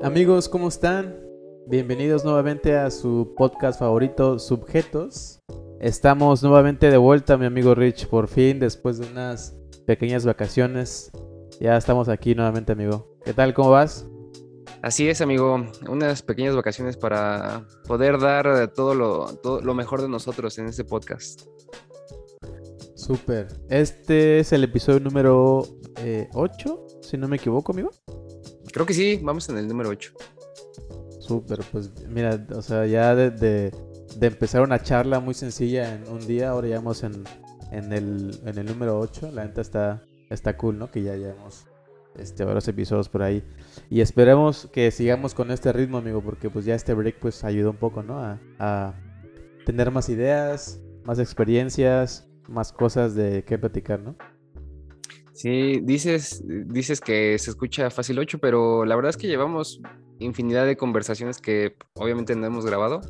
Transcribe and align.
Amigos, 0.00 0.48
¿cómo 0.48 0.68
están? 0.68 1.18
Bienvenidos 1.66 2.24
nuevamente 2.24 2.76
a 2.76 2.88
su 2.88 3.34
podcast 3.36 3.80
favorito, 3.80 4.38
Subjetos. 4.38 5.40
Estamos 5.80 6.40
nuevamente 6.44 6.88
de 6.88 6.96
vuelta, 6.96 7.36
mi 7.36 7.46
amigo 7.46 7.74
Rich, 7.74 8.06
por 8.06 8.28
fin, 8.28 8.60
después 8.60 8.98
de 8.98 9.10
unas 9.10 9.56
pequeñas 9.88 10.24
vacaciones. 10.24 11.10
Ya 11.58 11.76
estamos 11.76 12.08
aquí 12.08 12.36
nuevamente, 12.36 12.70
amigo. 12.70 13.18
¿Qué 13.24 13.34
tal? 13.34 13.52
¿Cómo 13.54 13.70
vas? 13.70 14.06
Así 14.82 15.08
es, 15.08 15.20
amigo. 15.20 15.66
Unas 15.88 16.22
pequeñas 16.22 16.54
vacaciones 16.54 16.96
para 16.96 17.66
poder 17.88 18.20
dar 18.20 18.72
todo 18.74 18.94
lo, 18.94 19.34
todo 19.38 19.60
lo 19.62 19.74
mejor 19.74 20.00
de 20.00 20.08
nosotros 20.08 20.56
en 20.58 20.66
este 20.66 20.84
podcast. 20.84 21.42
Súper. 22.94 23.48
Este 23.68 24.38
es 24.38 24.52
el 24.52 24.62
episodio 24.62 25.00
número 25.00 25.66
8, 26.34 26.86
eh, 26.86 26.98
si 27.02 27.16
no 27.16 27.26
me 27.26 27.34
equivoco, 27.34 27.72
amigo. 27.72 27.90
Creo 28.78 28.86
que 28.86 28.94
sí, 28.94 29.18
vamos 29.20 29.48
en 29.48 29.58
el 29.58 29.66
número 29.66 29.88
8. 29.88 30.12
Súper, 31.18 31.58
pues 31.72 31.90
mira, 32.06 32.46
o 32.54 32.62
sea, 32.62 32.86
ya 32.86 33.12
de, 33.16 33.32
de, 33.32 33.72
empezar 34.20 34.62
una 34.62 34.80
charla 34.80 35.18
muy 35.18 35.34
sencilla 35.34 35.96
en 35.96 36.08
un 36.08 36.24
día, 36.24 36.50
ahora 36.50 36.68
ya 36.68 36.76
vamos 36.76 37.02
en, 37.02 37.24
en, 37.72 37.92
el, 37.92 38.40
en 38.46 38.56
el 38.56 38.66
número 38.66 39.00
8. 39.00 39.32
La 39.32 39.44
neta 39.44 39.62
está, 39.62 40.04
está 40.30 40.56
cool, 40.56 40.78
¿no? 40.78 40.92
Que 40.92 41.02
ya 41.02 41.16
llevamos 41.16 41.66
este, 42.14 42.44
varios 42.44 42.68
episodios 42.68 43.08
por 43.08 43.24
ahí. 43.24 43.42
Y 43.90 44.00
esperemos 44.00 44.68
que 44.72 44.92
sigamos 44.92 45.34
con 45.34 45.50
este 45.50 45.72
ritmo, 45.72 45.98
amigo, 45.98 46.22
porque 46.22 46.48
pues 46.48 46.64
ya 46.64 46.76
este 46.76 46.94
break 46.94 47.18
pues 47.18 47.42
ayudó 47.42 47.72
un 47.72 47.78
poco, 47.78 48.04
¿no? 48.04 48.20
A, 48.20 48.38
a 48.60 48.94
tener 49.66 49.90
más 49.90 50.08
ideas, 50.08 50.80
más 51.02 51.18
experiencias, 51.18 52.28
más 52.46 52.72
cosas 52.72 53.16
de 53.16 53.42
qué 53.42 53.58
platicar, 53.58 53.98
¿no? 53.98 54.14
Sí, 55.38 55.78
dices, 55.84 56.42
dices 56.44 57.00
que 57.00 57.38
se 57.38 57.50
escucha 57.50 57.90
fácil 57.90 58.18
8, 58.18 58.40
pero 58.40 58.84
la 58.84 58.96
verdad 58.96 59.10
es 59.10 59.16
que 59.16 59.28
llevamos 59.28 59.80
infinidad 60.18 60.66
de 60.66 60.76
conversaciones 60.76 61.38
que 61.40 61.76
obviamente 61.94 62.34
no 62.34 62.44
hemos 62.44 62.66
grabado. 62.66 63.00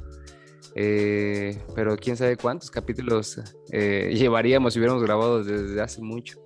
Eh, 0.75 1.57
pero 1.75 1.97
quién 1.97 2.19
sabe 2.19 2.37
cuántos 2.37 2.70
capítulos 2.70 3.41
eh, 3.73 4.12
llevaríamos 4.15 4.75
si 4.75 4.79
hubiéramos 4.79 5.03
grabado 5.03 5.43
desde 5.43 5.81
hace 5.81 6.03
mucho. 6.03 6.39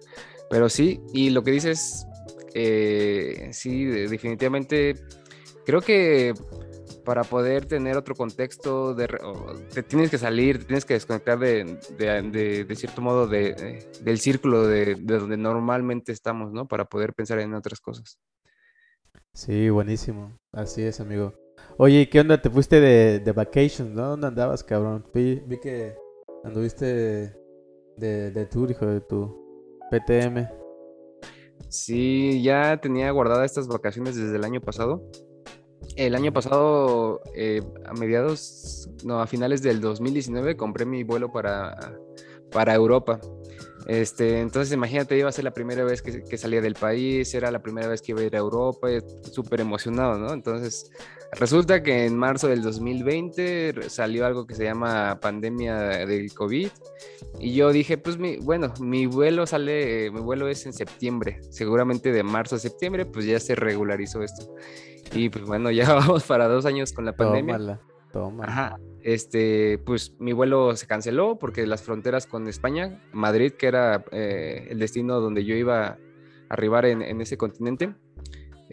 Pero 0.48 0.69
sí, 0.69 1.00
y 1.12 1.30
lo 1.30 1.42
que 1.42 1.50
dices, 1.50 2.06
eh, 2.55 3.48
sí, 3.52 3.84
definitivamente 3.84 4.94
creo 5.67 5.80
que 5.80 6.33
para 7.05 7.25
poder 7.25 7.67
tener 7.67 7.97
otro 7.97 8.14
contexto, 8.14 8.95
de, 8.95 9.08
te 9.72 9.83
tienes 9.83 10.11
que 10.11 10.19
salir, 10.19 10.58
te 10.58 10.64
tienes 10.67 10.84
que 10.84 10.95
desconectar 10.95 11.39
de, 11.39 11.78
de, 11.98 12.64
de, 12.64 12.77
cierto 12.77 13.03
modo 13.03 13.27
de, 13.27 13.86
del 14.03 14.19
círculo 14.19 14.67
de, 14.67 14.95
donde 14.97 15.36
normalmente 15.36 16.12
estamos, 16.12 16.53
¿no? 16.53 16.67
Para 16.67 16.84
poder 16.84 17.14
pensar 17.14 17.39
en 17.39 17.55
otras 17.55 17.80
cosas. 17.80 18.19
Sí, 19.33 19.70
buenísimo. 19.70 20.39
Así 20.53 20.83
es, 20.83 21.00
amigo. 21.00 21.34
Oye, 21.78 22.08
¿qué 22.08 22.20
onda? 22.20 22.41
Te 22.41 22.50
fuiste 22.50 22.80
de, 22.80 23.20
de 23.20 23.33
vacations, 23.33 23.91
¿no? 23.91 24.08
¿Dónde 24.08 24.27
andabas, 24.27 24.62
cabrón? 24.62 25.06
Vi, 25.14 25.42
vi 25.47 25.58
que 25.58 25.95
anduviste 26.45 27.34
de, 27.97 28.30
de 28.30 28.47
tour, 28.47 28.70
hijo 28.70 28.86
de 28.86 29.00
tu 29.00 29.42
PTM. 29.91 30.48
Sí, 31.69 32.42
ya 32.42 32.78
tenía 32.80 33.11
guardadas 33.11 33.47
estas 33.47 33.69
vacaciones 33.69 34.17
desde 34.17 34.36
el 34.36 34.45
año 34.45 34.61
pasado. 34.61 35.08
El 35.96 36.14
año 36.14 36.32
pasado, 36.32 37.20
eh, 37.34 37.62
a 37.84 37.92
mediados, 37.92 38.88
no, 39.04 39.20
a 39.20 39.26
finales 39.26 39.62
del 39.62 39.80
2019, 39.80 40.56
compré 40.56 40.86
mi 40.86 41.04
vuelo 41.04 41.30
para, 41.30 41.76
para 42.50 42.74
Europa. 42.74 43.20
Este, 43.86 44.40
entonces, 44.40 44.72
imagínate, 44.72 45.18
iba 45.18 45.28
a 45.28 45.32
ser 45.32 45.44
la 45.44 45.52
primera 45.52 45.84
vez 45.84 46.02
que, 46.02 46.38
salía 46.38 46.60
del 46.60 46.74
país, 46.74 47.34
era 47.34 47.50
la 47.50 47.62
primera 47.62 47.88
vez 47.88 48.00
que 48.00 48.12
iba 48.12 48.20
a 48.20 48.24
ir 48.24 48.36
a 48.36 48.38
Europa, 48.38 48.88
súper 49.30 49.60
emocionado, 49.60 50.18
¿no? 50.18 50.32
Entonces, 50.32 50.90
resulta 51.33 51.83
que 51.83 52.06
en 52.06 52.16
marzo 52.16 52.48
del 52.48 52.62
2020 52.62 53.89
salió 53.89 54.27
algo 54.27 54.46
que 54.46 54.55
se 54.55 54.64
llama 54.64 55.18
pandemia 55.20 56.06
del 56.06 56.33
COVID 56.34 56.68
y 57.39 57.55
yo 57.55 57.73
dije, 57.73 57.98
pues, 57.98 58.18
mi, 58.18 58.36
bueno, 58.36 58.73
mi 58.80 59.06
vuelo 59.06 59.46
sale, 59.46 60.11
mi 60.11 60.20
vuelo 60.20 60.48
es 60.48 60.67
en 60.67 60.73
septiembre, 60.73 61.40
seguramente 61.51 62.12
de 62.12 62.23
marzo 62.23 62.56
a 62.56 62.58
septiembre, 62.58 63.06
pues 63.06 63.24
ya 63.27 63.40
se 63.40 63.55
regularizó 63.55 64.23
esto. 64.23 64.55
Y 65.14 65.29
pues 65.29 65.45
bueno, 65.45 65.70
ya 65.70 65.92
vamos 65.95 66.24
para 66.24 66.48
dos 66.48 66.67
años 66.67 66.92
con 66.92 67.05
la 67.05 67.14
pandemia. 67.14 67.56
Tómala, 67.56 67.80
tómala. 68.12 68.52
Ajá. 68.52 68.80
Este, 69.02 69.79
pues 69.79 70.14
mi 70.20 70.33
vuelo 70.33 70.77
se 70.77 70.86
canceló 70.86 71.36
porque 71.36 71.67
las 71.67 71.83
fronteras 71.83 72.27
con 72.27 72.46
España, 72.46 73.02
Madrid, 73.12 73.52
que 73.52 73.67
era 73.67 74.05
eh, 74.12 74.68
el 74.70 74.79
destino 74.79 75.20
donde 75.20 75.45
yo 75.45 75.56
iba 75.56 75.86
a 75.86 75.98
arribar 76.48 76.85
en, 76.86 77.20
ese 77.20 77.36
continente, 77.36 77.95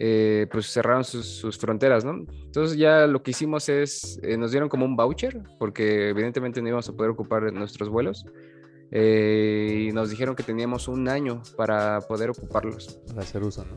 eh, 0.00 0.46
pues 0.50 0.66
cerraron 0.66 1.04
sus, 1.04 1.58
fronteras, 1.58 2.04
¿no? 2.04 2.24
Entonces 2.44 2.78
ya 2.78 3.06
lo 3.06 3.22
que 3.22 3.32
hicimos 3.32 3.68
es, 3.68 4.18
eh, 4.22 4.36
nos 4.36 4.50
dieron 4.50 4.68
como 4.68 4.86
un 4.86 4.96
voucher, 4.96 5.42
porque 5.58 6.08
evidentemente 6.08 6.62
no 6.62 6.68
íbamos 6.68 6.88
a 6.88 6.92
poder 6.92 7.10
ocupar 7.10 7.52
nuestros 7.52 7.88
vuelos. 7.88 8.24
y 8.92 9.90
nos 9.92 10.10
dijeron 10.10 10.34
que 10.34 10.42
teníamos 10.42 10.88
un 10.88 11.08
año 11.08 11.42
para 11.56 12.00
poder 12.00 12.30
ocuparlos. 12.30 13.00
Para 13.06 13.22
hacer 13.22 13.42
uso, 13.44 13.64
¿no? 13.64 13.76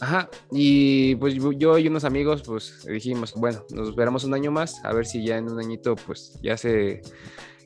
Ajá, 0.00 0.30
y 0.50 1.14
pues 1.16 1.34
yo 1.34 1.76
y 1.76 1.86
unos 1.86 2.04
amigos 2.04 2.42
pues 2.42 2.86
dijimos, 2.86 3.34
bueno, 3.36 3.64
nos 3.70 3.90
esperamos 3.90 4.24
un 4.24 4.32
año 4.32 4.50
más, 4.50 4.82
a 4.82 4.94
ver 4.94 5.04
si 5.04 5.24
ya 5.24 5.36
en 5.36 5.50
un 5.50 5.58
añito 5.58 5.94
pues 5.94 6.38
ya 6.42 6.56
se, 6.56 7.02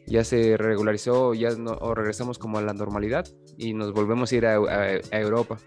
ya 0.06 0.24
se 0.24 0.56
regularizó 0.56 1.34
ya 1.34 1.50
no, 1.50 1.78
o 1.80 1.94
regresamos 1.94 2.38
como 2.40 2.58
a 2.58 2.62
la 2.62 2.74
normalidad 2.74 3.24
y 3.56 3.72
nos 3.72 3.92
volvemos 3.92 4.32
a 4.32 4.34
ir 4.34 4.46
a, 4.46 5.00
Europa. 5.12 5.58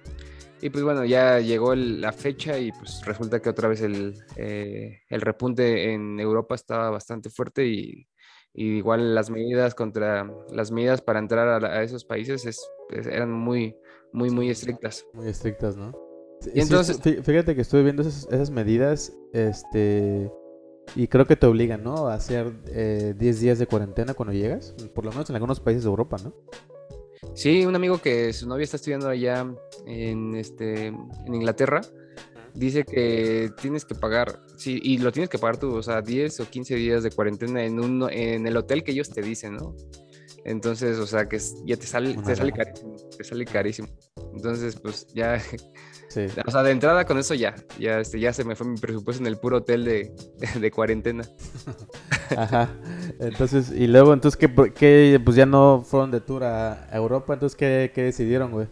Y 0.61 0.69
pues 0.69 0.83
bueno, 0.83 1.05
ya 1.05 1.39
llegó 1.39 1.75
la 1.75 2.11
fecha 2.11 2.57
y 2.57 2.71
pues 2.71 3.01
resulta 3.05 3.39
que 3.39 3.49
otra 3.49 3.67
vez 3.67 3.81
el, 3.81 4.15
eh, 4.35 5.01
el 5.09 5.21
repunte 5.21 5.93
en 5.93 6.19
Europa 6.19 6.55
estaba 6.55 6.89
bastante 6.89 7.29
fuerte 7.29 7.65
y, 7.65 8.07
igual 8.53 9.13
las 9.13 9.29
medidas 9.29 9.75
contra 9.75 10.27
las 10.51 10.71
medidas 10.71 11.01
para 11.01 11.19
entrar 11.19 11.63
a, 11.63 11.83
esos 11.83 12.05
países 12.05 12.43
es, 12.47 12.67
eran 12.89 13.31
muy, 13.31 13.75
muy, 14.11 14.31
muy 14.31 14.49
estrictas. 14.49 15.05
Muy 15.13 15.27
estrictas, 15.27 15.77
¿no? 15.77 15.93
Y 16.53 16.61
entonces, 16.61 16.99
fíjate 17.23 17.53
que 17.53 17.61
estuve 17.61 17.83
viendo 17.83 18.01
esas, 18.01 18.49
medidas, 18.49 19.13
este, 19.33 20.31
y 20.95 21.07
creo 21.07 21.25
que 21.25 21.35
te 21.35 21.45
obligan, 21.45 21.83
¿no? 21.83 22.07
A 22.07 22.15
hacer 22.15 22.63
10 22.63 22.75
eh, 22.75 23.13
días 23.39 23.59
de 23.59 23.67
cuarentena 23.67 24.15
cuando 24.15 24.33
llegas, 24.33 24.73
por 24.95 25.05
lo 25.05 25.11
menos 25.11 25.29
en 25.29 25.35
algunos 25.35 25.59
países 25.59 25.83
de 25.83 25.89
Europa, 25.89 26.17
¿no? 26.23 26.33
Sí, 27.33 27.65
un 27.65 27.75
amigo 27.75 27.99
que 27.99 28.33
su 28.33 28.47
novia 28.47 28.63
está 28.63 28.77
estudiando 28.77 29.09
allá 29.09 29.45
en, 29.85 30.35
este, 30.35 30.87
en 30.87 31.33
Inglaterra, 31.33 31.81
dice 32.53 32.83
que 32.83 33.51
tienes 33.61 33.85
que 33.85 33.95
pagar, 33.95 34.39
sí, 34.57 34.79
y 34.81 34.97
lo 34.97 35.11
tienes 35.11 35.29
que 35.29 35.37
pagar 35.37 35.57
tú, 35.57 35.75
o 35.75 35.83
sea, 35.83 36.01
10 36.01 36.39
o 36.39 36.49
15 36.49 36.75
días 36.75 37.03
de 37.03 37.11
cuarentena 37.11 37.63
en, 37.63 37.79
un, 37.79 38.09
en 38.11 38.47
el 38.47 38.57
hotel 38.57 38.83
que 38.83 38.91
ellos 38.91 39.09
te 39.09 39.21
dicen, 39.21 39.55
¿no? 39.55 39.75
Entonces, 40.47 40.97
o 40.97 41.05
sea, 41.05 41.27
que 41.27 41.39
ya 41.65 41.75
te 41.75 41.85
sale, 41.85 42.15
te 42.25 42.33
sale 42.33 42.53
carísimo, 42.53 42.95
te 43.17 43.23
sale 43.25 43.45
carísimo. 43.45 43.87
Entonces, 44.33 44.77
pues 44.77 45.05
ya, 45.13 45.41
o 46.45 46.51
sea, 46.51 46.63
de 46.63 46.71
entrada 46.71 47.03
con 47.03 47.17
eso 47.17 47.33
ya, 47.33 47.53
ya, 47.77 47.99
este, 47.99 48.17
ya 48.17 48.31
se 48.31 48.45
me 48.45 48.55
fue 48.55 48.65
mi 48.65 48.77
presupuesto 48.77 49.21
en 49.21 49.27
el 49.27 49.37
puro 49.37 49.57
hotel 49.57 49.83
de, 49.83 50.15
de 50.59 50.71
cuarentena. 50.71 51.25
Ajá. 52.37 52.69
Entonces, 53.19 53.73
y 53.75 53.87
luego, 53.87 54.13
entonces, 54.13 54.37
¿qué, 54.37 54.71
qué, 54.73 55.19
pues 55.23 55.35
ya 55.35 55.45
no 55.45 55.83
fueron 55.85 56.11
de 56.11 56.21
tour 56.21 56.45
a 56.45 56.87
Europa? 56.93 57.33
Entonces, 57.33 57.57
¿qué, 57.57 57.91
qué 57.93 58.03
decidieron, 58.03 58.51
güey? 58.51 58.67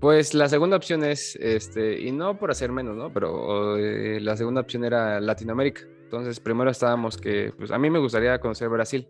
Pues 0.00 0.34
la 0.34 0.50
segunda 0.50 0.76
opción 0.76 1.02
es, 1.02 1.34
este, 1.36 1.98
y 1.98 2.12
no 2.12 2.38
por 2.38 2.50
hacer 2.50 2.70
menos, 2.72 2.94
¿no? 2.94 3.10
Pero 3.10 3.78
eh, 3.78 4.20
la 4.20 4.36
segunda 4.36 4.60
opción 4.60 4.84
era 4.84 5.18
Latinoamérica. 5.18 5.80
Entonces, 6.02 6.40
primero 6.40 6.70
estábamos 6.70 7.16
que, 7.16 7.54
pues 7.56 7.70
a 7.70 7.78
mí 7.78 7.88
me 7.88 7.98
gustaría 7.98 8.38
conocer 8.38 8.68
Brasil 8.68 9.08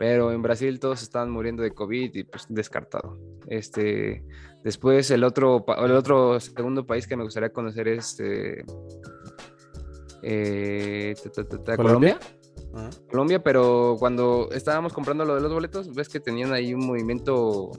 pero 0.00 0.32
en 0.32 0.40
Brasil 0.40 0.80
todos 0.80 1.02
estaban 1.02 1.30
muriendo 1.30 1.62
de 1.62 1.72
COVID 1.72 2.14
y 2.14 2.24
pues 2.24 2.46
descartado. 2.48 3.18
Este, 3.48 4.24
después 4.64 5.10
el 5.10 5.22
otro, 5.24 5.62
el 5.76 5.92
otro 5.92 6.40
segundo 6.40 6.86
país 6.86 7.06
que 7.06 7.18
me 7.18 7.22
gustaría 7.22 7.52
conocer 7.52 7.86
es 7.86 8.18
eh, 8.18 8.64
eh, 10.22 11.14
Colombia. 11.76 12.18
Colombia, 13.10 13.42
pero 13.42 13.96
cuando 13.98 14.48
estábamos 14.52 14.94
comprando 14.94 15.26
lo 15.26 15.34
de 15.34 15.42
los 15.42 15.52
boletos, 15.52 15.94
ves 15.94 16.08
que 16.08 16.18
tenían 16.18 16.54
ahí 16.54 16.72
un 16.72 16.86
movimiento 16.86 17.70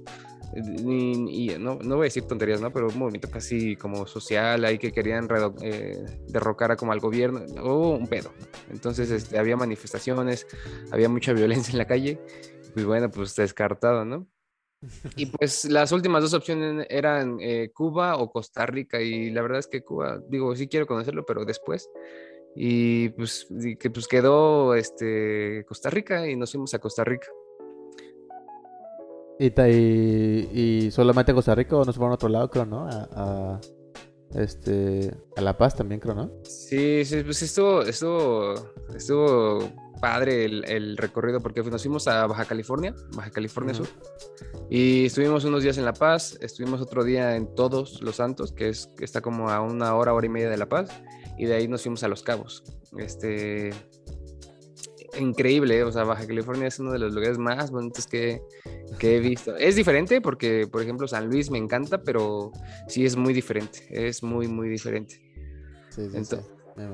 y, 0.53 1.56
no, 1.59 1.80
no, 1.81 1.95
voy 1.95 2.03
a 2.03 2.07
decir 2.07 2.24
tonterías, 2.24 2.62
¿no? 2.62 2.71
Pero 2.71 2.88
un 2.88 2.98
movimiento 2.98 3.30
casi 3.30 3.75
como 3.75 4.06
social, 4.06 4.63
ahí 4.65 4.77
que 4.77 4.92
querían 4.92 5.27
eh, 5.62 6.03
derrocar 6.27 6.71
a 6.71 6.75
como 6.75 6.92
al 6.92 7.00
gobierno, 7.00 7.42
o 7.62 7.92
un 7.92 8.07
pedo. 8.07 8.33
Entonces 8.69 9.09
este, 9.12 9.38
había 9.38 9.56
manifestaciones, 9.56 10.48
había 10.92 11.09
mucha 11.09 11.33
violencia 11.33 11.71
en 11.71 11.77
la 11.77 11.86
calle, 11.86 12.19
pues 12.74 12.86
bueno, 12.86 13.09
pues 13.09 13.36
descartado, 13.36 14.03
¿no? 14.06 14.27
Y 15.15 15.25
pues 15.38 15.65
las 15.65 15.92
últimas 15.92 16.24
dos 16.24 16.33
opciones 16.33 16.86
eran 16.89 17.38
eh, 17.39 17.71
Cuba 17.74 18.18
o 18.18 18.31
Costa 18.31 18.65
Rica, 18.65 19.01
y 19.01 19.30
la 19.30 19.42
verdad 19.42 19.59
es 19.59 19.68
que 19.68 19.83
Cuba, 19.83 20.21
digo, 20.27 20.56
sí 20.56 20.68
quiero 20.68 20.88
conocerlo, 20.88 21.25
pero 21.25 21.45
después. 21.45 21.89
Y 22.56 23.09
pues, 23.09 23.48
que 23.80 23.89
pues 23.89 24.07
quedó 24.09 24.75
este, 24.75 25.63
Costa 25.65 25.89
Rica 25.89 26.27
y 26.27 26.36
nos 26.36 26.51
fuimos 26.51 26.74
a 26.74 26.80
Costa 26.80 27.06
Rica. 27.06 27.27
¿Y, 29.42 29.48
y, 30.54 30.92
solamente 30.92 31.34
Costa 31.34 31.56
Rica 31.56 31.76
o 31.76 31.84
nos 31.84 31.96
fueron 31.96 32.12
a 32.12 32.16
otro 32.16 32.30
lado, 32.30 32.48
creo, 32.52 32.64
no? 32.64 32.88
A, 32.88 33.60
este, 34.36 35.12
a 35.36 35.42
La 35.42 35.58
Paz 35.58 35.76
también, 35.76 36.00
creo, 36.00 36.14
¿no? 36.14 36.32
Sí, 36.44 37.04
sí, 37.04 37.24
pues 37.24 37.42
estuvo, 37.42 37.82
estuvo, 37.82 38.54
estuvo 38.96 39.72
padre 40.00 40.46
el, 40.46 40.96
recorrido 40.96 41.40
porque 41.42 41.64
nos 41.64 41.82
fuimos 41.82 42.08
a 42.08 42.28
Baja 42.28 42.46
California, 42.46 42.94
Baja 43.16 43.32
California 43.32 43.74
Sur, 43.74 43.88
y 44.70 45.06
estuvimos 45.06 45.44
unos 45.44 45.64
días 45.64 45.80
en 45.80 45.86
La 45.86 45.94
Paz, 45.94 46.38
estuvimos 46.40 46.80
otro 46.80 47.04
día 47.04 47.36
en 47.36 47.56
Todos 47.56 48.00
los 48.04 48.18
Santos, 48.18 48.52
que, 48.52 48.70
es, 48.70 48.90
que 48.96 49.06
está 49.06 49.22
como 49.22 49.50
a 49.50 49.60
una 49.62 49.96
hora, 49.96 50.14
hora 50.14 50.28
y 50.28 50.30
media 50.30 50.52
de 50.52 50.58
La 50.58 50.70
Paz, 50.70 50.92
y 51.40 51.46
de 51.46 51.56
ahí 51.56 51.68
nos 51.68 51.82
fuimos 51.82 52.04
a 52.04 52.08
Los 52.08 52.22
Cabos. 52.22 52.64
Este, 52.96 53.72
increíble, 55.19 55.84
o 55.84 55.92
sea, 55.92 56.04
Baja 56.04 56.25
California 56.25 56.68
es 56.68 56.80
uno 56.80 56.92
de 56.92 57.00
los 57.00 57.13
lugares 57.13 57.38
más 57.38 57.72
bonitos 57.72 58.08
que, 58.08 58.42
que, 59.00 59.18
he 59.18 59.19
visto. 59.19 59.56
Es 59.58 59.75
diferente 59.75 60.22
porque, 60.22 60.68
por 60.72 60.81
ejemplo, 60.81 61.08
San 61.08 61.28
Luis 61.28 61.50
me 61.52 61.58
encanta, 61.58 62.04
pero 62.04 62.52
sí 62.88 63.06
es 63.06 63.16
muy 63.16 63.34
diferente, 63.34 63.80
es 63.90 64.24
muy, 64.24 64.48
muy 64.48 64.69
diferente. 64.69 65.22
Sí, 65.90 66.10
sí, 66.10 66.25
sí. 66.25 66.38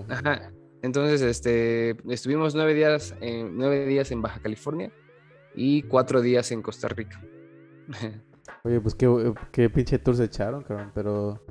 Ajá. 0.09 0.51
Entonces, 0.81 1.21
este, 1.21 1.95
estuvimos 2.11 2.55
nueve 2.55 2.73
días, 2.73 3.15
en, 3.21 3.57
nueve 3.57 3.85
días 3.85 4.11
en 4.11 4.21
Baja 4.21 4.39
California 4.39 4.91
y 5.55 5.83
cuatro 5.83 6.21
días 6.21 6.51
en 6.51 6.61
Costa 6.61 6.87
Rica. 6.87 7.21
Oye, 8.63 8.79
pues 8.79 8.95
qué, 8.95 9.33
qué 9.51 9.69
pinche 9.69 9.97
tour 9.99 10.15
se 10.15 10.25
echaron, 10.25 10.63
cabrón. 10.63 10.91
Pero, 10.93 11.41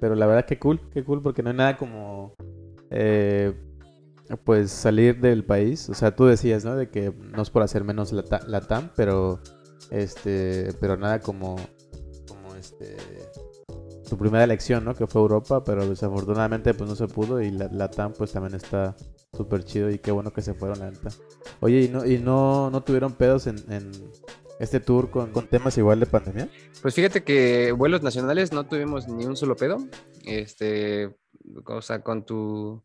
pero 0.00 0.14
la 0.14 0.26
verdad 0.26 0.46
que 0.46 0.58
cool, 0.58 0.80
qué 0.92 1.02
cool, 1.04 1.22
porque 1.22 1.42
no 1.42 1.50
hay 1.50 1.56
nada 1.56 1.76
como, 1.76 2.34
eh, 2.90 3.52
pues 4.44 4.70
salir 4.70 5.20
del 5.20 5.44
país. 5.44 5.88
O 5.88 5.94
sea, 5.94 6.14
tú 6.14 6.24
decías, 6.24 6.64
¿no? 6.64 6.76
De 6.76 6.88
que 6.88 7.12
no 7.12 7.42
es 7.42 7.50
por 7.50 7.62
hacer 7.62 7.84
menos 7.84 8.12
la, 8.12 8.60
TAM, 8.60 8.90
pero, 8.96 9.40
este, 9.90 10.72
pero 10.80 10.96
nada 10.96 11.20
como, 11.20 11.56
como 12.26 12.54
este 12.54 12.96
tu 14.08 14.16
primera 14.16 14.44
elección, 14.44 14.84
¿no? 14.84 14.94
Que 14.94 15.06
fue 15.06 15.20
Europa, 15.20 15.64
pero 15.64 15.86
desafortunadamente 15.86 16.74
pues 16.74 16.88
no 16.88 16.96
se 16.96 17.08
pudo 17.08 17.40
y 17.40 17.50
la, 17.50 17.90
TAM 17.90 18.12
pues 18.12 18.32
también 18.32 18.54
está 18.54 18.96
súper 19.36 19.64
chido 19.64 19.90
y 19.90 19.98
qué 19.98 20.12
bueno 20.12 20.32
que 20.32 20.42
se 20.42 20.54
fueron, 20.54 20.78
la. 20.78 20.92
Oye, 21.60 21.82
¿y 21.82 21.88
no, 21.88 22.06
y 22.06 22.18
no, 22.18 22.70
no 22.70 22.82
tuvieron 22.82 23.14
pedos 23.14 23.46
en, 23.46 23.56
en 23.70 23.90
este 24.60 24.80
tour 24.80 25.10
con, 25.10 25.32
con, 25.32 25.46
temas 25.46 25.76
igual 25.78 26.00
de 26.00 26.06
pandemia? 26.06 26.48
Pues 26.82 26.94
fíjate 26.94 27.24
que 27.24 27.72
vuelos 27.72 28.02
nacionales 28.02 28.52
no 28.52 28.64
tuvimos 28.64 29.08
ni 29.08 29.26
un 29.26 29.36
solo 29.36 29.56
pedo. 29.56 29.78
Este, 30.24 31.16
o 31.66 31.82
sea, 31.82 32.02
con 32.02 32.24
tu... 32.24 32.82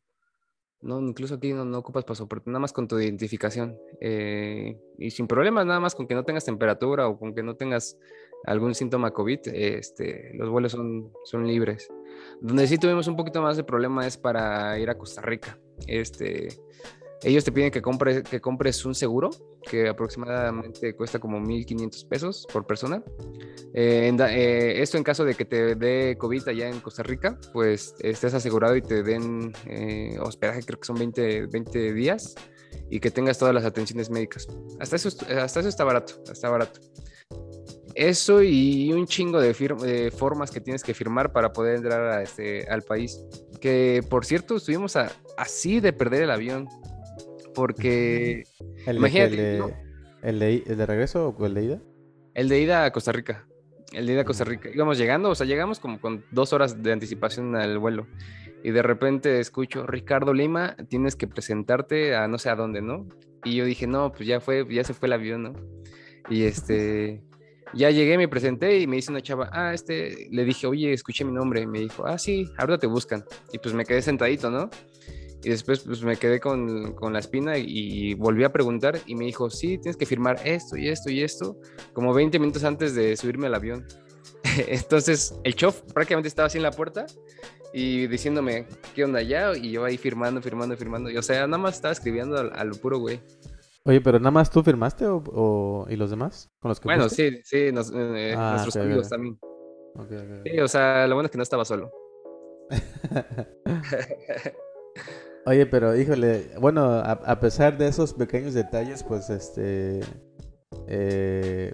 No, 0.82 1.00
incluso 1.00 1.36
aquí 1.36 1.54
no, 1.54 1.64
no 1.64 1.78
ocupas 1.78 2.06
pasaporte, 2.06 2.50
nada 2.50 2.60
más 2.60 2.74
con 2.74 2.88
tu 2.88 3.00
identificación. 3.00 3.78
Eh, 4.00 4.80
y 4.98 5.12
sin 5.12 5.28
problemas, 5.28 5.66
nada 5.66 5.80
más 5.80 5.94
con 5.94 6.08
que 6.08 6.16
no 6.16 6.24
tengas 6.24 6.46
temperatura 6.46 7.08
o 7.08 7.20
con 7.20 7.36
que 7.36 7.44
no 7.44 7.56
tengas 7.56 7.98
algún 8.46 8.74
síntoma 8.74 9.12
COVID, 9.12 9.40
este, 9.54 10.32
los 10.34 10.50
vuelos 10.50 10.72
son, 10.72 11.12
son 11.24 11.46
libres. 11.46 11.88
Donde 12.40 12.66
sí 12.68 12.78
tuvimos 12.78 13.08
un 13.08 13.16
poquito 13.16 13.42
más 13.42 13.58
de 13.58 13.64
problema 13.64 14.08
es 14.08 14.18
para 14.18 14.80
ir 14.80 14.90
a 14.90 14.98
Costa 14.98 15.22
Rica. 15.22 15.60
Este, 15.86 16.50
ellos 17.24 17.44
te 17.44 17.52
piden 17.52 17.72
que 17.72 17.82
compres, 17.82 18.24
que 18.24 18.42
compres 18.42 18.84
un 18.86 18.96
seguro 18.96 19.30
que 19.70 19.88
aproximadamente 19.88 20.96
cuesta 20.96 21.20
como 21.20 21.40
1.500 21.40 22.08
pesos 22.08 22.48
por 22.52 22.66
persona. 22.66 23.04
Eh, 23.74 24.12
eh, 24.30 24.82
esto 24.82 24.98
en 24.98 25.04
caso 25.04 25.24
de 25.24 25.36
que 25.36 25.46
te 25.46 25.76
dé 25.76 26.18
COVID 26.18 26.48
allá 26.48 26.70
en 26.70 26.80
Costa 26.80 27.04
Rica, 27.04 27.38
pues 27.54 27.94
estés 28.00 28.34
asegurado 28.34 28.76
y 28.76 28.82
te 28.82 29.04
den 29.04 29.54
eh, 29.68 30.18
hospedaje, 30.20 30.64
creo 30.64 30.80
que 30.80 30.86
son 30.86 30.98
20, 30.98 31.48
20 31.48 31.94
días 31.94 32.36
y 32.90 33.00
que 33.00 33.12
tengas 33.12 33.38
todas 33.38 33.54
las 33.54 33.66
atenciones 33.66 34.10
médicas. 34.10 34.48
Hasta 34.80 34.96
eso, 34.96 35.10
hasta 35.10 35.60
eso 35.60 35.70
está 35.70 35.84
barato, 35.84 36.22
está 36.32 36.50
barato. 36.50 36.80
Eso 37.96 38.42
y 38.42 38.92
un 38.94 39.06
chingo 39.06 39.40
de, 39.40 40.12
formas 40.12 40.50
que 40.50 40.62
tienes 40.62 40.84
que 40.84 40.94
firmar 40.94 41.32
para 41.32 41.52
poder 41.52 41.76
entrar 41.76 42.22
este, 42.22 42.68
al 42.70 42.82
país. 42.82 43.22
Que 43.60 44.04
por 44.10 44.26
cierto, 44.26 44.56
estuvimos 44.56 44.96
así 45.38 45.80
de 45.80 45.94
perder 45.94 46.24
el 46.24 46.32
avión. 46.32 46.68
Porque. 47.54 48.44
¿El, 48.86 48.98
imagínate, 48.98 49.58
el, 50.22 50.40
de, 50.40 50.64
el, 50.66 50.78
de, 50.78 50.86
regreso 50.86 51.30
o 51.30 51.46
el 51.46 51.54
de 51.54 51.64
ida? 51.64 51.82
El 52.34 52.50
de 52.50 52.62
ida 52.62 52.86
a 52.86 52.92
Costa 52.92 53.12
Rica. 53.12 53.48
El 53.92 54.08
de 54.08 54.14
ida 54.14 54.22
a 54.22 54.26
Costa 54.26 54.44
Rica. 54.44 54.70
Íbamos 54.74 54.98
llegando, 54.98 55.30
o 55.30 55.36
sea, 55.36 55.46
llegamos 55.46 55.80
como 55.80 56.00
con 56.00 56.24
dos 56.32 56.54
horas 56.54 56.82
de 56.82 56.94
anticipación 56.94 57.56
al 57.56 57.78
vuelo. 57.78 58.08
Y 58.64 58.72
de 58.72 58.82
repente 58.82 59.40
escucho, 59.40 59.88
Ricardo 59.88 60.34
Lima, 60.34 60.76
tienes 60.88 61.16
que 61.16 61.28
presentarte 61.28 62.16
a 62.16 62.28
no 62.28 62.38
sé 62.38 62.50
a 62.50 62.56
dónde, 62.56 62.82
¿no? 62.82 63.08
Y 63.44 63.56
yo 63.56 63.66
dije, 63.66 63.88
no, 63.88 64.12
pues 64.12 64.28
ya 64.28 64.40
fue, 64.40 64.66
ya 64.70 64.84
se 64.84 64.94
fue 64.94 65.08
el 65.08 65.14
avión, 65.14 65.44
¿no? 65.44 65.54
Y 66.30 66.44
este. 66.44 67.24
Ya 67.74 67.90
llegué, 67.90 68.18
me 68.18 68.28
presenté 68.28 68.80
y 68.80 68.88
me 68.88 68.98
dice 68.98 69.12
una 69.12 69.22
chava, 69.22 69.50
ah, 69.54 69.74
este, 69.74 70.28
le 70.30 70.44
dije, 70.44 70.68
oye, 70.68 70.92
escuché 70.92 71.24
mi 71.24 71.32
nombre. 71.32 71.62
Y 71.62 71.68
me 71.68 71.80
dijo, 71.80 72.06
ah, 72.06 72.18
sí, 72.18 72.50
ahora 72.58 72.78
te 72.78 72.86
buscan. 72.86 73.24
Y 73.54 73.60
pues 73.60 73.74
me 73.74 73.86
quedé 73.86 74.02
sentadito, 74.02 74.52
¿no? 74.52 74.70
Y 75.44 75.50
después 75.50 75.80
pues 75.80 76.04
me 76.04 76.18
quedé 76.18 76.40
con, 76.40 76.94
con, 76.94 77.14
la 77.14 77.20
espina 77.20 77.58
y, 77.58 78.14
volví 78.14 78.44
a 78.44 78.52
preguntar 78.52 79.00
y 79.08 79.16
me 79.16 79.26
dijo, 79.26 79.50
sí, 79.50 79.80
tienes 79.80 79.98
que 79.98 80.06
firmar 80.06 80.40
esto 80.46 80.78
y 80.78 80.88
esto 80.88 81.10
y 81.10 81.24
esto, 81.24 81.58
como 81.94 82.14
20 82.14 82.38
minutos 82.38 82.64
antes 82.64 82.94
de 82.94 83.18
subirme 83.18 83.48
al 83.48 83.56
avión. 83.56 83.86
Entonces 84.68 85.36
el 85.44 85.56
chof 85.56 85.82
prácticamente 85.94 86.28
estaba 86.28 86.48
así 86.48 86.58
en 86.58 86.64
la 86.64 86.72
puerta 86.72 87.08
y 87.74 88.06
diciéndome, 88.08 88.68
¿qué 88.94 89.04
onda 89.04 89.22
ya? 89.22 89.56
Y 89.56 89.72
yo 89.72 89.84
ahí 89.84 89.98
firmando, 89.98 90.42
firmando, 90.42 90.78
firmando. 90.78 91.10
Y, 91.10 91.18
o 91.18 91.24
sea, 91.24 91.48
nada 91.48 91.58
más 91.58 91.76
estaba 91.76 91.92
escribiendo 91.92 92.38
a, 92.38 92.64
lo 92.64 92.76
puro 92.76 93.00
güey. 93.00 93.20
Oye, 93.84 94.00
pero 94.00 94.20
nada 94.20 94.32
más 94.32 94.52
tú 94.52 94.62
firmaste 94.62 95.06
o, 95.08 95.88
y 95.90 95.96
los 95.96 96.12
demás 96.12 96.52
con 96.60 96.70
los 96.70 96.80
que 96.80 96.86
Bueno, 96.86 97.10
sí, 97.10 97.40
sí, 97.44 97.58
eh, 97.58 98.36
ah, 98.38 98.52
nuestros 98.52 98.76
amigos 98.76 99.10
también. 99.10 99.40
sí, 100.46 100.60
o 100.60 100.68
sea, 100.68 101.08
lo 101.08 101.16
bueno 101.16 101.26
es 101.26 101.32
que 101.32 101.38
no 101.38 101.44
estaba 101.44 101.66
solo. 101.66 101.92
Oye, 105.46 105.66
pero 105.66 105.96
híjole, 105.96 106.52
bueno, 106.60 106.84
a, 106.84 107.40
pesar 107.40 107.78
de 107.78 107.88
esos 107.88 108.14
pequeños 108.14 108.54
detalles, 108.54 109.04
pues 109.04 109.30
este 109.32 110.02
eh, 110.88 111.74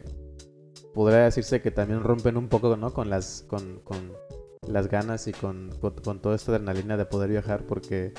podría 0.93 1.19
decirse 1.19 1.61
que 1.61 1.71
también 1.71 2.01
rompen 2.01 2.37
un 2.37 2.47
poco, 2.47 2.77
¿no? 2.77 2.93
Con 2.93 3.09
las, 3.09 3.43
con, 3.47 3.79
con 3.79 4.13
las 4.69 4.87
ganas 4.87 5.27
y 5.27 5.33
con, 5.33 5.69
con, 5.81 5.95
con 5.95 6.21
toda 6.21 6.35
esta 6.35 6.53
adrenalina 6.53 6.95
de 6.95 7.05
poder 7.05 7.29
viajar, 7.29 7.65
porque 7.67 8.13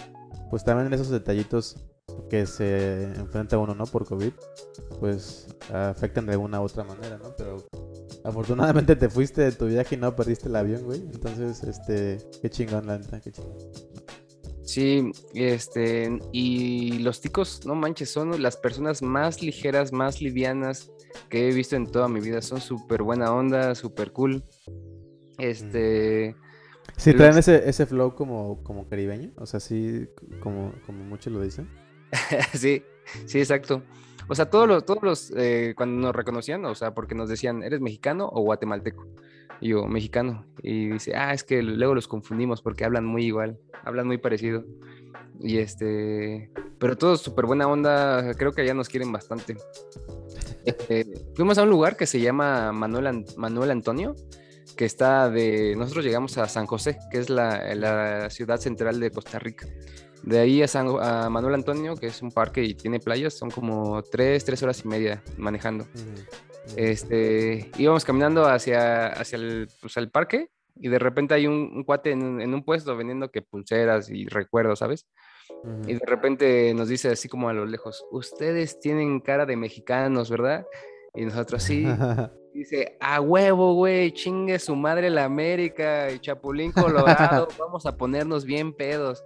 pues 0.51 0.65
también 0.65 0.93
esos 0.93 1.09
detallitos 1.09 1.77
que 2.29 2.47
se 2.47 3.05
enfrenta 3.15 3.57
uno, 3.57 3.75
¿no? 3.75 3.87
Por 3.87 4.05
COVID, 4.05 4.33
pues 5.01 5.49
afectan 5.73 6.27
de 6.27 6.33
alguna 6.33 6.61
u 6.61 6.65
otra 6.65 6.85
manera, 6.85 7.19
¿no? 7.19 7.35
Pero 7.37 7.57
afortunadamente 8.23 8.97
te 8.97 9.09
fuiste 9.09 9.43
de 9.43 9.53
tu 9.53 9.67
viaje 9.67 9.95
y 9.95 9.99
no 9.99 10.15
perdiste 10.15 10.49
el 10.49 10.57
avión, 10.57 10.85
güey. 10.85 11.01
Entonces, 11.01 11.63
este, 11.65 12.19
qué 12.43 12.51
chingón, 12.51 12.87
la 12.87 12.99
neta, 12.99 13.21
qué 13.21 13.33
chingón. 13.33 13.57
Sí, 14.69 15.13
este, 15.33 16.19
y 16.31 16.99
los 16.99 17.23
ticos, 17.23 17.65
no 17.65 17.75
manches, 17.75 18.11
son 18.11 18.43
las 18.43 18.59
personas 18.59 19.01
más 19.01 19.43
ligeras, 19.43 19.95
más 19.95 20.21
livianas 20.21 20.93
que 21.31 21.49
he 21.49 21.55
visto 21.55 21.75
en 21.75 21.87
toda 21.91 22.07
mi 22.07 22.21
vida. 22.21 22.43
Son 22.43 22.61
súper 22.61 23.03
buena 23.03 23.33
onda, 23.33 23.75
súper 23.75 24.13
cool. 24.13 24.45
Este. 25.39 26.37
Sí, 26.99 27.15
traen 27.15 27.39
ese, 27.39 27.67
ese 27.67 27.87
flow 27.87 28.15
como, 28.15 28.63
como 28.63 28.87
caribeño, 28.87 29.33
o 29.39 29.47
sea, 29.47 29.59
sí, 29.59 30.07
como, 30.41 30.75
como 30.85 31.03
muchos 31.03 31.33
lo 31.33 31.41
dicen. 31.41 31.67
sí, 32.53 32.83
sí, 33.25 33.39
exacto. 33.39 33.83
O 34.29 34.35
sea, 34.35 34.51
todos 34.51 34.69
los, 34.69 34.85
todos 34.85 35.03
los, 35.03 35.33
eh, 35.35 35.73
cuando 35.79 36.09
nos 36.09 36.15
reconocían, 36.15 36.63
o 36.67 36.75
sea, 36.75 36.93
porque 36.93 37.15
nos 37.15 37.31
decían, 37.31 37.63
¿eres 37.63 37.81
mexicano 37.81 38.29
o 38.31 38.43
guatemalteco? 38.43 39.07
Yo, 39.61 39.87
mexicano. 39.87 40.45
Y 40.63 40.91
dice, 40.91 41.15
ah, 41.17 41.33
es 41.33 41.45
que 41.45 41.63
luego 41.63 41.95
los 41.95 42.09
confundimos 42.09 42.63
porque 42.63 42.85
hablan 42.85 43.05
muy 43.05 43.25
igual, 43.25 43.59
hablan 43.85 44.07
muy 44.07 44.19
parecido. 44.19 44.65
Y 45.41 45.59
este, 45.59 46.51
pero 46.79 46.97
todos 46.97 47.21
súper 47.21 47.47
buena 47.47 47.69
onda, 47.69 48.35
creo 48.35 48.53
que 48.53 48.63
allá 48.63 48.75
nos 48.75 48.89
quieren 48.89 49.13
bastante. 49.13 49.57
Eh, 50.65 51.05
fuimos 51.35 51.57
a 51.59 51.63
un 51.63 51.71
lugar 51.71 51.97
que 51.97 52.07
se 52.07 52.21
llama 52.21 52.73
Manuel, 52.73 53.25
Manuel 53.37 53.71
Antonio, 53.71 54.15
que 54.77 54.85
está 54.85 55.31
de, 55.31 55.75
nosotros 55.77 56.05
llegamos 56.05 56.37
a 56.39 56.49
San 56.49 56.67
José, 56.67 56.99
que 57.11 57.19
es 57.19 57.31
la, 57.31 57.75
la 57.75 58.31
ciudad 58.31 58.59
central 58.59 59.01
de 59.01 59.11
Costa 59.11 59.39
Rica. 59.39 59.67
De 60.23 60.39
ahí 60.39 60.63
a, 60.63 61.31
Manuel 61.31 61.55
Antonio, 61.55 61.97
que 61.97 62.07
es 62.07 62.23
un 62.23 62.31
parque 62.31 62.63
y 62.63 62.75
tiene 62.75 63.01
playas, 63.01 63.35
son 63.35 63.51
como 63.51 64.03
tres, 64.03 64.45
tres 64.45 64.63
horas 64.63 64.85
y 64.85 64.89
media 64.89 65.23
manejando. 65.37 65.87
Este, 66.77 67.71
íbamos 67.79 68.05
caminando 68.05 68.47
hacia, 68.47 69.09
hacia 69.09 69.37
el, 69.37 69.69
pues, 69.81 69.97
el 69.97 70.11
parque 70.11 70.51
y 70.81 70.89
de 70.89 70.99
repente 70.99 71.35
hay 71.35 71.47
un, 71.47 71.83
cuate 71.85 72.13
en, 72.13 72.55
un 72.55 72.65
puesto 72.65 72.97
vendiendo 72.97 73.31
que 73.31 73.43
pulseras 73.43 74.11
y 74.11 74.27
recuerdos, 74.27 74.79
¿sabes? 74.79 75.07
Y 75.87 75.95
de 75.95 76.07
repente 76.07 76.73
nos 76.75 76.89
dice 76.89 77.11
así 77.11 77.29
como 77.29 77.49
a 77.49 77.53
lo 77.53 77.67
lejos, 77.67 78.05
ustedes 78.13 78.79
tienen 78.79 79.21
cara 79.21 79.47
de 79.47 79.57
mexicanos, 79.57 80.31
¿verdad? 80.31 80.67
Y 81.15 81.25
nosotros 81.25 81.63
sí. 81.63 81.85
Dice, 82.55 82.97
a 82.99 83.21
huevo, 83.21 83.75
güey, 83.75 84.11
chingue 84.11 84.59
su 84.59 84.75
madre 84.75 85.11
la 85.11 85.25
América 85.25 86.11
y 86.11 86.19
Chapulín 86.19 86.73
Colorado, 86.73 87.47
vamos 87.59 87.87
a 87.87 87.97
ponernos 87.97 88.45
bien 88.45 88.73
pedos. 88.73 89.23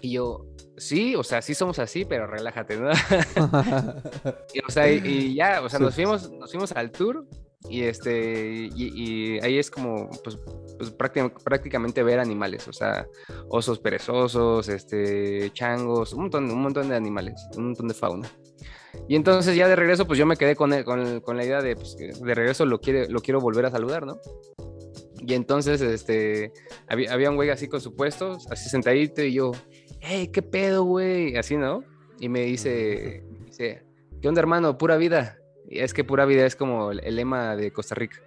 Y 0.00 0.12
yo, 0.12 0.46
sí, 0.76 1.14
o 1.14 1.22
sea, 1.22 1.42
sí 1.42 1.54
somos 1.54 1.78
así, 1.78 2.04
pero 2.04 2.26
relájate, 2.26 2.76
¿no? 2.76 2.90
y, 4.54 4.60
o 4.66 4.70
sea, 4.70 4.90
y, 4.90 5.34
ya, 5.34 5.62
o 5.62 5.68
sea, 5.68 5.78
nos 5.78 5.94
fuimos, 5.94 6.30
nos 6.30 6.50
fuimos 6.50 6.72
al 6.72 6.90
tour 6.90 7.26
y 7.68 7.82
este, 7.82 8.68
y, 8.74 9.38
ahí 9.40 9.58
es 9.58 9.70
como, 9.70 10.10
pues, 10.22 10.38
pues, 10.76 10.90
prácticamente 10.90 12.02
ver 12.02 12.18
animales, 12.18 12.68
o 12.68 12.72
sea, 12.72 13.06
osos 13.48 13.78
perezosos, 13.78 14.68
este, 14.68 15.50
changos, 15.52 16.12
un 16.12 16.22
montón, 16.22 16.50
un 16.50 16.60
montón 16.60 16.88
de 16.88 16.96
animales, 16.96 17.40
un 17.56 17.66
montón 17.66 17.88
de 17.88 17.94
fauna. 17.94 18.28
Y 19.08 19.16
entonces 19.16 19.56
ya 19.56 19.66
de 19.66 19.76
regreso, 19.76 20.06
pues 20.06 20.18
yo 20.18 20.26
me 20.26 20.36
quedé 20.36 20.54
con, 20.54 20.82
con, 20.84 21.20
con 21.20 21.36
la 21.36 21.44
idea 21.44 21.62
de, 21.62 21.74
pues, 21.74 21.96
de 21.96 22.34
regreso 22.34 22.64
lo, 22.66 22.80
quiere, 22.80 23.08
lo 23.08 23.20
quiero 23.20 23.40
volver 23.40 23.66
a 23.66 23.70
saludar, 23.70 24.06
¿no? 24.06 24.20
Y 25.26 25.32
entonces, 25.32 25.80
este, 25.80 26.52
había, 26.86 27.12
había 27.12 27.30
un 27.30 27.36
güey 27.36 27.48
así 27.48 27.66
con 27.66 27.80
su 27.80 27.96
puesto, 27.96 28.36
así 28.50 28.68
sentadito, 28.68 29.22
y 29.22 29.32
yo, 29.32 29.52
hey, 30.04 30.28
¿qué 30.28 30.42
pedo, 30.42 30.84
güey? 30.84 31.36
Así, 31.36 31.56
¿no? 31.56 31.82
Y 32.20 32.28
me 32.28 32.42
dice, 32.42 33.24
dice, 33.46 33.82
¿qué 34.20 34.28
onda, 34.28 34.40
hermano? 34.40 34.78
Pura 34.78 34.96
vida. 34.96 35.38
Y 35.68 35.80
es 35.80 35.94
que 35.94 36.04
pura 36.04 36.26
vida 36.26 36.44
es 36.46 36.56
como 36.56 36.92
el 36.92 37.16
lema 37.16 37.56
de 37.56 37.72
Costa 37.72 37.94
Rica. 37.94 38.18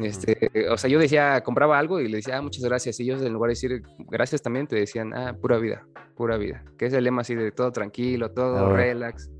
Este, 0.00 0.50
o 0.70 0.76
sea, 0.76 0.90
yo 0.90 0.98
decía, 0.98 1.42
compraba 1.42 1.78
algo 1.78 2.00
y 2.00 2.08
le 2.08 2.16
decía, 2.18 2.38
ah, 2.38 2.42
muchas 2.42 2.64
gracias. 2.64 2.98
Y 3.00 3.04
ellos, 3.04 3.22
en 3.22 3.32
lugar 3.32 3.48
de 3.48 3.52
decir 3.52 3.82
gracias, 3.98 4.42
también 4.42 4.66
te 4.66 4.76
decían, 4.76 5.12
ah, 5.14 5.36
pura 5.40 5.58
vida, 5.58 5.86
pura 6.16 6.36
vida. 6.36 6.64
Que 6.78 6.86
es 6.86 6.92
el 6.92 7.04
lema 7.04 7.22
así 7.22 7.34
de 7.34 7.50
todo 7.50 7.72
tranquilo, 7.72 8.30
todo 8.30 8.74
relax, 8.74 9.30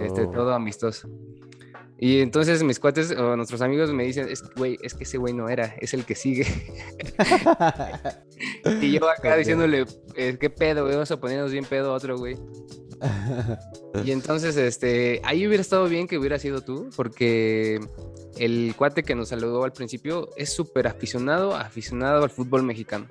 este, 0.00 0.22
oh. 0.22 0.30
todo 0.30 0.52
amistoso. 0.52 1.08
Y 2.00 2.20
entonces 2.20 2.62
mis 2.62 2.78
cuates 2.78 3.10
o 3.10 3.36
nuestros 3.36 3.60
amigos 3.60 3.92
me 3.92 4.04
dicen, 4.04 4.28
es, 4.28 4.42
güey, 4.56 4.78
es 4.82 4.94
que 4.94 5.02
ese 5.02 5.18
güey 5.18 5.34
no 5.34 5.48
era, 5.48 5.74
es 5.80 5.94
el 5.94 6.04
que 6.04 6.14
sigue. 6.14 6.46
y 8.80 8.98
yo 8.98 9.08
acá 9.08 9.36
diciéndole, 9.36 9.84
¿qué 10.14 10.50
pedo, 10.50 10.82
güey? 10.82 10.94
Vamos 10.94 11.10
a 11.10 11.20
ponernos 11.20 11.52
bien 11.52 11.64
pedo 11.64 11.92
a 11.92 11.94
otro, 11.94 12.18
güey. 12.18 12.36
y 14.04 14.10
entonces, 14.10 14.56
este, 14.56 15.20
ahí 15.24 15.46
hubiera 15.46 15.60
estado 15.60 15.88
bien 15.88 16.06
que 16.06 16.18
hubiera 16.18 16.38
sido 16.38 16.60
tú, 16.62 16.90
porque 16.96 17.80
el 18.38 18.74
cuate 18.76 19.02
que 19.02 19.14
nos 19.14 19.28
saludó 19.28 19.64
al 19.64 19.72
principio 19.72 20.30
es 20.36 20.52
súper 20.52 20.86
aficionado, 20.86 21.54
aficionado 21.54 22.24
al 22.24 22.30
fútbol 22.30 22.62
mexicano. 22.62 23.06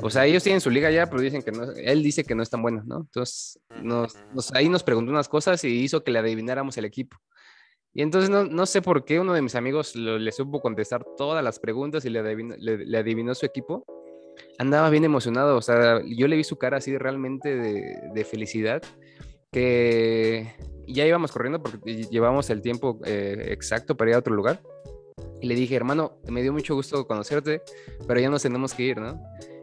O 0.00 0.10
sea, 0.10 0.26
ellos 0.26 0.42
tienen 0.42 0.60
su 0.60 0.70
liga 0.70 0.90
ya, 0.90 1.08
pero 1.08 1.22
dicen 1.22 1.42
que 1.42 1.52
no, 1.52 1.70
él 1.72 2.02
dice 2.02 2.24
que 2.24 2.34
no 2.34 2.42
es 2.42 2.50
tan 2.50 2.62
bueno, 2.62 2.82
¿no? 2.86 3.00
Entonces, 3.00 3.58
nos, 3.82 4.16
ahí 4.54 4.68
nos 4.68 4.82
preguntó 4.82 5.10
unas 5.10 5.28
cosas 5.28 5.62
y 5.64 5.68
hizo 5.68 6.02
que 6.02 6.10
le 6.10 6.18
adivináramos 6.18 6.76
el 6.78 6.84
equipo. 6.84 7.16
Y 7.94 8.02
entonces 8.02 8.30
no, 8.30 8.44
no 8.44 8.64
sé 8.64 8.80
por 8.80 9.04
qué 9.04 9.20
uno 9.20 9.34
de 9.34 9.42
mis 9.42 9.54
amigos 9.54 9.94
le 9.94 10.32
supo 10.32 10.60
contestar 10.60 11.04
todas 11.16 11.44
las 11.44 11.58
preguntas 11.58 12.04
y 12.04 12.10
le 12.10 12.20
adivinó, 12.20 12.54
le, 12.58 12.98
adivinó, 12.98 13.34
su 13.34 13.44
equipo. 13.44 13.84
Andaba 14.58 14.90
bien 14.90 15.04
emocionado, 15.04 15.56
o 15.56 15.62
sea, 15.62 16.02
yo 16.04 16.28
le 16.28 16.36
vi 16.36 16.44
su 16.44 16.56
cara 16.56 16.76
así 16.76 16.96
realmente 16.96 17.56
de, 17.56 18.00
de 18.12 18.24
felicidad 18.24 18.82
que 19.50 20.54
ya 20.86 21.06
íbamos 21.06 21.30
corriendo 21.30 21.62
porque 21.62 22.04
llevamos 22.10 22.50
el 22.50 22.62
tiempo 22.62 22.98
eh, 23.04 23.48
exacto 23.50 23.96
para 23.96 24.10
ir 24.10 24.16
a 24.16 24.20
otro 24.20 24.34
lugar. 24.34 24.62
Y 25.40 25.46
le 25.46 25.54
dije, 25.54 25.74
hermano, 25.74 26.18
me 26.28 26.42
dio 26.42 26.52
mucho 26.52 26.74
gusto 26.74 27.06
conocerte, 27.06 27.62
pero 28.06 28.20
ya 28.20 28.30
nos 28.30 28.42
tenemos 28.42 28.74
que 28.74 28.84
ir, 28.84 28.98
¿no? 28.98 29.20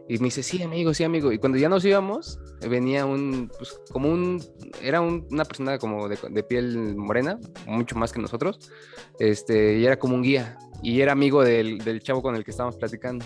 Y 0.08 0.18
me 0.18 0.24
dice, 0.24 0.42
sí, 0.42 0.62
amigo, 0.62 0.92
sí, 0.92 1.04
amigo. 1.04 1.32
Y 1.32 1.38
cuando 1.38 1.56
ya 1.56 1.68
nos 1.68 1.84
íbamos, 1.84 2.38
venía 2.68 3.06
un, 3.06 3.50
pues, 3.56 3.80
como 3.90 4.10
un, 4.10 4.42
era 4.82 5.00
una 5.00 5.44
persona 5.44 5.78
como 5.78 6.08
de, 6.08 6.18
de, 6.30 6.42
piel 6.42 6.96
morena, 6.96 7.38
mucho 7.66 7.96
más 7.96 8.12
que 8.12 8.20
nosotros, 8.20 8.70
este, 9.18 9.78
y 9.78 9.86
era 9.86 9.98
como 9.98 10.16
un 10.16 10.22
guía. 10.22 10.58
Y 10.82 11.00
era 11.00 11.12
amigo 11.12 11.42
del, 11.42 11.78
del 11.78 12.00
chavo 12.00 12.22
con 12.22 12.34
el 12.34 12.44
que 12.44 12.50
estábamos 12.50 12.76
platicando 12.76 13.24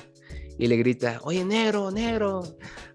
y 0.59 0.67
le 0.67 0.77
grita, 0.77 1.21
oye, 1.23 1.45
negro, 1.45 1.91
negro, 1.91 2.43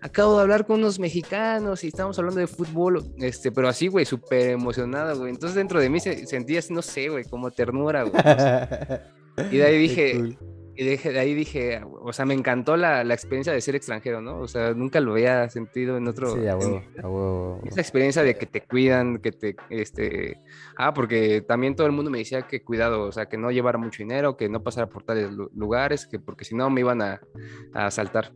acabo 0.02 0.36
de 0.36 0.42
hablar 0.42 0.66
con 0.66 0.80
unos 0.80 1.00
mexicanos 1.00 1.84
y 1.84 1.88
estamos 1.88 2.18
hablando 2.18 2.40
de 2.40 2.48
fútbol, 2.48 3.04
este, 3.18 3.52
pero 3.52 3.68
así, 3.68 3.88
güey, 3.88 4.06
súper 4.06 4.52
emocionado, 4.52 5.20
güey. 5.20 5.32
Entonces 5.32 5.56
dentro 5.56 5.80
de 5.80 5.90
mí 5.90 6.00
se, 6.00 6.26
sentía, 6.26 6.62
no 6.70 6.82
sé, 6.82 7.10
güey, 7.10 7.26
como 7.26 7.52
ternura, 7.52 8.04
güey. 8.04 8.14
y 9.52 9.58
de 9.58 9.66
ahí 9.66 9.78
dije, 9.78 10.38
y 10.80 10.86
de, 10.86 11.20
ahí 11.20 11.34
dije, 11.34 11.82
o 12.02 12.14
sea, 12.14 12.24
me 12.24 12.34
encantó 12.34 12.78
la, 12.78 13.04
la, 13.04 13.14
experiencia 13.14 13.52
de 13.52 13.60
ser 13.60 13.76
extranjero, 13.76 14.22
¿no? 14.22 14.40
O 14.40 14.48
sea, 14.48 14.74
nunca 14.74 15.02
lo 15.02 15.12
había 15.12 15.50
sentido 15.50 15.98
en 15.98 16.08
otro... 16.08 16.34
Sí, 16.34 16.48
a 16.48 16.56
huevo, 16.56 16.82
a 17.04 17.08
huevo, 17.10 17.62
Esa 17.66 17.82
experiencia 17.82 18.24
de 18.24 18.38
que 18.38 18.46
te 18.46 18.62
cuidan, 18.62 19.18
que 19.18 19.34
te, 19.34 19.58
este... 19.70 20.40
Ah, 20.78 20.94
porque 20.94 21.42
también 21.42 21.76
todo 21.76 21.86
el 21.86 21.92
mundo 21.92 22.10
me 22.10 22.20
decía 22.20 22.44
que 22.44 22.64
cuidado, 22.64 23.02
o 23.02 23.12
sea, 23.12 23.26
que 23.26 23.38
no 23.38 23.52
llevara 23.52 23.78
mucho 23.78 24.04
dinero, 24.04 24.38
que 24.38 24.48
no 24.48 24.64
pasara 24.64 24.88
por 24.88 25.04
tales 25.04 25.30
lugares, 25.54 26.08
que 26.08 26.18
porque 26.18 26.46
si 26.46 26.56
no 26.56 26.70
me 26.70 26.80
iban 26.80 27.02
a, 27.02 27.20
a 27.74 27.88
asaltar. 27.88 28.32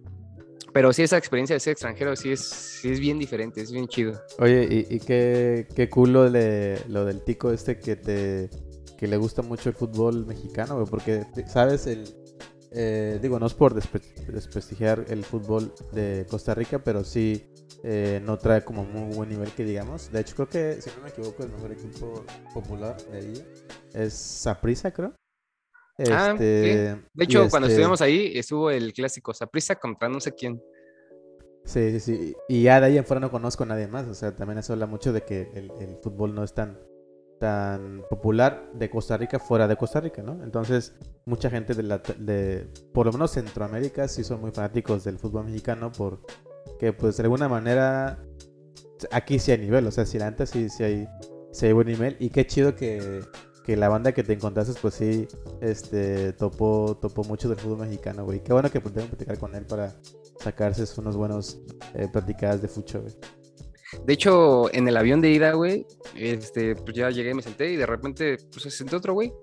Pero 0.73 0.91
sí, 0.91 1.03
esa 1.03 1.17
experiencia 1.17 1.55
de 1.55 1.61
ser 1.61 1.71
extranjero 1.71 2.13
sí 2.17 2.33
es, 2.33 2.41
sí 2.41 2.91
es 2.91 2.99
bien 2.99 3.19
diferente, 3.19 3.61
es 3.61 3.71
bien 3.71 3.87
chido. 3.87 4.19
Oye, 4.39 4.67
¿y, 4.69 4.95
y 4.95 4.99
qué, 4.99 5.65
qué 5.73 5.89
culo 5.89 6.29
de, 6.29 6.77
lo 6.89 7.05
del 7.05 7.23
tico 7.23 7.53
este 7.53 7.79
que 7.79 7.95
te 7.95 8.49
que 8.97 9.07
le 9.07 9.17
gusta 9.17 9.41
mucho 9.41 9.69
el 9.69 9.75
fútbol 9.75 10.25
mexicano, 10.25 10.75
güey? 10.75 10.87
Porque, 10.87 11.25
¿sabes? 11.47 11.87
El, 11.87 12.03
eh, 12.75 13.19
digo, 13.21 13.39
no 13.39 13.45
es 13.45 13.53
por 13.53 13.73
desprestigiar 13.73 15.05
el 15.09 15.23
fútbol 15.23 15.73
de 15.91 16.25
Costa 16.29 16.55
Rica, 16.55 16.79
pero 16.79 17.03
sí 17.03 17.49
eh, 17.83 18.19
no 18.23 18.37
trae 18.37 18.63
como 18.63 18.83
muy 18.83 19.15
buen 19.15 19.29
nivel 19.29 19.51
que 19.51 19.63
digamos. 19.63 20.11
De 20.11 20.21
hecho, 20.21 20.35
creo 20.35 20.49
que, 20.49 20.81
si 20.81 20.89
no 20.91 21.03
me 21.03 21.09
equivoco, 21.09 21.43
el 21.43 21.51
mejor 21.51 21.71
equipo 21.71 22.25
popular 22.53 22.97
de 23.11 23.17
ahí 23.17 23.33
es 23.93 24.13
Saprissa, 24.13 24.91
creo. 24.91 25.13
Ah, 26.11 26.31
este, 26.31 26.45
De 27.13 27.23
hecho, 27.23 27.47
cuando 27.49 27.67
este 27.67 27.79
estuvimos 27.79 28.01
ahí, 28.01 28.31
estuvo 28.35 28.71
el 28.71 28.93
clásico 28.93 29.33
Saprissa 29.33 29.75
contra 29.75 30.09
no 30.09 30.19
sé 30.19 30.33
quién. 30.33 30.59
Sí, 31.65 31.91
sí, 31.91 31.99
sí. 31.99 32.35
Y 32.49 32.63
ya 32.63 32.81
de 32.81 32.87
ahí 32.87 32.97
en 32.97 33.05
fuera 33.05 33.19
no 33.19 33.29
conozco 33.31 33.63
a 33.63 33.67
nadie 33.67 33.87
más. 33.87 34.07
O 34.07 34.13
sea, 34.13 34.35
también 34.35 34.57
eso 34.57 34.73
habla 34.73 34.87
mucho 34.87 35.13
de 35.13 35.21
que 35.21 35.51
el, 35.53 35.71
el 35.79 35.97
fútbol 36.01 36.33
no 36.33 36.43
es 36.43 36.53
tan 36.53 36.77
tan 37.43 38.05
popular 38.09 38.69
de 38.73 38.89
Costa 38.89 39.17
Rica 39.17 39.37
fuera 39.37 39.67
de 39.67 39.75
Costa 39.75 39.99
Rica, 39.99 40.23
¿no? 40.23 40.41
Entonces, 40.45 40.93
mucha 41.25 41.49
gente 41.49 41.73
de, 41.73 41.83
la, 41.83 41.97
de 41.97 42.69
por 42.93 43.05
lo 43.05 43.11
menos 43.11 43.31
Centroamérica, 43.31 44.07
sí 44.07 44.23
son 44.23 44.39
muy 44.39 44.51
fanáticos 44.51 45.03
del 45.03 45.19
fútbol 45.19 45.47
mexicano 45.47 45.91
porque, 45.91 46.93
pues, 46.93 47.17
de 47.17 47.23
alguna 47.23 47.49
manera, 47.49 48.17
aquí 49.11 49.39
sí 49.39 49.51
hay 49.51 49.57
nivel, 49.57 49.85
o 49.85 49.91
sea, 49.91 50.05
si 50.05 50.21
antes 50.21 50.51
sí, 50.51 50.69
sí, 50.69 50.83
hay, 50.85 51.07
sí 51.51 51.65
hay 51.65 51.73
buen 51.73 51.87
nivel 51.87 52.15
y 52.17 52.29
qué 52.29 52.47
chido 52.47 52.77
que, 52.77 53.19
que 53.65 53.75
la 53.75 53.89
banda 53.89 54.13
que 54.13 54.23
te 54.23 54.31
encontraste, 54.31 54.79
pues 54.81 54.93
sí, 54.93 55.27
este, 55.59 56.31
topó, 56.31 56.97
topó 57.01 57.25
mucho 57.25 57.49
del 57.49 57.57
fútbol 57.57 57.79
mexicano, 57.79 58.23
güey. 58.23 58.41
Qué 58.41 58.53
bueno 58.53 58.71
que 58.71 58.79
pudieron 58.79 59.09
platicar 59.09 59.37
con 59.37 59.53
él 59.53 59.65
para 59.65 59.93
sacarse 60.39 60.85
unos 60.97 61.17
buenos 61.17 61.59
eh, 61.93 62.07
platicadas 62.09 62.61
de 62.61 62.69
fucho, 62.69 63.01
güey. 63.01 63.13
De 64.05 64.13
hecho, 64.13 64.73
en 64.73 64.87
el 64.87 64.97
avión 64.97 65.21
de 65.21 65.29
ida, 65.31 65.53
güey, 65.53 65.85
este, 66.15 66.75
pues 66.75 66.95
ya 66.95 67.09
llegué, 67.09 67.33
me 67.33 67.41
senté 67.41 67.71
y 67.71 67.75
de 67.75 67.85
repente, 67.85 68.37
pues 68.51 68.63
se 68.63 68.71
sentó 68.71 68.97
otro 68.97 69.13
güey. 69.13 69.33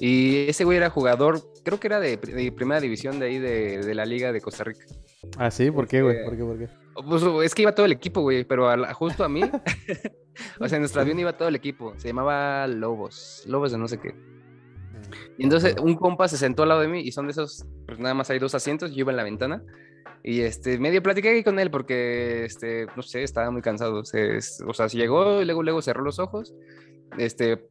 Y 0.00 0.48
ese 0.48 0.64
güey 0.64 0.76
era 0.76 0.90
jugador, 0.90 1.40
creo 1.64 1.80
que 1.80 1.86
era 1.86 2.00
de, 2.00 2.18
primera 2.18 2.80
división 2.80 3.18
de 3.18 3.26
ahí 3.26 3.38
de, 3.38 3.94
la 3.94 4.04
Liga 4.04 4.32
de 4.32 4.40
Costa 4.40 4.64
Rica. 4.64 4.84
Ah, 5.38 5.50
sí, 5.50 5.70
¿por 5.70 5.86
qué, 5.86 6.02
güey? 6.02 6.24
¿Por 6.24 6.36
qué, 6.36 6.44
por 6.44 6.58
qué? 6.58 6.68
Pues 7.08 7.22
es 7.44 7.54
que 7.54 7.62
iba 7.62 7.74
todo 7.74 7.86
el 7.86 7.92
equipo, 7.92 8.20
güey, 8.20 8.44
pero 8.44 8.68
justo 8.94 9.24
a 9.24 9.28
mí, 9.28 9.42
o 10.60 10.68
sea, 10.68 10.76
en 10.76 10.82
nuestro 10.82 11.00
avión 11.00 11.18
iba 11.18 11.36
todo 11.36 11.48
el 11.48 11.56
equipo. 11.56 11.94
Se 11.96 12.08
llamaba 12.08 12.66
Lobos, 12.66 13.44
Lobos 13.46 13.72
de 13.72 13.78
no 13.78 13.88
sé 13.88 13.98
qué. 13.98 14.12
Mm, 14.12 15.38
y 15.38 15.44
entonces 15.44 15.76
un 15.80 15.96
compa 15.96 16.28
se 16.28 16.36
sentó 16.36 16.62
al 16.62 16.68
lado 16.70 16.80
de 16.80 16.88
mí 16.88 17.00
y 17.00 17.12
son 17.12 17.26
de 17.26 17.32
esos, 17.32 17.64
pues 17.86 17.98
nada 17.98 18.14
más 18.14 18.30
hay 18.30 18.38
dos 18.38 18.54
asientos, 18.54 18.90
yo 18.90 19.00
iba 19.00 19.12
en 19.12 19.16
la 19.16 19.24
ventana 19.24 19.62
y 20.26 20.40
este, 20.40 20.78
medio 20.78 21.02
platiqué 21.02 21.44
con 21.44 21.58
él 21.58 21.70
porque, 21.70 22.46
este, 22.46 22.86
no 22.96 23.02
sé, 23.02 23.22
estaba 23.22 23.50
muy 23.50 23.60
cansado. 23.60 24.00
o 24.00 24.04
sea, 24.74 24.86
llegó 24.86 25.42
y 25.42 25.44
luego, 25.44 25.62
luego 25.62 25.82
cerró 25.82 26.02
los 26.02 26.18
ojos. 26.18 26.54
Este, 27.18 27.68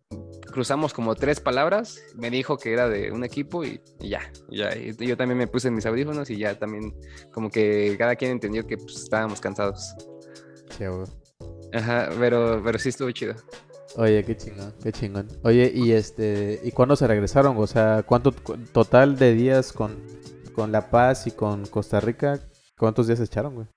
cruzamos 0.51 0.93
como 0.93 1.15
tres 1.15 1.39
palabras. 1.39 1.99
Me 2.15 2.29
dijo 2.29 2.57
que 2.57 2.71
era 2.71 2.87
de 2.89 3.11
un 3.11 3.23
equipo 3.23 3.63
y, 3.63 3.81
ya, 3.99 4.21
ya. 4.51 4.69
yo 4.75 5.17
también 5.17 5.39
me 5.39 5.47
puse 5.47 5.69
en 5.69 5.73
mis 5.73 5.87
audífonos 5.87 6.29
y 6.29 6.37
ya 6.37 6.59
también, 6.59 6.93
como 7.31 7.49
que 7.49 7.95
cada 7.97 8.15
quien 8.15 8.29
entendió 8.29 8.67
que 8.67 8.77
pues, 8.77 8.97
estábamos 8.97 9.41
cansados. 9.41 9.95
Sí, 10.77 10.85
Ajá, 11.73 12.11
pero, 12.19 12.61
pero 12.63 12.77
sí 12.77 12.89
estuvo 12.89 13.09
chido. 13.09 13.33
Oye, 13.95 14.23
qué 14.23 14.37
chingón, 14.37 14.75
qué 14.83 14.91
chingón. 14.91 15.27
Oye, 15.41 15.71
y 15.73 15.93
este, 15.93 16.59
¿y 16.63 16.71
cuándo 16.71 16.95
se 16.95 17.07
regresaron? 17.07 17.57
O 17.57 17.65
sea, 17.65 18.03
¿cuánto 18.03 18.31
total 18.31 19.17
de 19.17 19.33
días 19.33 19.73
con 19.73 19.97
con 20.53 20.71
La 20.71 20.89
Paz 20.89 21.27
y 21.27 21.31
con 21.31 21.65
Costa 21.65 21.99
Rica, 21.99 22.39
¿cuántos 22.77 23.07
días 23.07 23.19
echaron, 23.19 23.55
güey? 23.55 23.67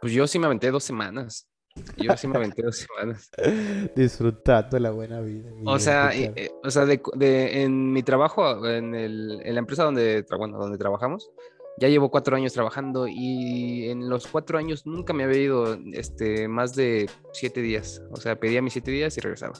Pues 0.00 0.12
yo 0.12 0.26
sí 0.26 0.38
me 0.38 0.46
aventé 0.46 0.70
dos 0.70 0.84
semanas. 0.84 1.48
Yo 1.96 2.16
sí 2.16 2.28
me 2.28 2.36
aventé 2.36 2.62
dos 2.62 2.76
semanas. 2.76 3.30
Disfrutando 3.96 4.78
la 4.78 4.90
buena 4.90 5.20
vida. 5.20 5.50
O 5.66 5.78
sea, 5.78 6.14
eh, 6.14 6.50
o 6.62 6.70
sea 6.70 6.86
de, 6.86 7.62
en 7.62 7.92
mi 7.92 8.02
trabajo, 8.02 8.66
en, 8.68 8.94
el, 8.94 9.40
en 9.42 9.54
la 9.54 9.60
empresa 9.60 9.84
donde, 9.84 10.24
bueno, 10.36 10.58
donde 10.58 10.78
trabajamos, 10.78 11.30
ya 11.78 11.88
llevo 11.88 12.10
cuatro 12.10 12.36
años 12.36 12.52
trabajando 12.52 13.08
y 13.08 13.88
en 13.88 14.08
los 14.08 14.26
cuatro 14.26 14.58
años 14.58 14.86
nunca 14.86 15.12
me 15.12 15.24
había 15.24 15.38
ido 15.38 15.78
este, 15.92 16.46
más 16.46 16.74
de 16.74 17.10
siete 17.32 17.60
días. 17.60 18.02
O 18.12 18.16
sea, 18.16 18.38
pedía 18.38 18.62
mis 18.62 18.74
siete 18.74 18.92
días 18.92 19.16
y 19.16 19.20
regresaba. 19.20 19.54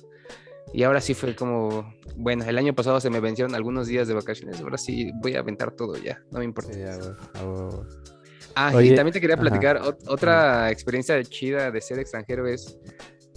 Y 0.74 0.82
ahora 0.82 1.00
sí 1.00 1.14
fue 1.14 1.36
como, 1.36 1.94
bueno, 2.16 2.44
el 2.44 2.58
año 2.58 2.74
pasado 2.74 3.00
se 3.00 3.08
me 3.08 3.20
vencieron 3.20 3.54
algunos 3.54 3.86
días 3.86 4.08
de 4.08 4.14
vacaciones, 4.14 4.60
ahora 4.60 4.76
sí 4.76 5.12
voy 5.22 5.36
a 5.36 5.38
aventar 5.38 5.70
todo 5.70 5.96
ya, 5.96 6.20
no 6.32 6.40
me 6.40 6.44
importa. 6.44 6.72
Ah, 8.56 8.82
y 8.82 8.94
también 8.94 9.12
te 9.12 9.20
quería 9.20 9.36
platicar, 9.36 9.80
otra 10.08 10.70
experiencia 10.72 11.22
chida 11.22 11.70
de 11.70 11.80
ser 11.80 12.00
extranjero 12.00 12.46
es, 12.48 12.78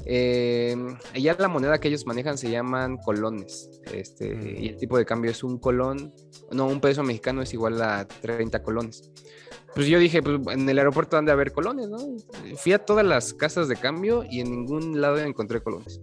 Eh, 0.10 0.74
ya 1.16 1.36
la 1.38 1.50
moneda 1.50 1.80
que 1.80 1.90
ellos 1.90 2.06
manejan 2.06 2.38
se 2.38 2.50
llaman 2.50 2.98
colones. 2.98 3.70
Este, 3.92 4.36
Mm. 4.36 4.64
Y 4.64 4.68
el 4.70 4.78
tipo 4.78 4.98
de 4.98 5.06
cambio 5.06 5.32
es 5.32 5.44
un 5.44 5.58
colón. 5.60 6.14
No, 6.52 6.66
un 6.68 6.80
peso 6.80 7.04
mexicano 7.04 7.42
es 7.42 7.54
igual 7.54 7.82
a 7.82 8.08
30 8.08 8.64
colones. 8.64 9.12
Pues 9.76 9.88
yo 9.88 10.00
dije, 10.00 10.24
pues 10.24 10.40
en 10.56 10.70
el 10.70 10.78
aeropuerto 10.80 11.18
han 11.18 11.26
de 11.26 11.34
haber 11.34 11.52
colones, 11.52 11.90
¿no? 11.90 11.98
Fui 12.56 12.72
a 12.72 12.80
todas 12.80 13.06
las 13.06 13.34
casas 13.34 13.68
de 13.68 13.76
cambio 13.76 14.24
y 14.30 14.40
en 14.40 14.50
ningún 14.50 15.02
lado 15.02 15.18
encontré 15.18 15.62
colones. 15.62 16.00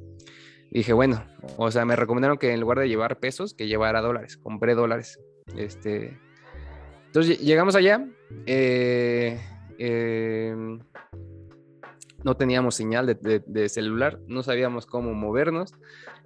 Dije, 0.75 0.93
bueno, 0.93 1.25
o 1.57 1.71
sea, 1.71 1.85
me 1.85 1.95
recomendaron 1.97 2.37
que 2.37 2.53
en 2.53 2.61
lugar 2.61 2.81
de 2.81 2.89
llevar 2.89 3.19
pesos, 3.21 3.55
que 3.55 3.67
llevara 3.69 4.01
dólares. 4.03 4.37
Compré 4.37 4.75
dólares. 4.75 5.21
Este, 5.57 6.19
entonces 7.07 7.39
lle- 7.41 7.45
llegamos 7.45 7.77
allá. 7.77 8.05
eh, 8.47 9.41
eh, 9.79 10.55
no 12.25 12.37
teníamos 12.37 12.75
señal 12.75 13.07
de, 13.07 13.15
de- 13.15 13.43
de 13.47 13.69
celular, 13.69 14.19
no 14.27 14.43
sabíamos 14.43 14.87
cómo 14.87 15.13
movernos, 15.15 15.75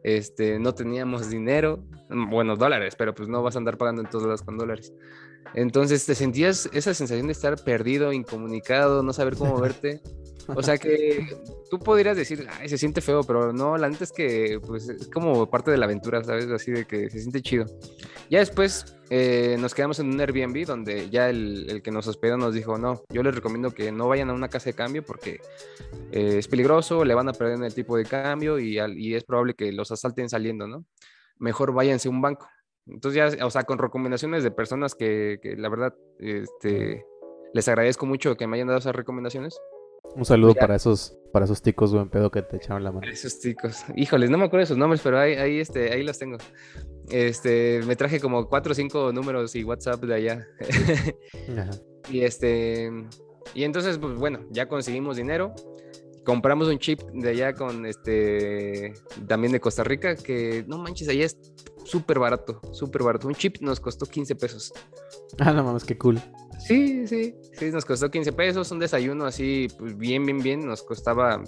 este, 0.05 0.59
no 0.61 0.73
teníamos 0.75 1.29
dinero, 1.29 1.83
mm, 2.09 2.31
bueno, 2.31 2.57
dólares, 2.57 2.95
pero 2.97 3.15
pues 3.15 3.29
no 3.29 3.43
vas 3.43 3.57
a 3.57 3.59
andar 3.59 3.77
pagando 3.79 4.03
en 4.03 4.09
todos 4.09 4.25
lados 4.25 4.43
con 4.43 4.57
dólares. 4.57 4.93
Entonces 5.55 6.05
te 6.05 6.15
sentías 6.15 6.69
esa 6.73 6.95
sensación 6.95 7.27
de 7.27 7.33
estar 7.33 7.63
perdido, 7.63 8.13
incomunicado, 8.13 9.03
no 9.03 9.13
saber 9.13 9.37
cómo 9.37 9.53
moverte. 9.53 10.01
O 10.55 10.63
sea 10.63 10.79
que 10.79 11.27
tú 11.71 11.79
podrías 11.79 12.17
decir, 12.17 12.47
ay, 12.59 12.71
se 12.71 12.79
siente 12.79 13.03
feo, 13.03 13.23
pero 13.23 13.53
no, 13.53 13.77
la 13.77 13.89
neta 13.89 14.05
es 14.05 14.13
que 14.13 14.59
pues, 14.67 14.89
es 14.89 15.09
como 15.09 15.51
parte 15.51 15.71
de 15.71 15.77
la 15.77 15.85
aventura, 15.85 16.25
¿sabes? 16.25 16.49
Así 16.49 16.71
de 16.71 16.87
que 16.87 17.11
se 17.11 17.21
siente 17.21 17.43
chido. 17.43 17.67
Ya 18.31 18.39
después 18.39 18.97
eh, 19.11 19.57
nos 19.59 19.75
quedamos 19.75 19.99
en 19.99 20.09
un 20.09 20.21
Airbnb 20.21 20.65
donde 20.65 21.11
ya 21.11 21.29
el, 21.29 21.67
el 21.69 21.83
que 21.83 21.91
nos 21.91 22.07
hospedó 22.07 22.39
nos 22.39 22.55
dijo, 22.55 22.79
no, 22.79 23.03
yo 23.11 23.23
les 23.23 23.35
recomiendo 23.35 23.73
que 23.73 23.93
no 23.93 24.09
vayan 24.09 24.31
a 24.31 24.33
una 24.33 24.49
casa 24.49 24.71
de 24.71 24.75
cambio 24.75 25.03
porque 25.05 25.41
eh, 26.13 26.37
es 26.39 26.49
peligroso, 26.49 27.05
le 27.05 27.15
van 27.15 27.29
a 27.29 27.33
perder 27.33 27.63
el 27.63 27.75
tipo 27.75 27.99
de 27.99 28.07
cambio 28.07 28.59
y, 28.59 28.79
y 28.97 29.15
es 29.15 29.25
probable 29.25 29.53
que 29.53 29.71
los 29.73 29.93
asalten 29.93 30.31
saliendo, 30.31 30.67
¿no? 30.67 30.85
Mejor 31.39 31.73
váyanse 31.73 32.09
a 32.09 32.11
un 32.11 32.21
banco. 32.21 32.49
Entonces 32.87 33.37
ya, 33.39 33.45
o 33.47 33.51
sea, 33.51 33.65
con 33.65 33.79
recomendaciones 33.79 34.43
de 34.43 34.51
personas 34.51 34.95
que, 34.95 35.39
que 35.43 35.57
la 35.57 35.69
verdad, 35.69 35.95
este, 36.19 37.05
les 37.53 37.69
agradezco 37.69 38.07
mucho 38.07 38.37
que 38.37 38.47
me 38.47 38.57
hayan 38.57 38.69
dado 38.69 38.79
esas 38.79 38.95
recomendaciones. 38.97 39.59
Un 40.17 40.25
saludo 40.25 40.55
Ya. 40.55 40.61
para 40.63 40.77
esos, 40.77 41.19
para 41.33 41.45
esos 41.45 41.61
ticos 41.61 41.93
buen 41.93 42.09
pedo 42.09 42.31
que 42.31 42.41
te 42.41 42.57
echaron 42.57 42.83
la 42.83 42.91
mano. 42.93 43.07
Esos 43.07 43.41
chicos. 43.41 43.85
Híjoles, 43.95 44.31
no 44.31 44.39
me 44.39 44.45
acuerdo 44.47 44.63
de 44.63 44.67
sus 44.67 44.79
nombres, 44.79 45.03
pero 45.03 45.19
ahí, 45.19 45.35
ahí, 45.35 45.61
este, 45.61 45.93
ahí 45.93 46.03
los 46.03 46.19
tengo. 46.19 46.39
Este, 47.11 47.81
me 47.87 47.95
traje 47.97 48.21
como 48.21 48.49
cuatro 48.49 48.73
o 48.73 48.75
cinco 48.75 49.13
números 49.13 49.55
y 49.55 49.65
WhatsApp 49.65 50.03
de 50.05 50.15
allá. 50.15 50.47
Ajá. 51.59 51.71
y 52.11 52.23
este, 52.23 52.91
y 53.55 53.65
entonces, 53.65 53.99
pues 53.99 54.15
bueno, 54.15 54.41
ya 54.51 54.67
conseguimos 54.67 55.17
dinero. 55.19 55.55
Compramos 56.29 56.69
un 56.69 56.79
chip 56.79 57.01
de 57.15 57.31
allá 57.31 57.55
con 57.55 57.87
este, 57.87 58.93
también 59.27 59.51
de 59.51 59.61
Costa 59.61 59.83
Rica, 59.83 60.15
que 60.15 60.63
no 60.69 60.77
manches, 60.77 61.09
allá 61.09 61.25
es 61.25 61.39
súper 61.87 62.19
barato, 62.19 62.61
súper 62.75 63.03
barato. 63.03 63.29
Un 63.29 63.35
chip 63.35 63.57
nos 63.63 63.81
costó 63.81 64.05
15 64.05 64.35
pesos. 64.37 64.73
Ah, 65.39 65.53
no 65.53 65.65
mames, 65.65 65.85
qué 65.85 65.97
cool. 65.97 66.21
Sí, 66.59 67.07
sí, 67.07 67.35
sí, 67.55 67.71
nos 67.71 67.87
costó 67.87 68.11
15 68.11 68.33
pesos. 68.33 68.71
Un 68.73 68.79
desayuno 68.79 69.25
así, 69.25 69.69
pues 69.79 69.97
bien, 69.97 70.27
bien, 70.27 70.39
bien, 70.43 70.67
nos 70.67 70.83
costaba 70.83 71.43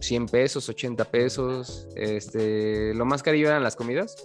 100 0.00 0.26
pesos, 0.26 0.68
80 0.68 1.04
pesos. 1.06 1.88
Este, 1.96 2.92
lo 2.92 3.06
más 3.06 3.22
carillo 3.22 3.48
eran 3.48 3.62
las 3.62 3.74
comidas. 3.74 4.16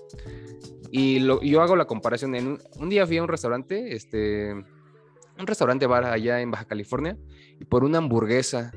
Y 0.91 1.19
lo- 1.19 1.41
yo 1.41 1.61
hago 1.61 1.77
la 1.77 1.85
comparación. 1.85 2.35
En 2.35 2.47
un, 2.47 2.59
un 2.79 2.89
día 2.89 3.07
fui 3.07 3.17
a 3.17 3.21
un 3.21 3.29
restaurante, 3.29 3.95
este, 3.95 4.51
un 4.53 5.47
restaurante 5.47 5.85
bar 5.85 6.03
allá 6.03 6.41
en 6.41 6.51
Baja 6.51 6.65
California, 6.65 7.17
y 7.61 7.63
por 7.65 7.85
una 7.85 7.99
hamburguesa 7.99 8.71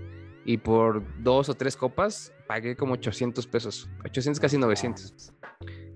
y 0.45 0.57
por 0.59 1.03
dos 1.23 1.49
o 1.49 1.55
tres 1.55 1.77
copas 1.77 2.33
pagué 2.47 2.77
como 2.77 2.95
800 2.95 3.47
pesos, 3.47 3.89
800 4.05 4.41
casi 4.41 4.59
900. 4.59 5.33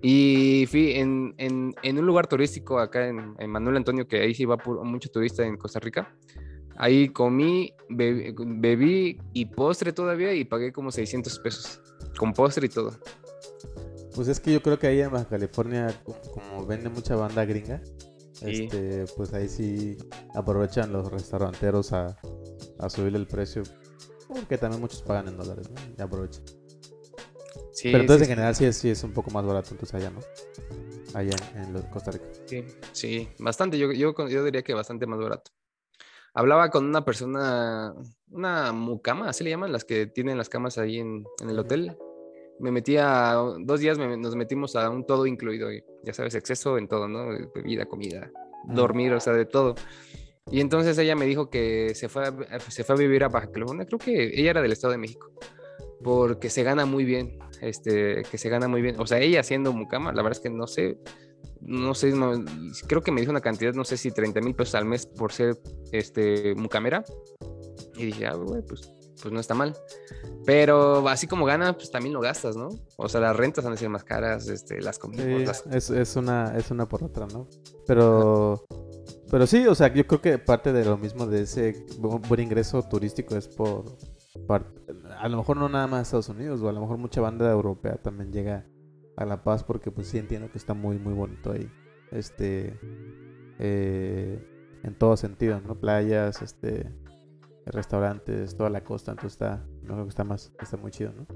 Y 0.03 0.67
fui 0.71 0.93
en, 0.93 1.35
en- 1.39 1.75
en 1.83 1.99
un 1.99 2.07
lugar 2.07 2.27
turístico 2.27 2.79
acá 2.79 3.09
en, 3.09 3.35
en 3.39 3.51
Manuel 3.51 3.79
Antonio, 3.79 4.07
que 4.07 4.21
ahí 4.21 4.35
sí 4.35 4.45
va 4.45 4.57
mucho 4.85 5.09
turista 5.11 5.45
en 5.45 5.57
Costa 5.57 5.81
Rica. 5.81 6.15
Ahí 6.77 7.09
comí, 7.09 7.73
bebí, 7.89 8.35
bebí 8.37 9.19
y 9.33 9.47
postre 9.47 9.93
todavía 9.93 10.35
y 10.35 10.45
pagué 10.45 10.73
como 10.73 10.91
600 10.93 11.39
pesos, 11.39 11.81
con 12.19 12.33
postre 12.35 12.67
y 12.67 12.69
todo. 12.69 12.93
Pues 14.15 14.29
es 14.29 14.39
que 14.41 14.53
yo 14.53 14.63
creo 14.63 14.79
que 14.79 14.87
ahí 14.87 15.01
en 15.01 15.11
Baja 15.11 15.27
California, 15.27 15.89
co- 16.05 16.17
como 16.33 16.67
vende 16.67 16.89
mucha 16.91 17.17
banda 17.17 17.45
gringa, 17.45 17.83
Sí. 18.33 18.65
este, 18.65 19.07
pues 19.17 19.33
ahí 19.33 19.49
sí 19.49 19.97
aprovechan 20.35 20.93
los 20.93 21.11
restauranteros 21.11 21.95
a, 21.95 22.19
a 22.79 22.91
subirle 22.91 23.19
el 23.19 23.27
precio. 23.27 23.63
Porque 24.41 24.59
también 24.59 24.81
muchos 24.81 25.03
pagan 25.03 25.29
en 25.29 25.37
dólares, 25.37 25.69
¿no? 25.71 25.81
Y 25.97 26.01
aprovechan. 26.03 26.45
Sí, 27.73 27.89
Pero 27.91 28.01
entonces 28.03 28.27
sí, 28.27 28.33
en 28.33 28.37
general 28.37 28.55
sí 28.55 28.65
es, 28.65 28.77
sí 28.77 28.91
es 28.91 29.03
un 29.05 29.13
poco 29.13 29.31
más 29.31 29.45
barato 29.45 29.69
entonces 29.73 29.95
allá, 29.95 30.11
¿no? 30.11 30.21
Allá 31.15 31.37
en, 31.55 31.73
Costa 31.91 32.11
Rica. 32.11 32.25
Sí, 32.47 32.65
sí, 32.93 33.29
bastante, 33.39 33.79
yo, 33.79 33.93
yo, 33.93 34.15
yo 34.29 34.45
diría 34.45 34.63
que 34.63 34.75
bastante 34.75 35.07
más 35.07 35.19
barato. 35.19 35.51
Hablaba 36.35 36.71
con 36.71 36.85
una 36.85 37.05
persona, 37.05 37.95
una 38.31 38.73
mucama, 38.73 39.31
así 39.31 39.43
le 39.45 39.51
llaman, 39.51 39.73
las 39.73 39.85
que 39.85 40.07
tienen 40.07 40.37
las 40.37 40.49
camas 40.51 40.77
ahí 40.79 40.99
en, 40.99 41.25
en 41.43 41.51
el 41.51 41.59
hotel. 41.59 41.97
Me 42.59 42.71
metí 42.71 42.97
a, 42.99 43.35
dos 43.61 43.81
días 43.81 43.99
me- 43.99 44.17
nos 44.17 44.37
metimos 44.37 44.77
a 44.77 44.89
un 44.91 45.07
todo 45.07 45.27
incluido, 45.27 45.69
ya 46.03 46.13
sabes, 46.13 46.35
exceso 46.35 46.77
en 46.79 46.89
todo, 46.89 47.09
¿no? 47.09 47.29
Bebida, 47.55 47.87
comida, 47.87 48.31
Mm. 48.67 48.75
dormir, 48.75 49.13
o 49.15 49.21
sea, 49.21 49.33
de 49.33 49.47
todo. 49.47 49.75
Y 50.51 50.61
entonces 50.61 50.97
ella 50.99 51.17
me 51.17 51.25
dijo 51.27 51.51
que 51.51 51.93
se 51.95 52.09
fue 52.09 52.25
a, 52.27 52.61
se 52.71 52.85
fue 52.85 52.95
a 52.95 52.99
vivir 52.99 53.25
a 53.25 53.29
Baja 53.29 53.51
California, 53.51 53.85
creo 53.87 53.99
que 53.99 54.39
ella 54.41 54.51
era 54.51 54.63
del 54.63 54.73
Estado 54.73 54.93
de 54.93 54.99
México, 54.99 55.31
porque 56.05 56.51
se 56.51 56.63
gana 56.63 56.87
muy 56.87 57.05
bien, 57.05 57.39
este, 57.61 58.23
que 58.31 58.39
se 58.39 58.49
gana 58.49 58.69
muy 58.69 58.81
bien. 58.81 59.01
O 59.01 59.07
sea, 59.07 59.19
ella 59.19 59.43
siendo 59.43 59.73
mucama, 59.73 60.13
la 60.13 60.23
verdad 60.23 60.39
es 60.39 60.41
que 60.41 60.51
no 60.51 60.67
sé, 60.69 60.99
no 61.61 61.95
sé, 61.95 62.13
no- 62.13 62.45
creo 62.87 63.03
que 63.03 63.11
me 63.11 63.21
dijo 63.21 63.31
una 63.33 63.41
cantidad, 63.41 63.73
no 63.75 63.85
sé 63.85 63.97
si 63.97 64.13
30 64.13 64.41
mil 64.41 64.55
pesos 64.55 64.77
al 64.77 64.85
mes 64.85 65.07
por 65.07 65.33
ser 65.33 65.59
este, 65.91 66.55
mucamera. 66.55 67.05
Y 67.97 68.05
dije, 68.07 68.27
ah, 68.27 68.35
güey, 68.35 68.63
pues, 68.63 68.93
pues 69.21 69.33
no 69.33 69.41
está 69.41 69.55
mal. 69.55 69.75
Pero 70.45 71.09
así 71.09 71.27
como 71.27 71.45
gana, 71.47 71.73
pues 71.77 71.91
también 71.91 72.13
lo 72.13 72.21
gastas, 72.21 72.57
¿no? 72.57 72.69
O 72.97 73.09
sea, 73.09 73.21
las 73.21 73.35
rentas 73.35 73.65
van 73.65 73.73
a 73.73 73.77
ser 73.77 73.89
más 73.89 74.05
caras, 74.05 74.47
este, 74.49 74.81
las 74.81 74.99
comidas. 74.99 75.25
Sí, 75.27 75.45
las- 75.45 75.67
es, 75.75 75.91
es 75.91 76.15
una, 76.17 76.57
es 76.57 76.71
una 76.71 76.87
por 76.87 77.03
otra, 77.03 77.27
¿no? 77.27 77.49
Pero, 77.87 78.65
pero 79.31 79.47
sí, 79.47 79.67
o 79.67 79.75
sea, 79.75 79.93
yo 79.93 80.07
creo 80.07 80.21
que 80.21 80.39
parte 80.39 80.73
de 80.73 80.85
lo 80.85 80.97
mismo 80.99 81.27
de 81.27 81.43
ese 81.43 81.75
bu- 81.99 82.27
buen 82.29 82.41
ingreso 82.41 82.83
turístico 82.83 83.37
es 83.37 83.49
por, 83.49 83.85
par- 84.47 84.73
a 85.19 85.29
lo 85.29 85.37
mejor 85.39 85.57
no 85.57 85.69
nada 85.69 85.87
más 85.87 86.03
Estados 86.09 86.29
Unidos, 86.29 86.61
o 86.63 86.69
a 86.69 86.73
lo 86.73 86.81
mejor 86.81 86.99
mucha 86.99 87.21
banda 87.21 87.51
europea 87.51 87.97
también 87.97 88.33
llega 88.33 88.67
a 89.17 89.25
La 89.25 89.43
Paz 89.43 89.65
porque 89.65 89.91
pues 89.91 90.09
sí 90.09 90.19
entiendo 90.19 90.51
que 90.51 90.59
está 90.59 90.75
muy, 90.75 90.99
muy 90.99 91.15
bonito 91.15 91.53
ahí. 91.53 91.71
Este, 92.13 92.79
eh, 93.59 94.47
en 94.83 94.95
todo 94.95 95.17
sentido, 95.17 95.61
¿no? 95.61 95.81
Playas, 95.81 96.43
este, 96.43 96.93
restaurantes, 97.65 98.57
toda 98.57 98.71
la 98.71 98.85
costa, 98.85 99.13
entonces 99.13 99.33
está, 99.33 99.67
no 99.83 99.95
creo 99.95 100.05
que 100.05 100.11
está 100.11 100.25
más, 100.25 100.53
está 100.61 100.77
muy 100.77 100.91
chido, 100.91 101.13
¿no? 101.13 101.27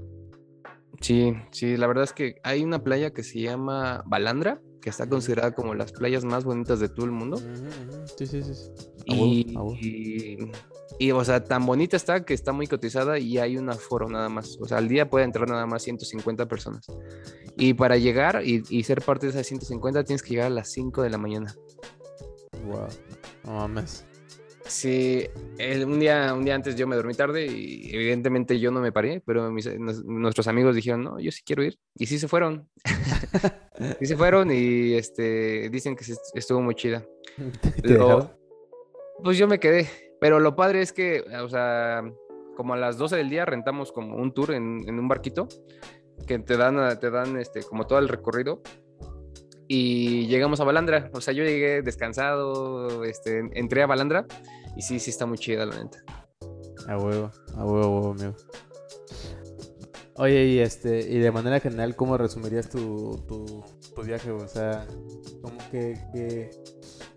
Sí, 1.01 1.33
sí, 1.51 1.77
la 1.77 1.87
verdad 1.87 2.03
es 2.03 2.13
que 2.13 2.35
hay 2.43 2.63
una 2.63 2.83
playa 2.83 3.11
que 3.11 3.23
se 3.23 3.41
llama 3.41 4.03
Balandra, 4.05 4.61
que 4.81 4.89
está 4.89 5.07
considerada 5.07 5.51
como 5.53 5.73
las 5.73 5.91
playas 5.91 6.25
más 6.25 6.43
bonitas 6.43 6.79
de 6.79 6.89
todo 6.89 7.05
el 7.05 7.11
mundo. 7.11 7.37
Sí, 8.17 8.25
sí, 8.25 8.41
sí. 8.43 8.53
A 9.09 9.13
a 9.13 9.17
y, 9.79 10.37
y, 10.99 11.11
o 11.11 11.23
sea, 11.23 11.43
tan 11.43 11.65
bonita 11.65 11.95
está 11.95 12.25
que 12.25 12.33
está 12.33 12.51
muy 12.51 12.67
cotizada 12.67 13.19
y 13.19 13.37
hay 13.37 13.57
un 13.57 13.69
aforo 13.69 14.09
nada 14.09 14.29
más. 14.29 14.57
O 14.59 14.67
sea, 14.67 14.77
al 14.77 14.87
día 14.87 15.09
puede 15.09 15.25
entrar 15.25 15.47
nada 15.49 15.65
más 15.65 15.83
150 15.83 16.47
personas. 16.47 16.85
Y 17.57 17.73
para 17.73 17.97
llegar 17.97 18.41
y, 18.45 18.63
y 18.69 18.83
ser 18.83 19.01
parte 19.01 19.27
de 19.27 19.31
esas 19.31 19.47
150 19.47 20.03
tienes 20.03 20.23
que 20.23 20.31
llegar 20.31 20.47
a 20.47 20.55
las 20.55 20.69
5 20.71 21.01
de 21.03 21.09
la 21.09 21.17
mañana. 21.17 21.55
Wow. 22.65 22.87
No 23.45 23.53
mames. 23.53 24.05
Sí, 24.65 25.27
el- 25.57 25.85
un, 25.85 25.99
día, 25.99 26.33
un 26.33 26.45
día 26.45 26.55
antes 26.55 26.75
yo 26.75 26.87
me 26.87 26.95
dormí 26.95 27.13
tarde 27.13 27.45
y 27.47 27.89
evidentemente 27.93 28.59
yo 28.59 28.71
no 28.71 28.79
me 28.79 28.91
paré, 28.91 29.21
pero 29.25 29.51
mis- 29.51 29.79
nos- 29.79 30.03
nuestros 30.05 30.47
amigos 30.47 30.75
dijeron, 30.75 31.03
no, 31.03 31.19
yo 31.19 31.31
sí 31.31 31.41
quiero 31.45 31.63
ir. 31.63 31.77
Y 31.95 32.05
sí 32.05 32.17
se 32.19 32.27
fueron. 32.27 32.69
sí 33.99 34.05
se 34.05 34.15
fueron 34.17 34.49
y 34.51 34.93
este, 34.93 35.69
dicen 35.69 35.95
que 35.95 36.03
se- 36.03 36.15
estuvo 36.35 36.61
muy 36.61 36.75
chida. 36.75 37.05
¿Te 37.83 37.93
Lo-? 37.95 38.31
Pues 39.23 39.37
yo 39.37 39.47
me 39.47 39.59
quedé, 39.59 39.87
pero 40.19 40.39
lo 40.39 40.55
padre 40.55 40.81
es 40.81 40.93
que, 40.93 41.21
o 41.43 41.49
sea, 41.49 42.03
como 42.55 42.73
a 42.73 42.77
las 42.77 42.97
12 42.97 43.17
del 43.17 43.29
día 43.29 43.45
rentamos 43.45 43.91
como 43.91 44.15
un 44.15 44.33
tour 44.33 44.51
en, 44.53 44.83
en 44.87 44.99
un 44.99 45.07
barquito 45.07 45.47
que 46.27 46.37
te 46.39 46.57
dan, 46.57 46.99
te 46.99 47.09
dan 47.09 47.37
este, 47.37 47.63
como 47.63 47.87
todo 47.87 47.99
el 47.99 48.07
recorrido 48.07 48.61
y 49.73 50.27
llegamos 50.27 50.59
a 50.59 50.65
Balandra. 50.65 51.09
O 51.13 51.21
sea, 51.21 51.33
yo 51.33 51.45
llegué 51.45 51.81
descansado, 51.81 53.05
este, 53.05 53.49
entré 53.53 53.81
a 53.83 53.87
Balandra 53.87 54.25
y 54.75 54.81
sí, 54.81 54.99
sí 54.99 55.11
está 55.11 55.25
muy 55.25 55.37
chida 55.37 55.65
la 55.65 55.81
neta. 55.81 56.03
A 56.89 56.97
huevo, 56.97 57.31
a 57.55 57.63
huevo, 57.63 57.85
a 57.85 57.87
huevo, 57.87 58.11
amigo. 58.11 58.35
Oye, 60.15 60.45
y 60.47 60.59
este, 60.59 60.99
y 60.99 61.19
de 61.19 61.31
manera 61.31 61.61
general, 61.61 61.95
¿cómo 61.95 62.17
resumirías 62.17 62.67
tu, 62.67 63.15
tu, 63.29 64.03
viaje? 64.03 64.29
O 64.31 64.45
sea, 64.45 64.85
como 65.41 65.57
que, 65.71 66.51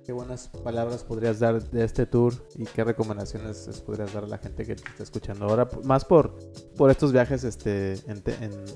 qué 0.07 0.13
buenas 0.13 0.47
palabras 0.63 1.03
podrías 1.03 1.41
dar 1.41 1.61
de 1.61 1.85
este 1.85 2.07
tour 2.07 2.35
y 2.55 2.67
qué 2.67 2.85
recomendaciones 2.85 3.83
podrías 3.85 4.15
dar 4.15 4.25
a 4.25 4.29
la 4.29 4.39
gente 4.39 4.65
que 4.65 4.77
te 4.77 4.89
está 4.89 5.03
escuchando 5.03 5.47
ahora, 5.47 5.69
más 5.83 6.05
por, 6.05 6.39
por 6.77 6.93
estos 6.93 7.11
viajes 7.11 7.43
este, 7.43 7.95
en, 8.07 8.23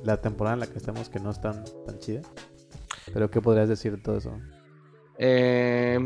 la 0.03 0.21
temporada 0.21 0.55
en 0.55 0.61
la 0.61 0.67
que 0.67 0.79
estamos 0.79 1.09
que 1.09 1.21
no 1.21 1.31
están 1.31 1.63
tan 1.87 1.99
chida. 2.01 2.23
Pero 3.13 3.31
¿qué 3.31 3.41
podrías 3.41 3.69
decir 3.69 3.97
de 3.97 4.03
todo 4.03 4.19
eso? 4.19 4.39
Eh, 5.19 5.99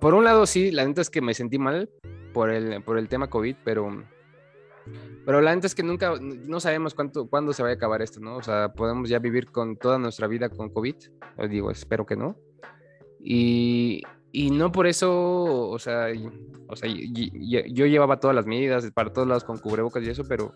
por 0.00 0.14
un 0.14 0.24
lado, 0.24 0.46
sí, 0.46 0.70
la 0.70 0.86
neta 0.86 1.00
es 1.00 1.10
que 1.10 1.20
me 1.20 1.34
sentí 1.34 1.58
mal 1.58 1.90
por 2.32 2.50
el, 2.50 2.82
por 2.82 2.98
el 2.98 3.08
tema 3.08 3.28
COVID, 3.28 3.56
pero, 3.64 4.04
pero 5.24 5.40
la 5.40 5.54
neta 5.54 5.66
es 5.66 5.74
que 5.74 5.82
nunca, 5.82 6.14
no 6.20 6.60
sabemos 6.60 6.94
cuánto, 6.94 7.28
cuándo 7.28 7.52
se 7.52 7.62
va 7.62 7.70
a 7.70 7.72
acabar 7.72 8.02
esto, 8.02 8.20
¿no? 8.20 8.36
O 8.36 8.42
sea, 8.42 8.72
podemos 8.72 9.08
ya 9.08 9.18
vivir 9.18 9.50
con 9.50 9.76
toda 9.76 9.98
nuestra 9.98 10.26
vida 10.26 10.48
con 10.48 10.70
COVID, 10.70 10.96
digo, 11.48 11.70
espero 11.70 12.06
que 12.06 12.16
no. 12.16 12.36
Y, 13.18 14.02
y 14.32 14.50
no 14.50 14.70
por 14.72 14.86
eso, 14.86 15.68
o 15.68 15.78
sea, 15.78 16.06
o 16.68 16.76
sea 16.76 16.88
yo, 16.88 17.86
llevaba 17.86 18.20
todas 18.20 18.34
las 18.34 18.46
medidas 18.46 18.90
para 18.92 19.12
todos 19.12 19.26
lados 19.26 19.44
con 19.44 19.58
cubrebocas 19.58 20.02
y 20.04 20.10
eso, 20.10 20.24
pero, 20.28 20.54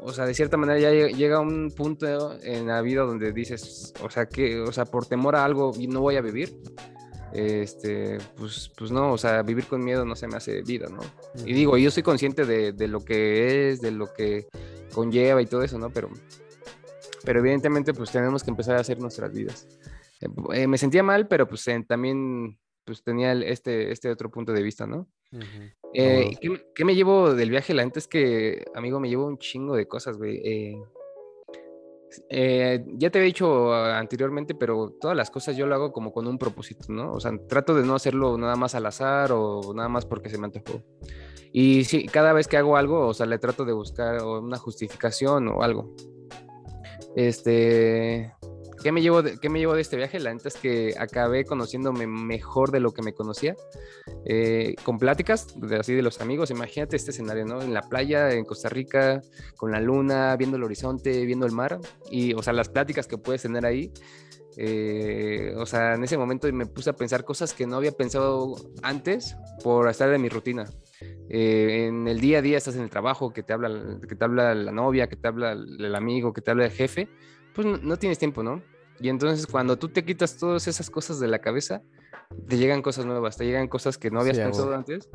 o 0.00 0.12
sea, 0.12 0.26
de 0.26 0.34
cierta 0.34 0.56
manera 0.56 0.78
ya 0.78 0.90
llega 1.08 1.40
un 1.40 1.70
punto 1.70 2.38
en 2.42 2.66
la 2.66 2.82
vida 2.82 3.02
donde 3.02 3.32
dices, 3.32 3.94
o 4.02 4.10
sea, 4.10 4.26
que, 4.26 4.60
o 4.60 4.72
sea, 4.72 4.84
por 4.84 5.06
temor 5.06 5.36
a 5.36 5.44
algo 5.44 5.72
no 5.88 6.00
voy 6.00 6.16
a 6.16 6.20
vivir. 6.20 6.54
Este, 7.32 8.18
pues, 8.36 8.70
pues 8.76 8.90
no, 8.90 9.10
o 9.10 9.16
sea, 9.16 9.42
vivir 9.42 9.64
con 9.64 9.82
miedo 9.82 10.04
no 10.04 10.14
se 10.14 10.28
me 10.28 10.36
hace 10.36 10.60
vida, 10.60 10.88
¿no? 10.90 11.00
Y 11.46 11.54
digo, 11.54 11.78
yo 11.78 11.90
soy 11.90 12.02
consciente 12.02 12.44
de, 12.44 12.72
de 12.72 12.88
lo 12.88 13.02
que 13.02 13.70
es, 13.70 13.80
de 13.80 13.90
lo 13.90 14.12
que 14.12 14.48
conlleva 14.92 15.40
y 15.40 15.46
todo 15.46 15.62
eso, 15.62 15.78
¿no? 15.78 15.88
Pero, 15.88 16.10
pero 17.24 17.40
evidentemente, 17.40 17.94
pues 17.94 18.10
tenemos 18.10 18.44
que 18.44 18.50
empezar 18.50 18.76
a 18.76 18.80
hacer 18.80 19.00
nuestras 19.00 19.32
vidas. 19.32 19.66
Eh, 20.52 20.66
me 20.66 20.78
sentía 20.78 21.02
mal, 21.02 21.26
pero 21.26 21.48
pues 21.48 21.66
también 21.86 22.58
pues 22.84 23.02
tenía 23.02 23.32
este, 23.32 23.92
este 23.92 24.10
otro 24.10 24.30
punto 24.30 24.52
de 24.52 24.62
vista, 24.62 24.86
¿no? 24.86 25.08
Eh, 25.94 26.36
¿qué, 26.74 26.84
me 26.84 26.94
llevo 26.94 27.34
del 27.34 27.50
viaje? 27.50 27.74
La 27.74 27.82
gente 27.82 27.98
es 27.98 28.08
que, 28.08 28.64
amigo, 28.74 29.00
me 29.00 29.08
llevo 29.08 29.26
un 29.26 29.38
chingo 29.38 29.76
de 29.76 29.86
cosas, 29.86 30.16
güey. 30.18 30.36
Eh, 30.44 30.82
eh, 32.28 32.84
ya 32.94 33.10
te 33.10 33.18
había 33.18 33.26
dicho 33.26 33.72
anteriormente, 33.72 34.54
pero 34.54 34.94
todas 35.00 35.16
las 35.16 35.30
cosas 35.30 35.56
yo 35.56 35.66
lo 35.66 35.74
hago 35.74 35.92
como 35.92 36.12
con 36.12 36.26
un 36.26 36.38
propósito, 36.38 36.92
¿no? 36.92 37.12
O 37.12 37.20
sea, 37.20 37.32
trato 37.48 37.74
de 37.74 37.84
no 37.84 37.94
hacerlo 37.94 38.36
nada 38.36 38.56
más 38.56 38.74
al 38.74 38.86
azar 38.86 39.32
o 39.32 39.72
nada 39.74 39.88
más 39.88 40.04
porque 40.04 40.28
se 40.28 40.38
me 40.38 40.46
antojó. 40.46 40.82
Y 41.52 41.84
sí, 41.84 42.06
cada 42.06 42.32
vez 42.32 42.48
que 42.48 42.56
hago 42.56 42.76
algo, 42.76 43.06
o 43.06 43.14
sea, 43.14 43.26
le 43.26 43.38
trato 43.38 43.64
de 43.64 43.72
buscar 43.72 44.22
una 44.22 44.58
justificación 44.58 45.48
o 45.48 45.62
algo. 45.62 45.94
Este, 47.14 48.32
¿Qué 48.82 48.90
me, 48.90 49.00
llevo 49.00 49.22
de, 49.22 49.38
¿Qué 49.38 49.48
me 49.48 49.60
llevo 49.60 49.74
de 49.74 49.80
este 49.80 49.96
viaje? 49.96 50.18
La 50.18 50.32
neta 50.32 50.48
es 50.48 50.56
que 50.56 50.94
acabé 50.98 51.44
conociéndome 51.44 52.06
mejor 52.06 52.72
de 52.72 52.80
lo 52.80 52.92
que 52.92 53.02
me 53.02 53.14
conocía, 53.14 53.54
eh, 54.24 54.74
con 54.82 54.98
pláticas 54.98 55.48
de, 55.60 55.76
así 55.76 55.94
de 55.94 56.02
los 56.02 56.20
amigos. 56.20 56.50
Imagínate 56.50 56.96
este 56.96 57.12
escenario, 57.12 57.44
¿no? 57.44 57.62
En 57.62 57.72
la 57.72 57.82
playa, 57.82 58.32
en 58.32 58.44
Costa 58.44 58.68
Rica, 58.68 59.22
con 59.56 59.70
la 59.70 59.80
luna, 59.80 60.36
viendo 60.36 60.56
el 60.56 60.64
horizonte, 60.64 61.24
viendo 61.24 61.46
el 61.46 61.52
mar, 61.52 61.78
y, 62.10 62.34
o 62.34 62.42
sea, 62.42 62.52
las 62.52 62.68
pláticas 62.68 63.06
que 63.06 63.18
puedes 63.18 63.42
tener 63.42 63.64
ahí. 63.64 63.92
Eh, 64.56 65.54
o 65.56 65.64
sea, 65.64 65.94
en 65.94 66.04
ese 66.04 66.18
momento 66.18 66.52
me 66.52 66.66
puse 66.66 66.90
a 66.90 66.92
pensar 66.92 67.24
cosas 67.24 67.54
que 67.54 67.66
no 67.66 67.76
había 67.76 67.92
pensado 67.92 68.54
antes 68.82 69.36
por 69.62 69.88
estar 69.88 70.10
de 70.10 70.18
mi 70.18 70.28
rutina. 70.28 70.64
Eh, 71.28 71.86
en 71.86 72.08
el 72.08 72.20
día 72.20 72.38
a 72.38 72.42
día 72.42 72.58
estás 72.58 72.74
en 72.74 72.82
el 72.82 72.90
trabajo, 72.90 73.32
que 73.32 73.42
te 73.42 73.52
habla, 73.52 73.98
que 74.06 74.16
te 74.16 74.24
habla 74.24 74.54
la 74.54 74.72
novia, 74.72 75.08
que 75.08 75.16
te 75.16 75.28
habla 75.28 75.52
el 75.52 75.94
amigo, 75.94 76.32
que 76.32 76.42
te 76.42 76.50
habla 76.50 76.64
el 76.64 76.72
jefe, 76.72 77.08
pues 77.54 77.66
no 77.82 77.96
tienes 77.96 78.18
tiempo, 78.18 78.42
¿no? 78.42 78.62
Y 79.02 79.08
entonces 79.08 79.46
cuando 79.46 79.76
tú 79.76 79.88
te 79.88 80.04
quitas 80.04 80.36
todas 80.36 80.68
esas 80.68 80.88
cosas 80.88 81.18
de 81.18 81.26
la 81.26 81.40
cabeza, 81.40 81.82
te 82.48 82.56
llegan 82.56 82.82
cosas 82.82 83.04
nuevas, 83.04 83.36
te 83.36 83.44
llegan 83.44 83.66
cosas 83.66 83.98
que 83.98 84.10
no 84.10 84.20
habías 84.20 84.38
pensado 84.38 84.72
antes. 84.74 85.10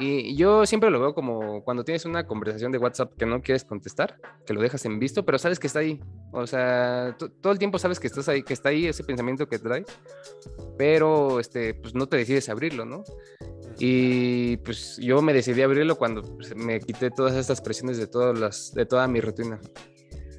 Y 0.00 0.36
yo 0.36 0.64
siempre 0.64 0.90
lo 0.90 1.00
veo 1.00 1.12
como 1.12 1.64
cuando 1.64 1.82
tienes 1.82 2.04
una 2.04 2.24
conversación 2.24 2.70
de 2.70 2.78
WhatsApp 2.78 3.16
que 3.18 3.26
no 3.26 3.42
quieres 3.42 3.64
contestar, 3.64 4.20
que 4.46 4.54
lo 4.54 4.60
dejas 4.60 4.84
en 4.84 5.00
visto, 5.00 5.24
pero 5.24 5.38
sabes 5.38 5.58
que 5.58 5.66
está 5.66 5.80
ahí. 5.80 6.00
O 6.30 6.46
sea, 6.46 7.16
todo 7.40 7.52
el 7.52 7.58
tiempo 7.58 7.80
sabes 7.80 7.98
que 7.98 8.06
estás 8.06 8.28
ahí, 8.28 8.44
que 8.44 8.54
está 8.54 8.68
ahí 8.68 8.86
ese 8.86 9.02
pensamiento 9.02 9.48
que 9.48 9.58
traes, 9.58 9.86
pero 10.76 11.40
este, 11.40 11.74
pues 11.74 11.96
no 11.96 12.06
te 12.06 12.16
decides 12.16 12.48
abrirlo, 12.48 12.84
¿no? 12.84 13.02
Y 13.80 14.58
pues 14.58 14.98
yo 14.98 15.20
me 15.22 15.32
decidí 15.32 15.62
abrirlo 15.62 15.96
cuando 15.96 16.22
pues, 16.22 16.54
me 16.54 16.78
quité 16.78 17.10
todas 17.10 17.34
estas 17.34 17.60
presiones 17.60 17.98
de 17.98 18.06
todas 18.06 18.38
las, 18.38 18.72
de 18.74 18.86
toda 18.86 19.08
mi 19.08 19.20
rutina. 19.20 19.58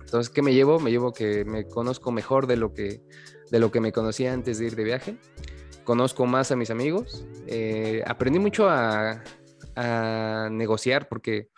Entonces, 0.09 0.33
¿qué 0.33 0.41
me 0.41 0.55
llevo? 0.55 0.79
Me 0.79 0.89
llevo 0.89 1.13
que 1.13 1.45
me 1.45 1.67
conozco 1.67 2.11
mejor 2.11 2.47
de 2.47 2.57
lo 2.57 2.73
que, 2.73 3.03
de 3.51 3.59
lo 3.59 3.71
que 3.71 3.79
me 3.79 3.91
conocía 3.91 4.33
antes 4.33 4.57
de 4.57 4.65
ir 4.65 4.75
de 4.75 4.83
viaje. 4.83 5.17
Conozco 5.83 6.25
más 6.25 6.51
a 6.51 6.55
mis 6.55 6.71
amigos. 6.71 7.23
Eh, 7.45 8.01
aprendí 8.07 8.39
mucho 8.39 8.67
a, 8.67 9.23
a, 9.75 10.49
negociar 10.51 11.07
porque, 11.09 11.49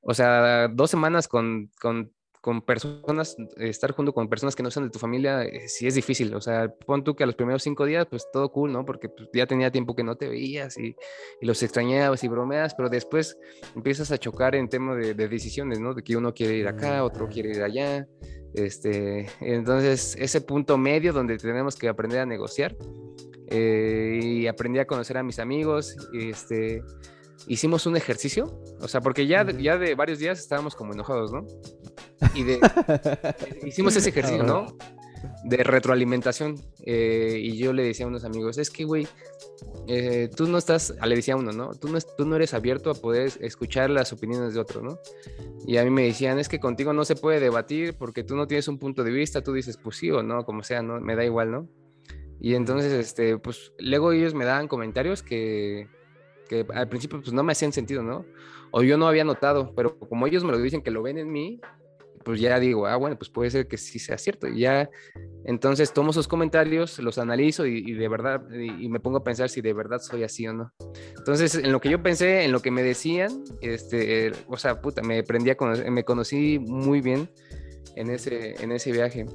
o 0.00 0.14
sea, 0.14 0.68
dos 0.68 0.90
semanas 0.90 1.28
con, 1.28 1.70
con 1.78 2.14
con 2.42 2.60
personas, 2.60 3.36
estar 3.56 3.92
junto 3.92 4.12
con 4.12 4.28
personas 4.28 4.56
que 4.56 4.64
no 4.64 4.70
son 4.72 4.82
de 4.82 4.90
tu 4.90 4.98
familia, 4.98 5.44
eh, 5.44 5.68
sí 5.68 5.86
es 5.86 5.94
difícil. 5.94 6.34
O 6.34 6.40
sea, 6.40 6.74
pon 6.84 7.04
tú 7.04 7.14
que 7.14 7.22
a 7.22 7.26
los 7.26 7.36
primeros 7.36 7.62
cinco 7.62 7.86
días, 7.86 8.04
pues 8.10 8.26
todo 8.32 8.50
cool, 8.50 8.72
¿no? 8.72 8.84
Porque 8.84 9.08
pues, 9.08 9.28
ya 9.32 9.46
tenía 9.46 9.70
tiempo 9.70 9.94
que 9.94 10.02
no 10.02 10.16
te 10.16 10.28
veías 10.28 10.76
y, 10.76 10.96
y, 11.40 11.46
los 11.46 11.62
extrañabas 11.62 12.24
y 12.24 12.28
bromeas, 12.28 12.74
pero 12.74 12.90
después 12.90 13.38
empiezas 13.76 14.10
a 14.10 14.18
chocar 14.18 14.56
en 14.56 14.68
tema 14.68 14.96
de, 14.96 15.14
decisiones, 15.14 15.78
¿no? 15.78 15.94
De 15.94 16.02
que 16.02 16.16
uno 16.16 16.34
quiere 16.34 16.56
ir 16.56 16.66
acá, 16.66 17.04
otro 17.04 17.28
quiere 17.28 17.50
ir 17.50 17.62
allá. 17.62 18.08
Este, 18.54 19.28
entonces, 19.40 20.16
ese 20.18 20.40
punto 20.40 20.76
medio 20.76 21.12
donde 21.12 21.38
tenemos 21.38 21.76
que 21.76 21.88
aprender 21.88 22.18
a 22.18 22.26
negociar 22.26 22.76
eh, 23.46 24.18
y 24.20 24.46
aprendí 24.48 24.80
a 24.80 24.84
conocer 24.84 25.16
a 25.16 25.22
mis 25.22 25.38
amigos, 25.38 25.96
este, 26.12 26.82
hicimos 27.46 27.86
un 27.86 27.96
ejercicio, 27.96 28.60
o 28.80 28.88
sea, 28.88 29.00
porque 29.00 29.28
ya, 29.28 29.48
ya 29.48 29.78
de 29.78 29.94
varios 29.94 30.18
días 30.18 30.40
estábamos 30.40 30.74
como 30.74 30.92
enojados, 30.92 31.32
¿no? 31.32 31.46
Y 32.34 32.44
de, 32.44 32.60
hicimos 33.66 33.96
ese 33.96 34.10
ejercicio, 34.10 34.42
¿no? 34.42 34.76
De 35.44 35.58
retroalimentación. 35.58 36.60
Eh, 36.84 37.38
y 37.42 37.56
yo 37.56 37.72
le 37.72 37.82
decía 37.82 38.06
a 38.06 38.08
unos 38.08 38.24
amigos, 38.24 38.58
es 38.58 38.70
que, 38.70 38.84
güey, 38.84 39.06
eh, 39.88 40.30
tú 40.34 40.46
no 40.46 40.58
estás, 40.58 40.94
le 41.04 41.16
decía 41.16 41.34
a 41.34 41.36
uno, 41.36 41.52
¿no? 41.52 41.74
Tú, 41.74 41.88
¿no? 41.88 41.98
tú 42.16 42.24
no 42.24 42.36
eres 42.36 42.54
abierto 42.54 42.90
a 42.90 42.94
poder 42.94 43.32
escuchar 43.40 43.90
las 43.90 44.12
opiniones 44.12 44.54
de 44.54 44.60
otro, 44.60 44.82
¿no? 44.82 44.98
Y 45.66 45.76
a 45.76 45.84
mí 45.84 45.90
me 45.90 46.04
decían, 46.04 46.38
es 46.38 46.48
que 46.48 46.60
contigo 46.60 46.92
no 46.92 47.04
se 47.04 47.16
puede 47.16 47.40
debatir 47.40 47.94
porque 47.94 48.24
tú 48.24 48.36
no 48.36 48.46
tienes 48.46 48.68
un 48.68 48.78
punto 48.78 49.04
de 49.04 49.10
vista, 49.10 49.42
tú 49.42 49.52
dices, 49.52 49.76
pues 49.76 49.96
sí 49.96 50.10
o 50.10 50.22
no, 50.22 50.44
como 50.44 50.62
sea, 50.62 50.82
¿no? 50.82 51.00
Me 51.00 51.16
da 51.16 51.24
igual, 51.24 51.50
¿no? 51.50 51.68
Y 52.40 52.54
entonces, 52.54 52.92
este, 52.92 53.38
pues 53.38 53.72
luego 53.78 54.12
ellos 54.12 54.34
me 54.34 54.44
daban 54.44 54.66
comentarios 54.66 55.22
que, 55.22 55.88
que 56.48 56.66
al 56.74 56.88
principio 56.88 57.20
pues 57.20 57.32
no 57.32 57.42
me 57.44 57.52
hacían 57.52 57.72
sentido, 57.72 58.02
¿no? 58.02 58.24
O 58.72 58.82
yo 58.82 58.96
no 58.96 59.06
había 59.06 59.24
notado, 59.24 59.72
pero 59.76 59.98
como 59.98 60.26
ellos 60.26 60.42
me 60.42 60.50
lo 60.50 60.58
dicen 60.58 60.82
que 60.82 60.90
lo 60.90 61.02
ven 61.02 61.18
en 61.18 61.30
mí, 61.30 61.60
pues 62.24 62.40
ya 62.40 62.58
digo, 62.58 62.86
ah, 62.86 62.96
bueno, 62.96 63.16
pues 63.16 63.30
puede 63.30 63.50
ser 63.50 63.68
que 63.68 63.76
sí 63.76 63.98
sea 63.98 64.18
cierto. 64.18 64.48
Y 64.48 64.60
ya, 64.60 64.90
entonces 65.44 65.92
tomo 65.92 66.12
sus 66.12 66.28
comentarios, 66.28 66.98
los 66.98 67.18
analizo 67.18 67.66
y, 67.66 67.92
de 67.92 68.08
verdad, 68.08 68.42
y, 68.52 68.88
me 68.88 69.00
pongo 69.00 69.18
a 69.18 69.24
pensar 69.24 69.48
si 69.48 69.60
de 69.60 69.72
verdad 69.72 70.00
soy 70.00 70.24
así 70.24 70.46
o 70.46 70.52
no. 70.52 70.72
Entonces, 71.16 71.54
en 71.54 71.72
lo 71.72 71.80
que 71.80 71.90
yo 71.90 72.02
pensé, 72.02 72.44
en 72.44 72.52
lo 72.52 72.60
que 72.60 72.70
me 72.70 72.82
decían, 72.82 73.44
este, 73.60 74.32
o 74.48 74.56
sea, 74.56 74.80
puta, 74.80 75.02
me 75.02 75.20
aprendí 75.20 75.50
a 75.50 75.56
me 75.90 76.04
conocí 76.04 76.58
muy 76.58 77.00
bien 77.00 77.28
en 77.96 78.10
ese, 78.10 78.62
en 78.62 78.72
ese 78.72 78.92
viaje. 78.92 79.26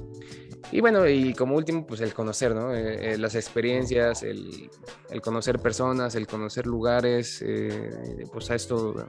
Y 0.70 0.80
bueno, 0.80 1.08
y 1.08 1.32
como 1.34 1.56
último, 1.56 1.86
pues 1.86 2.00
el 2.00 2.12
conocer, 2.12 2.54
¿no? 2.54 2.74
Eh, 2.74 3.14
eh, 3.14 3.18
las 3.18 3.34
experiencias, 3.34 4.22
el, 4.22 4.70
el, 5.10 5.20
conocer 5.20 5.60
personas, 5.60 6.14
el 6.14 6.26
conocer 6.26 6.66
lugares, 6.66 7.42
eh, 7.42 8.24
pues 8.32 8.50
a 8.50 8.54
esto 8.54 9.06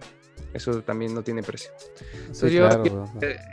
eso 0.54 0.82
también 0.84 1.14
no 1.14 1.24
tiene 1.24 1.44
precio. 1.44 1.72
Entonces 2.14 2.52
yo, 2.52 2.68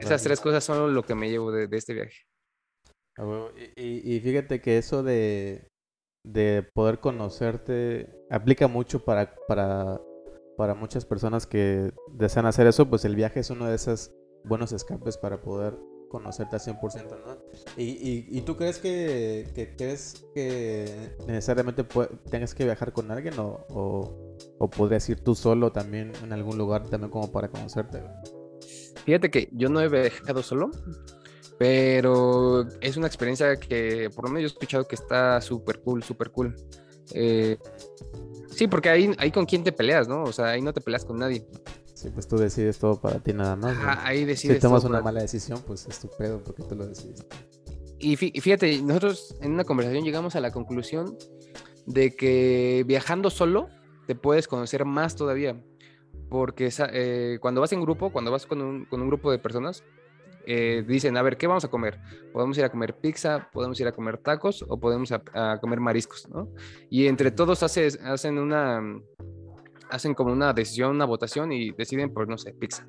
esas 0.00 0.22
tres 0.22 0.40
cosas 0.40 0.64
son 0.64 0.94
lo 0.94 1.02
que 1.02 1.14
me 1.14 1.30
llevo 1.30 1.52
de, 1.52 1.68
este 1.76 1.94
viaje. 1.94 2.26
Y, 3.76 4.20
fíjate 4.20 4.60
que 4.60 4.78
eso 4.78 5.02
de, 5.02 5.68
de 6.24 6.68
poder 6.74 7.00
conocerte 7.00 8.10
aplica 8.30 8.68
mucho 8.68 9.04
para, 9.04 9.34
para, 9.48 10.00
para 10.56 10.74
muchas 10.74 11.04
personas 11.04 11.46
que 11.46 11.92
desean 12.12 12.46
hacer 12.46 12.66
eso, 12.66 12.88
pues 12.88 13.04
el 13.04 13.16
viaje 13.16 13.40
es 13.40 13.50
uno 13.50 13.66
de 13.66 13.76
esos 13.76 14.12
buenos 14.44 14.72
escapes 14.72 15.16
para 15.16 15.40
poder 15.40 15.78
conocerte 16.08 16.56
al 16.56 16.62
100%, 16.62 17.08
¿no? 17.10 17.36
¿Y, 17.76 18.26
y, 18.30 18.40
tú 18.42 18.56
crees 18.56 18.78
que, 18.78 19.48
que, 19.54 19.74
crees 19.76 20.24
que 20.34 20.86
necesariamente 21.26 21.84
tengas 22.30 22.54
que 22.54 22.64
viajar 22.64 22.92
con 22.92 23.10
alguien 23.10 23.38
o, 23.38 23.64
o, 23.68 24.25
podrías 24.70 25.08
ir 25.08 25.20
tú 25.20 25.34
solo 25.34 25.72
también 25.72 26.12
en 26.22 26.32
algún 26.32 26.58
lugar 26.58 26.88
también 26.88 27.10
como 27.10 27.30
para 27.30 27.48
conocerte? 27.48 28.02
Fíjate 29.04 29.30
que 29.30 29.48
yo 29.52 29.68
no 29.68 29.80
he 29.80 29.88
viajado 29.88 30.42
solo, 30.42 30.70
pero 31.58 32.66
es 32.80 32.96
una 32.96 33.06
experiencia 33.06 33.56
que 33.56 34.10
por 34.14 34.24
lo 34.24 34.30
menos 34.30 34.42
yo 34.42 34.46
he 34.46 34.54
escuchado 34.54 34.86
que 34.86 34.96
está 34.96 35.40
súper 35.40 35.80
cool, 35.80 36.02
súper 36.02 36.30
cool. 36.30 36.56
Eh, 37.12 37.56
sí, 38.50 38.66
porque 38.66 38.88
ahí, 38.88 39.14
ahí 39.18 39.30
con 39.30 39.46
quién 39.46 39.62
te 39.62 39.72
peleas, 39.72 40.08
¿no? 40.08 40.24
O 40.24 40.32
sea, 40.32 40.46
ahí 40.46 40.62
no 40.62 40.72
te 40.72 40.80
peleas 40.80 41.04
con 41.04 41.18
nadie. 41.18 41.46
Sí, 41.94 42.10
pues 42.12 42.28
tú 42.28 42.36
decides 42.36 42.78
todo 42.78 43.00
para 43.00 43.20
ti 43.20 43.32
nada 43.32 43.56
más. 43.56 43.76
ahí 44.02 44.24
decides. 44.24 44.56
Si 44.56 44.60
tomas 44.60 44.84
una 44.84 45.00
mala 45.00 45.22
decisión, 45.22 45.62
pues 45.66 45.86
es 45.86 45.98
tu 46.00 46.08
pedo 46.08 46.42
porque 46.42 46.62
tú 46.62 46.74
lo 46.74 46.86
decides. 46.86 47.24
Y 47.98 48.16
fíjate, 48.16 48.82
nosotros 48.82 49.34
en 49.40 49.52
una 49.52 49.64
conversación 49.64 50.04
llegamos 50.04 50.36
a 50.36 50.40
la 50.40 50.50
conclusión 50.50 51.16
de 51.86 52.14
que 52.14 52.84
viajando 52.86 53.30
solo 53.30 53.68
te 54.06 54.14
puedes 54.14 54.48
conocer 54.48 54.84
más 54.84 55.16
todavía. 55.16 55.60
Porque 56.28 56.70
eh, 56.92 57.38
cuando 57.40 57.60
vas 57.60 57.72
en 57.72 57.80
grupo, 57.80 58.10
cuando 58.10 58.30
vas 58.30 58.46
con 58.46 58.60
un, 58.60 58.84
con 58.86 59.00
un 59.00 59.08
grupo 59.08 59.30
de 59.30 59.38
personas, 59.38 59.84
eh, 60.48 60.84
dicen, 60.86 61.16
a 61.16 61.22
ver, 61.22 61.36
¿qué 61.36 61.48
vamos 61.48 61.64
a 61.64 61.68
comer? 61.68 61.98
Podemos 62.32 62.56
ir 62.56 62.64
a 62.64 62.70
comer 62.70 62.96
pizza, 62.96 63.50
podemos 63.52 63.78
ir 63.80 63.88
a 63.88 63.92
comer 63.92 64.18
tacos 64.18 64.64
o 64.68 64.78
podemos 64.78 65.10
a, 65.12 65.58
comer 65.60 65.80
mariscos, 65.80 66.28
¿no? 66.28 66.48
Y 66.88 67.08
entre 67.08 67.32
todos 67.32 67.64
hacen 67.64 68.38
una, 68.38 68.80
hacen 69.90 70.14
como 70.14 70.32
una 70.32 70.52
decisión, 70.52 70.92
una 70.92 71.04
votación 71.04 71.50
y 71.50 71.72
deciden 71.72 72.12
por, 72.12 72.28
no 72.28 72.38
sé, 72.38 72.52
pizza. 72.52 72.86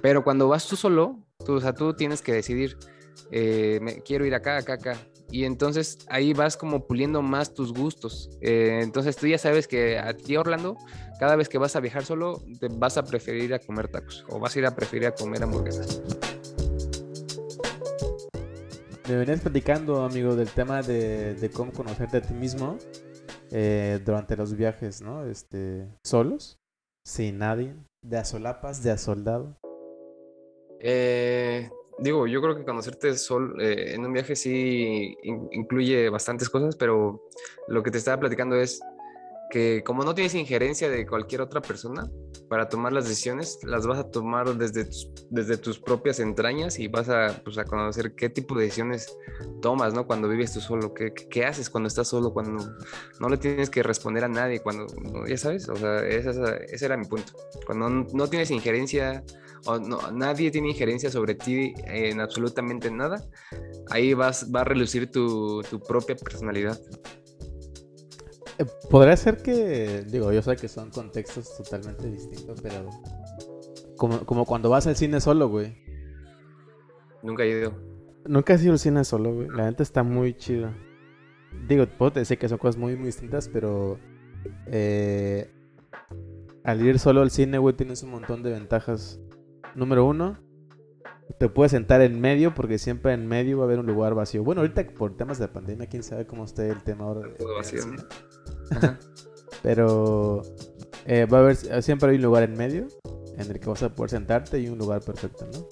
Pero 0.00 0.22
cuando 0.22 0.48
vas 0.48 0.68
tú 0.68 0.76
solo, 0.76 1.18
tú, 1.44 1.54
o 1.54 1.60
sea, 1.60 1.74
tú 1.74 1.94
tienes 1.94 2.22
que 2.22 2.32
decidir, 2.32 2.76
eh, 3.32 3.80
me, 3.82 4.02
quiero 4.02 4.24
ir 4.24 4.34
acá, 4.34 4.58
acá, 4.58 4.74
acá. 4.74 4.96
Y 5.32 5.46
entonces 5.46 5.98
ahí 6.08 6.34
vas 6.34 6.58
como 6.58 6.86
puliendo 6.86 7.22
más 7.22 7.54
tus 7.54 7.72
gustos. 7.72 8.28
Eh, 8.42 8.80
entonces 8.82 9.16
tú 9.16 9.26
ya 9.26 9.38
sabes 9.38 9.66
que 9.66 9.98
a 9.98 10.14
ti, 10.14 10.36
Orlando, 10.36 10.76
cada 11.18 11.36
vez 11.36 11.48
que 11.48 11.56
vas 11.56 11.74
a 11.74 11.80
viajar 11.80 12.04
solo, 12.04 12.42
te 12.60 12.68
vas 12.68 12.98
a 12.98 13.02
preferir 13.02 13.54
a 13.54 13.58
comer 13.58 13.88
tacos 13.88 14.26
o 14.28 14.38
vas 14.38 14.54
a 14.54 14.58
ir 14.58 14.66
a 14.66 14.76
preferir 14.76 15.06
a 15.06 15.14
comer 15.14 15.42
hamburguesas. 15.42 16.02
Me 19.08 19.16
venías 19.16 19.40
platicando, 19.40 20.04
amigo, 20.04 20.36
del 20.36 20.50
tema 20.50 20.82
de, 20.82 21.50
cómo 21.54 21.72
conocerte 21.72 22.18
a 22.18 22.20
ti 22.20 22.34
mismo 22.34 22.76
eh, 23.50 24.00
durante 24.04 24.36
los 24.36 24.54
viajes, 24.54 25.00
¿no? 25.00 25.24
Este, 25.24 25.88
solos, 26.04 26.58
sin 27.06 27.38
nadie, 27.38 27.74
de 28.02 28.18
a 28.18 28.24
solapas, 28.26 28.82
de 28.82 28.90
a 28.90 28.98
soldado. 28.98 29.56
Eh, 30.78 31.70
digo, 31.98 32.26
yo 32.26 32.40
creo 32.40 32.56
que 32.56 32.64
conocerte 32.64 33.16
sol, 33.16 33.60
eh, 33.60 33.94
en 33.94 34.04
un 34.04 34.12
viaje 34.12 34.36
sí 34.36 35.16
incluye 35.22 36.08
bastantes 36.08 36.48
cosas, 36.48 36.76
pero 36.76 37.28
lo 37.68 37.82
que 37.82 37.90
te 37.90 37.98
estaba 37.98 38.20
platicando 38.20 38.56
es 38.56 38.80
que 39.52 39.84
como 39.84 40.02
no 40.02 40.14
tienes 40.14 40.34
injerencia 40.34 40.88
de 40.88 41.06
cualquier 41.06 41.42
otra 41.42 41.60
persona 41.60 42.10
para 42.48 42.70
tomar 42.70 42.94
las 42.94 43.04
decisiones, 43.06 43.58
las 43.64 43.86
vas 43.86 43.98
a 43.98 44.10
tomar 44.10 44.56
desde 44.56 44.86
tus, 44.86 45.12
desde 45.28 45.58
tus 45.58 45.78
propias 45.78 46.20
entrañas 46.20 46.78
y 46.78 46.88
vas 46.88 47.10
a, 47.10 47.38
pues, 47.44 47.58
a 47.58 47.66
conocer 47.66 48.14
qué 48.14 48.30
tipo 48.30 48.54
de 48.54 48.64
decisiones 48.64 49.14
tomas, 49.60 49.92
¿no? 49.92 50.06
Cuando 50.06 50.26
vives 50.26 50.54
tú 50.54 50.62
solo, 50.62 50.94
qué, 50.94 51.12
qué 51.12 51.44
haces 51.44 51.68
cuando 51.68 51.88
estás 51.88 52.08
solo, 52.08 52.32
cuando 52.32 52.64
no 53.20 53.28
le 53.28 53.36
tienes 53.36 53.68
que 53.68 53.82
responder 53.82 54.24
a 54.24 54.28
nadie, 54.28 54.60
cuando, 54.60 54.86
ya 55.26 55.36
sabes, 55.36 55.68
o 55.68 55.76
sea, 55.76 55.98
ese 55.98 56.86
era 56.86 56.96
mi 56.96 57.04
punto. 57.04 57.34
Cuando 57.66 57.90
no, 57.90 58.28
tienes 58.28 58.50
injerencia 58.50 59.22
o 59.66 59.78
no, 59.78 60.10
nadie 60.12 60.50
tiene 60.50 60.70
injerencia 60.70 61.10
sobre 61.10 61.34
ti 61.34 61.74
en 61.84 62.22
absolutamente 62.22 62.90
nada, 62.90 63.22
ahí 63.90 64.14
vas, 64.14 64.50
va 64.50 64.62
a 64.62 64.64
relucir 64.64 65.10
tu, 65.10 65.60
tu 65.68 65.78
propia 65.78 66.16
personalidad. 66.16 66.80
Eh, 68.58 68.66
podría 68.90 69.16
ser 69.16 69.42
que, 69.42 70.04
digo, 70.08 70.32
yo 70.32 70.42
sé 70.42 70.56
que 70.56 70.68
son 70.68 70.90
contextos 70.90 71.56
totalmente 71.56 72.10
distintos, 72.10 72.60
pero 72.60 72.88
como, 73.96 74.24
como 74.26 74.44
cuando 74.44 74.68
vas 74.70 74.86
al 74.86 74.96
cine 74.96 75.20
solo, 75.20 75.48
güey. 75.48 75.76
Nunca 77.22 77.44
he 77.44 77.50
ido. 77.50 77.74
Nunca 78.26 78.54
he 78.54 78.62
ido 78.62 78.72
al 78.72 78.78
cine 78.78 79.04
solo, 79.04 79.34
güey. 79.34 79.48
La 79.48 79.64
gente 79.64 79.82
está 79.82 80.02
muy 80.02 80.34
chida. 80.34 80.74
Digo, 81.68 81.86
puedo 81.86 82.10
decir 82.12 82.38
que 82.38 82.48
son 82.48 82.58
cosas 82.58 82.76
muy, 82.76 82.96
muy 82.96 83.06
distintas, 83.06 83.48
pero 83.48 83.98
eh, 84.66 85.50
al 86.64 86.84
ir 86.84 86.98
solo 86.98 87.22
al 87.22 87.30
cine, 87.30 87.58
güey, 87.58 87.76
tienes 87.76 88.02
un 88.02 88.10
montón 88.10 88.42
de 88.42 88.50
ventajas. 88.50 89.20
Número 89.74 90.04
uno, 90.04 90.38
te 91.38 91.48
puedes 91.48 91.72
sentar 91.72 92.00
en 92.02 92.20
medio 92.20 92.54
porque 92.54 92.78
siempre 92.78 93.12
en 93.12 93.26
medio 93.26 93.58
va 93.58 93.64
a 93.64 93.66
haber 93.66 93.78
un 93.78 93.86
lugar 93.86 94.14
vacío. 94.14 94.44
Bueno, 94.44 94.60
ahorita 94.60 94.86
por 94.96 95.16
temas 95.16 95.38
de 95.38 95.48
pandemia, 95.48 95.86
quién 95.86 96.02
sabe 96.02 96.26
cómo 96.26 96.44
esté 96.44 96.68
el 96.68 96.82
tema 96.82 97.04
ahora. 97.04 97.28
Todo 97.38 97.54
vacío, 97.56 97.82
Pero 99.62 100.42
eh, 101.06 101.26
va 101.26 101.38
a 101.38 101.40
haber, 101.42 101.82
siempre 101.82 102.10
hay 102.10 102.16
un 102.16 102.22
lugar 102.22 102.42
en 102.42 102.54
medio 102.56 102.88
en 103.38 103.50
el 103.50 103.60
que 103.60 103.68
vas 103.68 103.82
a 103.82 103.94
poder 103.94 104.10
sentarte 104.10 104.58
y 104.60 104.68
un 104.68 104.78
lugar 104.78 105.00
perfecto, 105.02 105.46
¿no? 105.52 105.68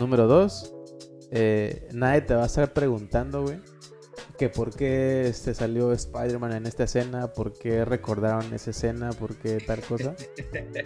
Número 0.00 0.26
dos, 0.26 0.74
eh, 1.30 1.88
nadie 1.92 2.22
te 2.22 2.34
va 2.34 2.44
a 2.44 2.46
estar 2.46 2.72
preguntando, 2.72 3.42
güey, 3.42 3.60
que 4.38 4.48
por 4.48 4.74
qué 4.74 5.32
se 5.34 5.52
salió 5.52 5.92
Spider-Man 5.92 6.52
en 6.52 6.66
esta 6.66 6.84
escena, 6.84 7.32
por 7.32 7.58
qué 7.58 7.84
recordaron 7.84 8.54
esa 8.54 8.70
escena, 8.70 9.10
por 9.12 9.36
qué 9.36 9.58
tal 9.58 9.80
cosa. 9.82 10.14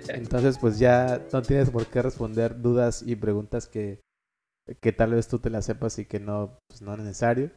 Entonces, 0.09 0.59
pues 0.59 0.79
ya 0.79 1.23
no 1.33 1.43
tienes 1.43 1.71
por 1.71 1.87
qué 1.87 2.01
responder 2.03 2.61
dudas 2.61 3.05
y 3.07 3.15
preguntas 3.15 3.67
que, 3.69 4.01
que 4.81 4.93
tal 4.93 5.12
vez 5.12 5.29
tú 5.29 5.38
te 5.38 5.51
las 5.51 5.67
sepas 5.67 5.99
y 5.99 6.07
que 6.07 6.19
no, 6.19 6.59
pues 6.67 6.81
no 6.81 6.95
es 6.95 7.01
necesario. 7.01 7.51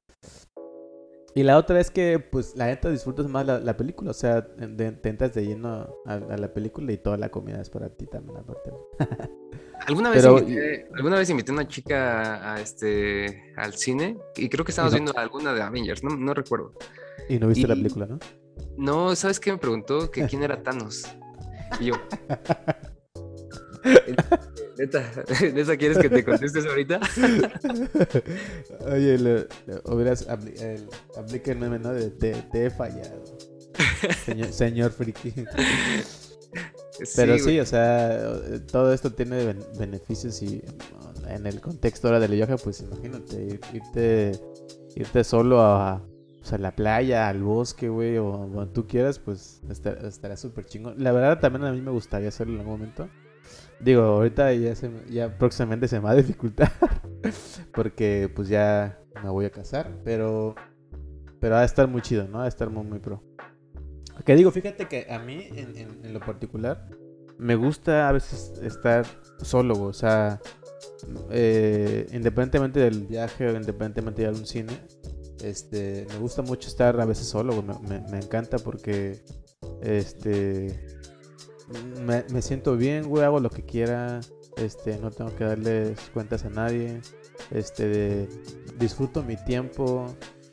Y 1.38 1.43
la 1.43 1.58
otra 1.58 1.82
es 1.82 1.91
que, 1.91 2.19
pues, 2.19 2.56
la 2.56 2.67
neta 2.67 2.89
disfrutas 2.89 3.28
más 3.28 3.45
la, 3.45 3.76
película. 3.76 4.12
O 4.12 4.13
sea, 4.13 4.48
te, 4.56 4.86
entras 5.04 5.34
de 5.34 5.45
lleno 5.45 5.93
a, 6.06 6.17
la 6.17 6.54
película 6.54 6.93
y 6.93 6.98
toda 6.98 7.17
la 7.17 7.30
comida 7.30 7.62
es 7.62 7.69
para 7.69 7.89
ti 7.89 8.08
también, 8.08 8.38
aparte. 8.38 8.71
¿Alguna 9.86 10.12
vez, 10.12 10.24
invité, 10.24 10.88
¿Alguna 10.95 11.17
vez 11.17 11.30
invité 11.30 11.52
a 11.52 11.56
una 11.56 11.67
chica 11.67 12.54
a, 12.54 12.62
este, 12.62 13.54
al 13.58 13.74
cine? 13.74 14.17
Y 14.38 14.48
creo 14.48 14.63
que 14.63 14.71
estábamos 14.71 14.93
viendo 14.93 15.12
alguna 15.17 15.54
de 15.54 15.62
Avengers, 15.62 16.06
no, 16.06 16.15
no 16.15 16.34
recuerdo. 16.34 16.71
Y 17.28 17.38
no 17.38 17.50
viste 17.50 17.67
la 17.67 17.76
película, 17.76 18.06
¿no? 18.06 18.17
No, 18.78 19.13
¿sabes 19.13 19.41
qué 19.41 19.52
me 19.52 19.58
preguntó? 19.58 20.10
Que 20.10 20.26
quién 20.28 20.41
era 20.41 20.63
Thanos. 20.63 21.04
Y 21.82 21.88
yo. 21.88 21.95
¿Neta, 24.78 25.12
¿Neta 25.54 25.78
quieres 25.78 25.98
que 25.98 26.10
te 26.10 26.24
contestes 26.24 26.66
ahorita? 26.66 27.00
Oye, 28.92 29.48
hubieras 29.86 30.28
aplica 30.28 31.52
el 31.52 31.60
meme, 31.60 31.80
¿no? 31.80 31.94
De 31.94 32.10
te, 32.12 32.66
he 32.66 32.70
fallado. 32.70 33.24
Señor, 34.26 34.48
señor 34.52 34.92
friki. 34.92 35.34
Pero 37.16 37.38
sí, 37.40 37.60
o 37.60 37.66
sea, 37.66 38.22
todo 38.72 38.94
esto 38.94 39.12
tiene 39.12 39.56
beneficios 39.78 40.42
y 40.42 40.64
en 41.28 41.46
el 41.46 41.60
contexto 41.60 42.08
ahora 42.08 42.20
del 42.20 42.32
viaje, 42.32 42.56
pues 42.58 42.82
imagínate, 42.82 43.60
irte, 43.74 44.32
irte 44.96 45.24
solo 45.24 45.62
a, 45.62 46.02
la 46.58 46.76
playa, 46.76 47.28
al 47.28 47.44
bosque, 47.44 47.90
güey, 47.90 48.18
o 48.18 48.48
donde 48.48 48.72
tú 48.74 48.88
quieras, 48.88 49.20
pues 49.20 49.62
estaría 49.70 50.38
súper 50.38 50.66
chingón. 50.66 50.96
La 50.98 51.12
verdad 51.12 51.40
también 51.40 51.66
a 51.66 51.72
mí 51.72 51.82
me 51.82 51.92
gustaría 51.92 52.30
hacerlo 52.30 52.54
en 52.54 52.60
algún 52.60 52.80
momento. 52.80 53.10
Digo, 53.80 54.02
ahorita 54.02 54.54
ya, 54.54 54.74
ya 55.10 55.38
próximamente 55.38 55.88
se 55.88 55.98
me 56.00 56.06
va 56.06 56.12
a 56.12 56.16
dificultar 56.16 56.72
porque 57.74 58.32
pues 58.34 58.48
ya 58.48 59.00
me 59.24 59.30
voy 59.30 59.46
a 59.46 59.52
casar, 59.52 59.92
pero 60.04 60.56
pero 61.46 61.58
va 61.58 61.62
a 61.62 61.66
estar 61.66 61.88
muy 61.88 62.02
chido, 62.02 62.28
¿no? 62.28 62.40
Va 62.40 62.46
a 62.46 62.48
estar 62.48 62.72
muy, 62.72 62.84
muy 62.84 62.98
pro. 62.98 63.22
Que 64.26 64.36
digo, 64.36 64.50
fíjate 64.50 64.88
que 64.88 65.06
a 65.12 65.20
mí, 65.20 65.48
en, 65.54 66.12
lo 66.12 66.20
particular, 66.20 66.90
me 67.38 67.56
gusta 67.56 68.10
a 68.10 68.12
veces 68.12 68.54
estar 68.64 69.06
solo, 69.44 69.80
o 69.80 69.94
sea, 69.94 70.42
eh, 71.30 72.08
independientemente 72.14 72.80
del 72.80 73.06
viaje 73.06 73.48
o 73.48 73.56
independientemente 73.56 74.24
de 74.24 74.28
algún 74.30 74.48
cine, 74.48 74.74
este, 75.44 76.08
me 76.10 76.18
gusta 76.18 76.42
mucho 76.42 76.68
estar 76.68 77.00
a 77.00 77.06
veces 77.06 77.28
solo, 77.28 77.62
me, 77.62 78.18
encanta 78.18 78.58
porque, 78.58 79.22
este, 79.84 80.95
me, 82.04 82.41
siento 82.41 82.78
bien, 82.78 83.08
güey, 83.08 83.23
hago 83.23 83.39
lo 83.39 83.49
que 83.49 83.63
quiera, 83.63 84.19
este, 84.58 84.97
no 84.99 85.12
tengo 85.12 85.36
que 85.36 85.43
darles 85.43 85.99
cuentas 86.13 86.45
a 86.45 86.49
nadie, 86.49 87.01
este, 87.51 88.28
disfruto 88.78 89.23
mi 89.23 89.36
tiempo, 89.36 90.06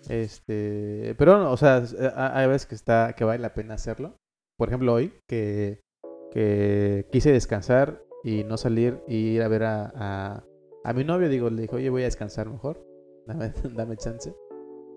este, 0.08 1.14
pero, 1.18 1.50
o 1.50 1.56
sea, 1.56 1.84
hay 2.16 2.48
veces 2.48 2.66
que 2.66 2.74
está, 2.74 3.14
que 3.16 3.24
vale 3.24 3.40
la 3.40 3.54
pena 3.54 3.74
hacerlo. 3.74 4.16
Por 4.58 4.68
ejemplo, 4.68 4.94
hoy, 4.94 5.12
que, 5.28 5.80
que 6.30 7.06
quise 7.10 7.32
descansar 7.32 8.02
y 8.24 8.44
no 8.44 8.56
salir 8.56 9.02
y 9.06 9.16
ir 9.16 9.42
a 9.42 9.48
ver 9.48 9.64
a, 9.64 10.44
a, 10.84 10.92
mi 10.92 11.04
novio, 11.04 11.28
digo, 11.28 11.50
le 11.50 11.62
dije, 11.62 11.76
oye, 11.76 11.90
voy 11.90 12.02
a 12.02 12.06
descansar 12.06 12.48
mejor, 12.48 12.84
dame, 13.26 13.52
dame 13.74 13.96
chance. 13.96 14.34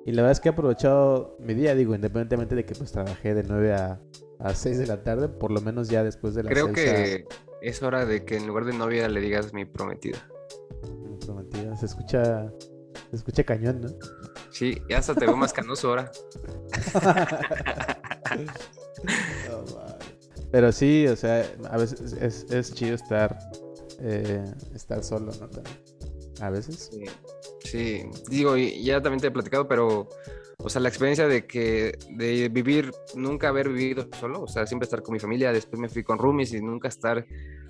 Y 0.05 0.11
la 0.11 0.21
verdad 0.21 0.33
es 0.33 0.39
que 0.39 0.49
he 0.49 0.51
aprovechado 0.51 1.35
mi 1.39 1.55
día, 1.55 1.73
digo, 1.73 1.95
independientemente 1.95 2.53
de 2.53 2.63
que 2.63 2.75
pues 2.75 2.91
trabajé 2.91 3.33
de 3.33 3.43
9 3.43 3.73
a, 3.73 3.99
a 4.39 4.53
6 4.53 4.77
de 4.77 4.87
la 4.87 5.03
tarde, 5.03 5.29
por 5.29 5.51
lo 5.51 5.61
menos 5.61 5.89
ya 5.89 6.03
después 6.03 6.35
de 6.35 6.43
la 6.43 6.49
Creo 6.49 6.73
que 6.73 7.25
es 7.61 7.81
hora 7.81 8.05
de 8.05 8.25
que 8.25 8.37
en 8.37 8.47
lugar 8.47 8.65
de 8.65 8.73
novia 8.73 9.07
le 9.07 9.21
digas 9.21 9.53
mi 9.53 9.65
prometida. 9.65 10.27
Mi 11.09 11.17
prometida, 11.17 11.75
se 11.75 11.85
escucha, 11.87 12.51
se 13.09 13.15
escucha 13.15 13.43
cañón, 13.43 13.81
¿no? 13.81 13.89
Sí, 14.51 14.81
ya 14.89 14.99
hasta 14.99 15.15
te 15.15 15.25
veo 15.25 15.35
más 15.35 15.51
canoso 15.51 15.89
ahora. 15.89 16.11
Pero 20.51 20.71
sí, 20.71 21.05
o 21.07 21.15
sea, 21.15 21.45
a 21.69 21.77
veces 21.77 22.13
es, 22.13 22.49
es 22.49 22.73
chido 22.73 22.95
estar, 22.95 23.37
eh, 23.99 24.45
estar 24.73 25.03
solo, 25.03 25.33
¿no? 25.39 25.49
A 26.39 26.49
veces. 26.49 26.89
Sí, 26.93 27.05
sí. 27.63 28.09
digo, 28.29 28.55
ya 28.55 29.01
también 29.01 29.19
te 29.19 29.27
he 29.27 29.31
platicado, 29.31 29.67
pero 29.67 30.07
o 30.65 30.69
sea, 30.69 30.81
la 30.81 30.89
experiencia 30.89 31.27
de 31.27 31.45
que, 31.45 31.95
de 32.09 32.49
vivir, 32.49 32.91
nunca 33.15 33.49
haber 33.49 33.69
vivido 33.69 34.09
solo, 34.19 34.41
o 34.41 34.47
sea, 34.47 34.65
siempre 34.65 34.85
estar 34.85 35.03
con 35.03 35.13
mi 35.13 35.19
familia, 35.19 35.51
después 35.53 35.79
me 35.79 35.87
fui 35.89 36.03
con 36.03 36.17
roomies 36.17 36.53
y 36.53 36.61
nunca 36.61 36.87
estar, 36.87 37.23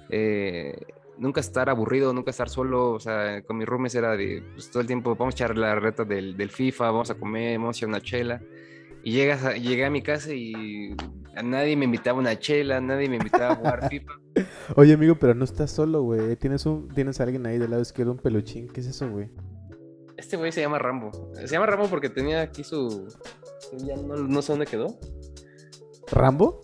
eh, 0.09 0.73
nunca 1.17 1.41
estar 1.41 1.69
aburrido, 1.69 2.13
nunca 2.13 2.31
estar 2.31 2.47
solo, 2.47 2.91
o 2.93 2.99
sea, 3.01 3.41
con 3.41 3.57
mis 3.57 3.67
roomies 3.67 3.95
era 3.95 4.15
de, 4.15 4.41
pues, 4.53 4.71
todo 4.71 4.79
el 4.79 4.87
tiempo, 4.87 5.13
vamos 5.15 5.33
a 5.33 5.37
echar 5.37 5.57
la 5.57 5.75
reta 5.75 6.05
del, 6.05 6.49
FIFA, 6.49 6.85
vamos 6.85 7.09
a 7.11 7.15
comer, 7.15 7.59
vamos 7.59 7.75
a 7.75 7.79
echar 7.79 7.89
una 7.89 8.01
chela. 8.01 8.41
Y 9.03 9.11
llegas 9.11 9.43
a- 9.43 9.53
llegué 9.57 9.85
a 9.85 9.89
mi 9.89 10.01
casa 10.01 10.33
y 10.33 10.95
a 11.35 11.43
nadie 11.43 11.75
me 11.75 11.85
invitaba 11.85 12.17
una 12.17 12.39
chela, 12.39 12.79
nadie 12.81 13.09
me 13.09 13.17
invitaba 13.17 13.51
a 13.51 13.55
jugar 13.55 13.89
FIFA. 13.89 14.13
Oye, 14.75 14.93
amigo, 14.93 15.15
pero 15.15 15.35
no 15.35 15.43
estás 15.43 15.69
solo, 15.69 16.01
güey. 16.01 16.35
Tienes 16.37 16.65
un, 16.65 16.87
tienes 16.89 17.19
a 17.19 17.23
alguien 17.25 17.45
ahí 17.45 17.57
del 17.57 17.69
lado 17.71 17.81
izquierdo, 17.81 18.13
un 18.13 18.17
peluchín. 18.17 18.67
¿Qué 18.67 18.79
es 18.79 18.87
eso, 18.87 19.07
güey? 19.09 19.29
Este 20.17 20.37
güey 20.37 20.51
se 20.51 20.61
llama 20.61 20.79
Rambo. 20.79 21.11
Se 21.35 21.47
llama 21.47 21.65
Rambo 21.65 21.87
porque 21.89 22.09
tenía 22.09 22.41
aquí 22.41 22.63
su... 22.63 23.07
Ya 23.77 23.95
no, 23.97 24.15
no 24.15 24.41
sé 24.41 24.53
dónde 24.53 24.65
quedó. 24.65 24.97
¿Rambo? 26.11 26.61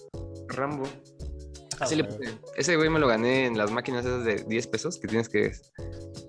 Rambo. 0.48 0.84
Ah, 1.80 1.86
Así 1.86 1.96
le 1.96 2.04
güey. 2.04 2.18
puse. 2.18 2.38
Ese 2.56 2.76
güey 2.78 2.90
me 2.90 3.00
lo 3.00 3.08
gané 3.08 3.48
en 3.48 3.58
las 3.58 3.72
máquinas 3.72 4.06
esas 4.06 4.24
de 4.24 4.36
10 4.48 4.68
pesos 4.68 5.00
que 5.00 5.08
tienes 5.08 5.28
que, 5.30 5.52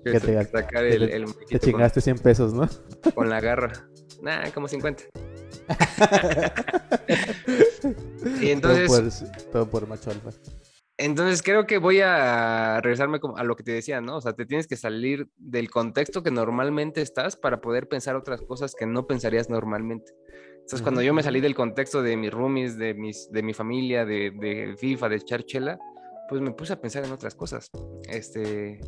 que 0.03 0.11
Que 0.11 0.19
te- 0.19 0.43
sacar 0.45 0.83
que 0.83 0.95
el, 0.95 1.03
el 1.03 1.25
Te 1.25 1.31
muñequito 1.31 1.59
con, 1.59 1.69
chingaste 1.71 2.01
100 2.01 2.17
pesos, 2.19 2.53
¿no? 2.53 2.67
con 3.15 3.29
la 3.29 3.39
garra. 3.39 3.87
Nah, 4.21 4.49
como 4.51 4.67
50. 4.67 5.03
y 8.41 8.49
entonces, 8.51 8.87
Todo 8.89 9.01
por, 9.01 9.51
todo 9.51 9.69
por 9.69 9.87
macho 9.87 10.11
alfa. 10.11 10.31
Entonces 11.03 11.41
creo 11.43 11.65
que 11.65 11.77
voy 11.77 11.99
a 12.01 12.79
regresarme 12.81 13.19
a 13.35 13.43
lo 13.43 13.55
que 13.55 13.63
te 13.63 13.71
decía, 13.71 14.01
¿no? 14.01 14.17
O 14.17 14.21
sea, 14.21 14.33
te 14.33 14.45
tienes 14.45 14.67
que 14.67 14.77
salir 14.77 15.27
del 15.37 15.69
contexto 15.69 16.23
que 16.23 16.31
normalmente 16.31 17.01
estás 17.01 17.35
para 17.35 17.61
poder 17.61 17.87
pensar 17.87 18.15
otras 18.15 18.41
cosas 18.41 18.73
que 18.75 18.85
no 18.85 19.05
pensarías 19.07 19.49
normalmente. 19.49 20.13
Entonces, 20.53 20.81
cuando 20.81 21.01
Ujú, 21.01 21.03
yo 21.03 21.13
me 21.13 21.23
salí 21.23 21.41
del 21.41 21.55
contexto 21.55 22.01
de 22.01 22.15
mis 22.15 22.31
roomies, 22.31 22.77
de, 22.77 22.93
mis, 22.93 23.29
de 23.31 23.43
mi 23.43 23.53
familia, 23.53 24.05
de, 24.05 24.31
de 24.31 24.75
FIFA, 24.77 25.09
de 25.09 25.15
echar 25.17 25.43
chela, 25.43 25.77
pues 26.29 26.41
me 26.41 26.51
puse 26.51 26.73
a 26.73 26.79
pensar 26.81 27.03
en 27.03 27.11
otras 27.11 27.35
cosas. 27.35 27.69
Este, 28.07 28.79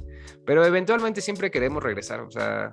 pero 0.46 0.66
eventualmente 0.66 1.20
siempre 1.22 1.52
queremos 1.52 1.84
regresar, 1.84 2.22
o 2.22 2.32
sea, 2.32 2.72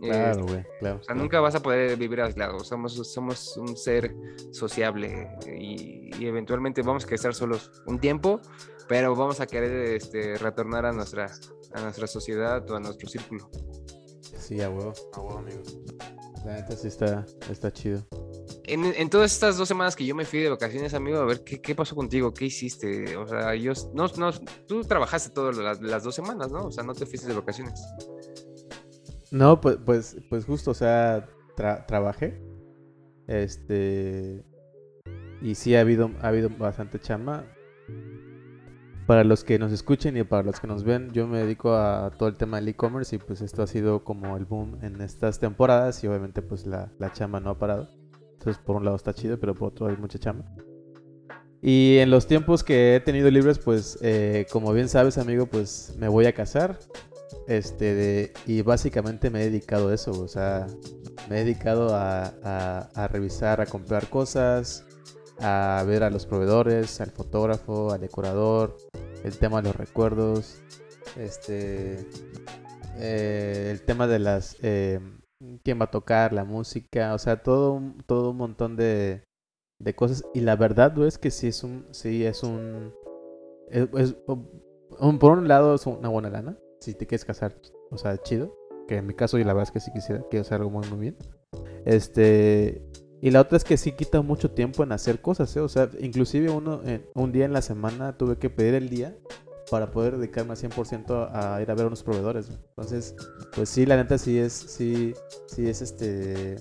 Claro, 0.00 0.44
güey, 0.44 0.64
claro. 0.80 0.98
o 0.98 1.02
sea, 1.04 1.14
nunca 1.14 1.38
vas 1.40 1.54
a 1.54 1.62
poder 1.62 1.96
vivir 1.96 2.20
aislado. 2.20 2.58
Somos, 2.60 2.94
somos 3.12 3.56
un 3.56 3.76
ser 3.76 4.12
sociable 4.50 5.30
y, 5.46 6.10
y 6.18 6.26
eventualmente 6.26 6.82
vamos 6.82 7.06
a 7.08 7.14
estar 7.14 7.32
solos 7.34 7.70
un 7.86 8.00
tiempo, 8.00 8.40
pero 8.88 9.14
vamos 9.14 9.40
a 9.40 9.46
querer 9.46 9.94
este, 9.94 10.36
retornar 10.36 10.86
a 10.86 10.92
nuestra, 10.92 11.30
a 11.72 11.80
nuestra 11.80 12.06
sociedad 12.06 12.68
o 12.70 12.76
a 12.76 12.80
nuestro 12.80 13.08
círculo. 13.08 13.50
Sí, 14.38 14.60
a 14.60 14.70
huevo, 14.70 14.92
a 15.12 15.20
huevo, 15.20 15.38
amigo. 15.38 15.62
La 16.44 16.54
neta 16.54 16.74
sí 16.76 16.88
está, 16.88 17.24
está 17.50 17.72
chido. 17.72 18.06
En, 18.64 18.84
en 18.84 19.10
todas 19.10 19.32
estas 19.32 19.56
dos 19.56 19.68
semanas 19.68 19.94
que 19.94 20.04
yo 20.04 20.14
me 20.14 20.24
fui 20.24 20.40
de 20.40 20.48
vacaciones, 20.48 20.94
amigo, 20.94 21.18
a 21.18 21.24
ver, 21.24 21.44
¿qué, 21.44 21.60
qué 21.60 21.74
pasó 21.74 21.94
contigo? 21.94 22.32
¿Qué 22.34 22.46
hiciste? 22.46 23.16
O 23.16 23.26
sea, 23.26 23.54
yo, 23.54 23.72
no, 23.94 24.06
no, 24.16 24.32
tú 24.66 24.82
trabajaste 24.82 25.30
todas 25.30 25.56
las, 25.56 25.80
las 25.80 26.02
dos 26.02 26.14
semanas, 26.14 26.50
¿no? 26.50 26.66
O 26.66 26.72
sea, 26.72 26.82
no 26.82 26.94
te 26.94 27.06
fuiste 27.06 27.28
de 27.28 27.34
vacaciones. 27.34 27.80
No, 29.30 29.60
pues, 29.60 29.78
pues, 29.84 30.16
pues 30.28 30.44
justo, 30.44 30.72
o 30.72 30.74
sea, 30.74 31.28
tra- 31.56 31.86
trabajé. 31.86 32.42
Este. 33.26 34.44
Y 35.40 35.54
sí 35.54 35.74
ha 35.74 35.80
habido, 35.80 36.10
ha 36.20 36.28
habido 36.28 36.48
bastante 36.50 36.98
chamba. 36.98 37.44
Para 39.06 39.24
los 39.24 39.42
que 39.44 39.58
nos 39.58 39.72
escuchen 39.72 40.16
y 40.16 40.22
para 40.22 40.42
los 40.44 40.60
que 40.60 40.66
nos 40.68 40.84
ven, 40.84 41.10
yo 41.12 41.26
me 41.26 41.38
dedico 41.40 41.74
a 41.74 42.12
todo 42.16 42.28
el 42.28 42.36
tema 42.36 42.58
del 42.58 42.68
e-commerce 42.68 43.16
y 43.16 43.18
pues 43.18 43.40
esto 43.40 43.62
ha 43.62 43.66
sido 43.66 44.04
como 44.04 44.36
el 44.36 44.44
boom 44.44 44.78
en 44.82 45.00
estas 45.00 45.40
temporadas 45.40 46.02
y 46.04 46.06
obviamente 46.06 46.40
pues 46.40 46.66
la, 46.66 46.92
la 46.98 47.12
chamba 47.12 47.40
no 47.40 47.50
ha 47.50 47.58
parado. 47.58 47.88
Entonces 48.34 48.62
por 48.64 48.76
un 48.76 48.84
lado 48.84 48.96
está 48.96 49.12
chido, 49.12 49.38
pero 49.40 49.54
por 49.54 49.68
otro 49.68 49.88
hay 49.88 49.96
mucha 49.96 50.18
chamba. 50.18 50.44
Y 51.60 51.98
en 51.98 52.10
los 52.10 52.26
tiempos 52.26 52.62
que 52.64 52.96
he 52.96 53.00
tenido 53.00 53.30
libres, 53.30 53.58
pues 53.58 53.98
eh, 54.02 54.46
como 54.52 54.72
bien 54.72 54.88
sabes 54.88 55.18
amigo, 55.18 55.46
pues 55.46 55.94
me 55.98 56.08
voy 56.08 56.26
a 56.26 56.32
casar. 56.32 56.78
Este, 57.48 58.32
y 58.46 58.62
básicamente 58.62 59.30
me 59.30 59.40
he 59.42 59.44
dedicado 59.50 59.88
a 59.88 59.94
eso, 59.94 60.12
o 60.12 60.28
sea, 60.28 60.66
me 61.28 61.40
he 61.40 61.44
dedicado 61.44 61.94
a- 61.94 62.88
a 62.94 63.08
revisar, 63.08 63.60
a 63.60 63.66
comprar 63.66 64.08
cosas, 64.08 64.84
a 65.42 65.82
ver 65.86 66.02
a 66.04 66.10
los 66.10 66.26
proveedores, 66.26 67.00
al 67.00 67.10
fotógrafo, 67.10 67.92
al 67.92 68.00
decorador, 68.00 68.76
el 69.24 69.36
tema 69.38 69.60
de 69.60 69.68
los 69.68 69.76
recuerdos, 69.76 70.60
este, 71.18 72.06
eh, 72.96 73.68
el 73.72 73.82
tema 73.82 74.06
de 74.06 74.18
las, 74.18 74.56
eh, 74.62 75.00
quién 75.64 75.80
va 75.80 75.86
a 75.86 75.90
tocar, 75.90 76.32
la 76.32 76.44
música, 76.44 77.14
o 77.14 77.18
sea, 77.18 77.42
todo, 77.42 77.80
todo 78.06 78.30
un 78.30 78.36
montón 78.36 78.76
de, 78.76 79.24
de 79.80 79.94
cosas. 79.94 80.24
Y 80.34 80.40
la 80.40 80.56
verdad, 80.56 80.96
es 81.06 81.18
que 81.18 81.30
sí 81.30 81.48
es 81.48 81.64
un, 81.64 81.86
sí 81.90 82.24
es 82.24 82.42
un, 82.42 82.92
es, 83.68 83.88
es- 83.98 84.16
un- 84.26 85.18
por 85.18 85.38
un 85.38 85.48
lado 85.48 85.74
es 85.74 85.86
una 85.86 86.08
buena 86.08 86.30
lana, 86.30 86.56
si 86.80 86.94
te 86.94 87.06
quieres 87.06 87.24
casar, 87.24 87.56
o 87.90 87.98
sea, 87.98 88.16
chido. 88.22 88.54
Que 88.88 88.96
en 88.96 89.06
mi 89.06 89.14
caso, 89.14 89.38
y 89.38 89.44
la 89.44 89.52
verdad 89.54 89.68
es 89.68 89.70
que 89.70 89.80
sí 89.80 89.92
quisiera, 89.92 90.22
quiero 90.28 90.42
hacer 90.42 90.58
algo 90.58 90.70
muy, 90.70 90.86
muy 90.88 90.98
bien. 90.98 91.16
Este, 91.84 92.82
y 93.22 93.30
la 93.30 93.40
otra 93.40 93.56
es 93.56 93.64
que 93.64 93.76
sí 93.78 93.92
quita 93.92 94.20
mucho 94.20 94.50
tiempo 94.50 94.82
en 94.82 94.92
hacer 94.92 95.22
cosas, 95.22 95.56
¿eh? 95.56 95.60
O 95.60 95.68
sea, 95.68 95.88
inclusive 96.00 96.50
uno, 96.50 96.82
en- 96.84 97.06
un 97.14 97.32
día 97.32 97.46
en 97.46 97.52
la 97.54 97.62
semana 97.62 98.18
tuve 98.18 98.36
que 98.36 98.50
pedir 98.50 98.74
el 98.74 98.90
día 98.90 99.16
para 99.70 99.90
poder 99.90 100.18
dedicarme 100.18 100.50
al 100.50 100.56
100% 100.58 101.30
a 101.32 101.62
ir 101.62 101.70
a 101.70 101.74
ver 101.74 101.84
a 101.84 101.86
unos 101.86 102.02
proveedores. 102.02 102.48
Entonces, 102.50 103.14
pues 103.54 103.70
sí, 103.70 103.86
la 103.86 103.96
neta 103.96 104.18
sí 104.18 104.38
es, 104.38 104.52
sí, 104.52 105.14
sí 105.46 105.66
es 105.68 105.80
este, 105.80 106.56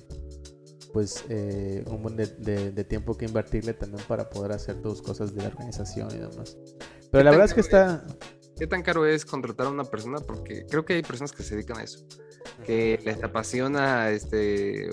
pues 0.94 1.26
eh, 1.30 1.84
un 1.88 2.04
buen 2.04 2.16
de, 2.16 2.28
de- 2.28 2.72
de 2.72 2.84
tiempo 2.86 3.18
que 3.18 3.26
invertirle 3.26 3.74
también 3.74 4.04
para 4.08 4.30
poder 4.30 4.52
hacer 4.54 4.82
tus 4.82 5.02
cosas 5.02 5.34
de 5.36 5.42
la 5.42 5.50
organización 5.50 6.10
y 6.16 6.20
demás. 6.20 6.58
Pero 7.12 7.24
la 7.26 7.32
verdad 7.32 7.46
es 7.48 7.54
que 7.54 7.62
está... 7.62 8.06
¿Qué 8.58 8.68
tan 8.68 8.84
caro 8.84 9.06
es 9.08 9.26
contratar 9.26 9.66
a 9.66 9.70
una 9.72 9.84
persona? 9.84 10.20
Porque 10.20 10.66
creo 10.70 10.86
que 10.86 10.94
hay 10.94 11.02
personas 11.02 11.32
que 11.32 11.42
se 11.42 11.56
dedican 11.56 11.80
a 11.80 11.84
eso, 11.84 12.06
que 12.66 13.00
les 13.04 13.22
apasiona 13.24 14.12
este 14.12 14.90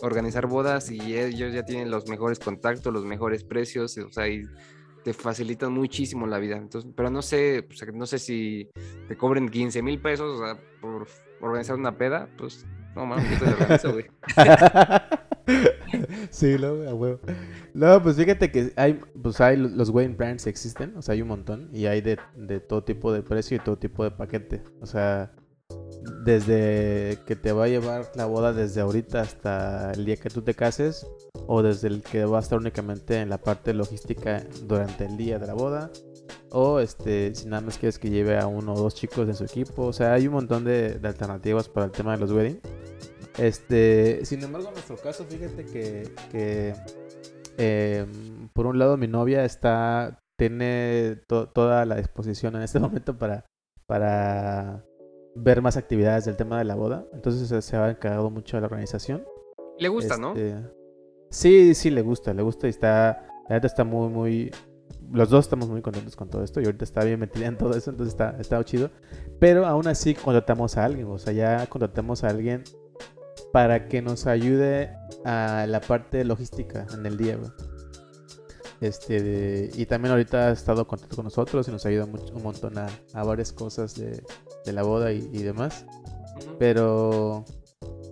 organizar 0.00 0.46
bodas 0.46 0.90
y 0.90 1.16
ellos 1.16 1.52
ya 1.52 1.64
tienen 1.64 1.90
los 1.90 2.08
mejores 2.08 2.38
contactos, 2.38 2.92
los 2.92 3.04
mejores 3.04 3.44
precios, 3.44 3.96
o 3.98 4.10
sea, 4.12 4.28
y 4.28 4.42
te 5.04 5.12
facilitan 5.12 5.72
muchísimo 5.72 6.26
la 6.26 6.38
vida. 6.38 6.56
Entonces, 6.56 6.90
pero 6.96 7.10
no 7.10 7.22
sé, 7.22 7.66
no 7.92 8.06
sé 8.06 8.18
si 8.18 8.70
te 9.08 9.16
cobren 9.16 9.48
15 9.48 9.82
mil 9.82 10.00
pesos 10.00 10.40
por 10.80 11.06
organizar 11.40 11.76
una 11.76 11.96
peda, 11.98 12.28
pues 12.38 12.64
no 12.94 13.06
mames, 13.06 13.28
yo 13.30 13.38
te 13.38 13.46
lo 13.46 13.52
organizo, 13.52 13.92
güey. 13.92 14.06
sí, 16.30 16.56
no, 16.60 16.88
a 16.88 16.94
huevo. 16.94 17.20
No, 17.74 18.02
pues 18.02 18.16
fíjate 18.16 18.50
que 18.50 18.72
hay, 18.76 19.00
pues 19.20 19.40
hay 19.40 19.56
lo- 19.56 19.68
los 19.68 19.90
wedding 19.90 20.16
brands 20.16 20.46
existen, 20.46 20.96
o 20.96 21.02
sea, 21.02 21.14
hay 21.14 21.22
un 21.22 21.28
montón 21.28 21.68
y 21.72 21.86
hay 21.86 22.00
de 22.00 22.60
todo 22.60 22.84
tipo 22.84 23.12
de 23.12 23.22
precio 23.22 23.56
y 23.56 23.60
todo 23.60 23.78
tipo 23.78 24.04
de 24.04 24.10
paquete. 24.10 24.62
O 24.80 24.86
sea, 24.86 25.32
desde 26.24 27.18
que 27.26 27.36
te 27.36 27.52
va 27.52 27.64
a 27.64 27.68
llevar 27.68 28.10
la 28.14 28.26
boda 28.26 28.52
desde 28.52 28.80
ahorita 28.80 29.20
hasta 29.20 29.92
el 29.92 30.04
día 30.04 30.16
que 30.16 30.30
tú 30.30 30.42
te 30.42 30.54
cases 30.54 31.06
o 31.46 31.62
desde 31.62 31.88
el 31.88 32.02
que 32.02 32.24
va 32.24 32.38
a 32.38 32.40
estar 32.40 32.58
únicamente 32.58 33.20
en 33.20 33.28
la 33.28 33.38
parte 33.38 33.74
logística 33.74 34.42
durante 34.64 35.04
el 35.04 35.16
día 35.16 35.38
de 35.38 35.46
la 35.46 35.54
boda 35.54 35.90
o 36.50 36.80
este 36.80 37.34
si 37.34 37.46
nada 37.48 37.62
más 37.62 37.78
quieres 37.78 37.98
que 37.98 38.10
lleve 38.10 38.38
a 38.38 38.46
uno 38.46 38.74
o 38.74 38.78
dos 38.78 38.94
chicos 38.94 39.26
de 39.26 39.34
su 39.34 39.44
equipo, 39.44 39.84
o 39.86 39.92
sea, 39.92 40.12
hay 40.12 40.26
un 40.26 40.34
montón 40.34 40.64
de, 40.64 41.00
alternativas 41.02 41.68
para 41.68 41.86
el 41.86 41.92
tema 41.92 42.12
de 42.12 42.18
los 42.18 42.30
wedding. 42.30 42.60
Este, 43.38 44.24
sin 44.26 44.42
embargo, 44.42 44.68
en 44.68 44.74
nuestro 44.74 44.96
caso, 44.98 45.24
fíjate 45.24 45.64
que, 45.64 46.12
que 46.30 46.74
eh, 47.56 48.06
por 48.52 48.66
un 48.66 48.78
lado 48.78 48.96
mi 48.98 49.06
novia 49.08 49.44
está 49.44 50.18
tiene 50.38 51.20
to- 51.26 51.48
toda 51.48 51.86
la 51.86 51.96
disposición 51.96 52.56
en 52.56 52.62
este 52.62 52.78
momento 52.80 53.16
para 53.16 53.46
para 53.86 54.84
ver 55.34 55.62
más 55.62 55.76
actividades 55.76 56.24
del 56.24 56.36
tema 56.36 56.58
de 56.58 56.64
la 56.64 56.74
boda. 56.74 57.04
Entonces 57.12 57.48
se, 57.48 57.62
se 57.62 57.76
ha 57.76 57.90
encargado 57.90 58.30
mucho 58.30 58.56
de 58.56 58.60
la 58.62 58.66
organización. 58.66 59.24
Le 59.78 59.88
gusta, 59.88 60.16
¿no? 60.16 60.34
Este, 60.34 60.56
Sí, 61.30 61.74
sí, 61.74 61.88
le 61.90 62.02
gusta, 62.02 62.34
le 62.34 62.42
gusta 62.42 62.66
y 62.66 62.70
está, 62.70 63.26
la 63.48 63.54
neta 63.54 63.66
está 63.66 63.84
muy, 63.84 64.08
muy, 64.10 64.50
los 65.10 65.30
dos 65.30 65.46
estamos 65.46 65.70
muy 65.70 65.80
contentos 65.80 66.14
con 66.14 66.28
todo 66.28 66.44
esto 66.44 66.60
y 66.60 66.66
ahorita 66.66 66.84
está 66.84 67.02
bien 67.04 67.18
metida 67.18 67.46
en 67.46 67.56
todo 67.56 67.74
eso, 67.74 67.88
entonces 67.90 68.12
está, 68.12 68.36
está 68.38 68.62
chido. 68.64 68.90
Pero 69.38 69.64
aún 69.66 69.88
así 69.88 70.14
contratamos 70.14 70.76
a 70.76 70.84
alguien, 70.84 71.06
o 71.06 71.18
sea, 71.18 71.32
ya 71.32 71.66
contratamos 71.68 72.22
a 72.22 72.28
alguien 72.28 72.64
para 73.50 73.88
que 73.88 74.02
nos 74.02 74.26
ayude 74.26 74.90
a 75.24 75.64
la 75.66 75.80
parte 75.80 76.22
logística 76.24 76.86
en 76.92 77.06
el 77.06 77.16
día. 77.16 77.38
Este, 78.82 79.22
de- 79.22 79.70
y 79.74 79.86
también 79.86 80.12
ahorita 80.12 80.48
ha 80.48 80.52
estado 80.52 80.86
contento 80.86 81.14
con 81.16 81.24
nosotros 81.24 81.66
y 81.68 81.70
nos 81.70 81.86
ayuda 81.86 82.04
mucho, 82.06 82.34
un 82.34 82.42
montón 82.42 82.76
a, 82.78 82.88
a 83.14 83.24
varias 83.24 83.52
cosas 83.52 83.94
de, 83.94 84.22
de 84.64 84.72
la 84.72 84.82
boda 84.82 85.12
y, 85.12 85.28
y 85.32 85.42
demás. 85.42 85.86
Pero 86.58 87.44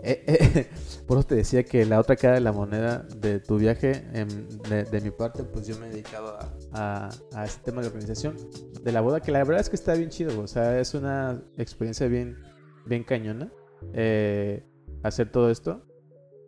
eh, 0.03 0.24
eh, 0.27 0.70
por 1.07 1.18
eso 1.18 1.27
te 1.27 1.35
decía 1.35 1.64
que 1.64 1.85
la 1.85 2.01
otra 2.01 2.16
cara 2.16 2.35
de 2.35 2.41
la 2.41 2.53
moneda 2.53 3.07
de 3.16 3.41
tu 3.41 3.59
viaje, 3.59 4.05
em, 4.12 4.49
de, 4.68 4.85
de 4.85 5.01
mi 5.01 5.11
parte, 5.11 5.45
pues 5.45 5.66
yo 5.66 5.79
me 5.79 5.87
he 5.87 5.91
dedicado 5.91 6.39
a, 6.39 6.49
a, 6.72 7.11
a 7.35 7.45
este 7.45 7.62
tema 7.70 7.83
de 7.83 7.89
organización 7.89 8.37
de 8.83 8.93
la 8.93 9.01
boda, 9.01 9.20
que 9.20 9.33
la 9.33 9.39
verdad 9.45 9.61
es 9.61 9.68
que 9.68 9.77
está 9.77 9.95
bien 9.95 10.11
chido, 10.11 10.41
o 10.41 10.47
sea, 10.47 10.79
es 10.81 10.95
una 10.95 11.43
experiencia 11.57 12.07
bien, 12.09 12.39
bien 12.87 13.05
cañona 13.05 13.53
eh, 13.95 14.64
hacer 15.03 15.31
todo 15.31 15.51
esto. 15.51 15.87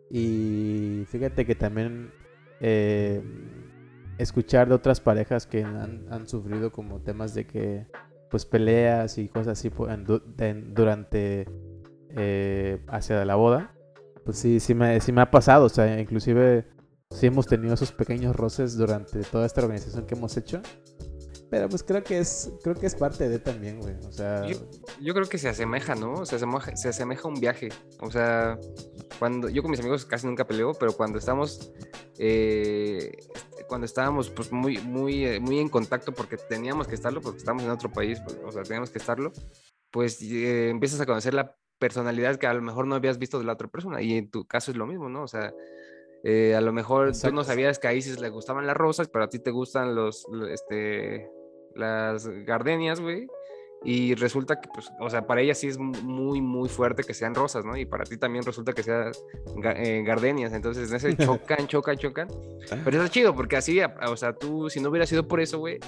Y 0.09 1.05
fíjate 1.07 1.45
que 1.45 1.55
también 1.55 2.11
eh, 2.59 3.21
escuchar 4.17 4.67
de 4.67 4.75
otras 4.75 4.99
parejas 4.99 5.47
que 5.47 5.63
han, 5.63 6.05
han 6.11 6.27
sufrido 6.27 6.71
como 6.71 7.01
temas 7.01 7.33
de 7.33 7.47
que 7.47 7.87
pues 8.33 8.47
peleas 8.47 9.19
y 9.19 9.29
cosas 9.29 9.59
así 9.59 9.71
durante 10.73 11.45
eh, 12.09 12.83
hacia 12.87 13.23
la 13.25 13.35
boda, 13.35 13.75
pues 14.25 14.39
sí, 14.39 14.59
sí 14.59 14.73
me, 14.73 14.99
sí 15.01 15.11
me 15.11 15.21
ha 15.21 15.29
pasado, 15.29 15.65
o 15.65 15.69
sea, 15.69 15.99
inclusive 15.99 16.65
sí 17.11 17.27
hemos 17.27 17.45
tenido 17.45 17.75
esos 17.75 17.91
pequeños 17.91 18.35
roces 18.35 18.75
durante 18.75 19.21
toda 19.21 19.45
esta 19.45 19.61
organización 19.61 20.07
que 20.07 20.15
hemos 20.15 20.35
hecho. 20.35 20.63
Pero 21.51 21.69
pues 21.69 21.83
creo 21.83 22.03
que 22.03 22.17
es, 22.17 22.51
creo 22.63 22.73
que 22.73 22.87
es 22.87 22.95
parte 22.95 23.29
de 23.29 23.37
también, 23.37 23.79
güey. 23.79 23.93
O 24.07 24.11
sea. 24.11 24.47
Yo, 24.99 25.13
creo 25.13 25.29
que 25.29 25.37
se 25.37 25.49
asemeja, 25.49 25.93
¿no? 25.93 26.25
Se 26.25 26.37
asemeja, 26.37 26.75
se 26.75 26.89
asemeja 26.89 27.27
a 27.27 27.31
un 27.31 27.39
viaje. 27.39 27.69
O 27.99 28.09
sea, 28.09 28.57
cuando. 29.19 29.47
Yo 29.47 29.61
con 29.61 29.69
mis 29.69 29.79
amigos 29.79 30.05
casi 30.05 30.25
nunca 30.25 30.47
peleo, 30.47 30.73
pero 30.73 30.93
cuando 30.93 31.19
estamos. 31.19 31.71
Eh, 32.17 33.11
cuando 33.73 33.85
estábamos 33.85 34.29
pues 34.29 34.51
muy, 34.51 34.77
muy, 34.77 35.25
eh, 35.25 35.39
muy 35.39 35.57
en 35.57 35.67
contacto 35.67 36.11
porque 36.11 36.37
teníamos 36.37 36.87
que 36.87 36.93
estarlo, 36.93 37.21
porque 37.21 37.39
estamos 37.39 37.63
en 37.63 37.71
otro 37.71 37.91
país, 37.91 38.21
pues, 38.23 38.39
o 38.45 38.51
sea, 38.51 38.61
teníamos 38.61 38.91
que 38.91 38.99
estarlo, 38.99 39.33
pues 39.89 40.21
eh, 40.21 40.69
empiezas 40.69 41.01
a 41.01 41.07
conocer 41.07 41.33
la 41.33 41.55
personalidad 41.79 42.35
que 42.35 42.45
a 42.45 42.53
lo 42.53 42.61
mejor 42.61 42.85
no 42.85 42.93
habías 42.93 43.17
visto 43.17 43.39
de 43.39 43.45
la 43.45 43.53
otra 43.53 43.67
persona. 43.67 43.99
Y 44.03 44.15
en 44.15 44.29
tu 44.29 44.45
caso 44.45 44.69
es 44.69 44.77
lo 44.77 44.85
mismo, 44.85 45.09
¿no? 45.09 45.23
O 45.23 45.27
sea, 45.27 45.51
a 46.55 46.61
lo 46.61 46.71
mejor 46.71 47.13
tú 47.19 47.31
no 47.31 47.43
sabías 47.43 47.79
que 47.79 47.87
a 47.87 47.93
Isis 47.95 48.19
le 48.19 48.29
gustaban 48.29 48.67
las 48.67 48.77
rosas, 48.77 49.07
pero 49.07 49.25
a 49.25 49.29
ti 49.29 49.39
te 49.39 49.49
gustan 49.49 49.95
los, 49.95 50.27
este, 50.51 51.31
las 51.73 52.27
gardenias, 52.27 53.01
güey. 53.01 53.27
Y 53.85 54.15
resulta 54.15 54.61
que, 54.61 54.69
pues, 54.73 54.91
o 54.99 55.09
sea, 55.09 55.27
para 55.27 55.41
ella 55.41 55.53
sí 55.53 55.67
es 55.67 55.77
muy, 55.77 56.41
muy 56.41 56.69
fuerte 56.69 57.03
que 57.03 57.13
sean 57.13 57.35
rosas, 57.35 57.65
¿no? 57.65 57.75
Y 57.75 57.85
para 57.85 58.05
ti 58.05 58.17
también 58.17 58.45
resulta 58.45 58.71
que 58.71 58.81
sean 58.81 59.11
eh, 59.75 60.03
gardenias. 60.05 60.53
Entonces, 60.53 60.89
en 60.89 60.95
ese 60.95 61.17
chocan, 61.17 61.67
chocan, 61.67 61.97
chocan. 61.97 62.27
Pero 62.83 62.97
eso 62.97 63.03
es 63.03 63.11
chido, 63.11 63.35
porque 63.35 63.57
así, 63.57 63.79
o 63.81 64.17
sea, 64.17 64.33
tú, 64.33 64.69
si 64.69 64.79
no 64.79 64.89
hubiera 64.89 65.05
sido 65.05 65.27
por 65.27 65.41
eso, 65.41 65.59
güey, 65.59 65.79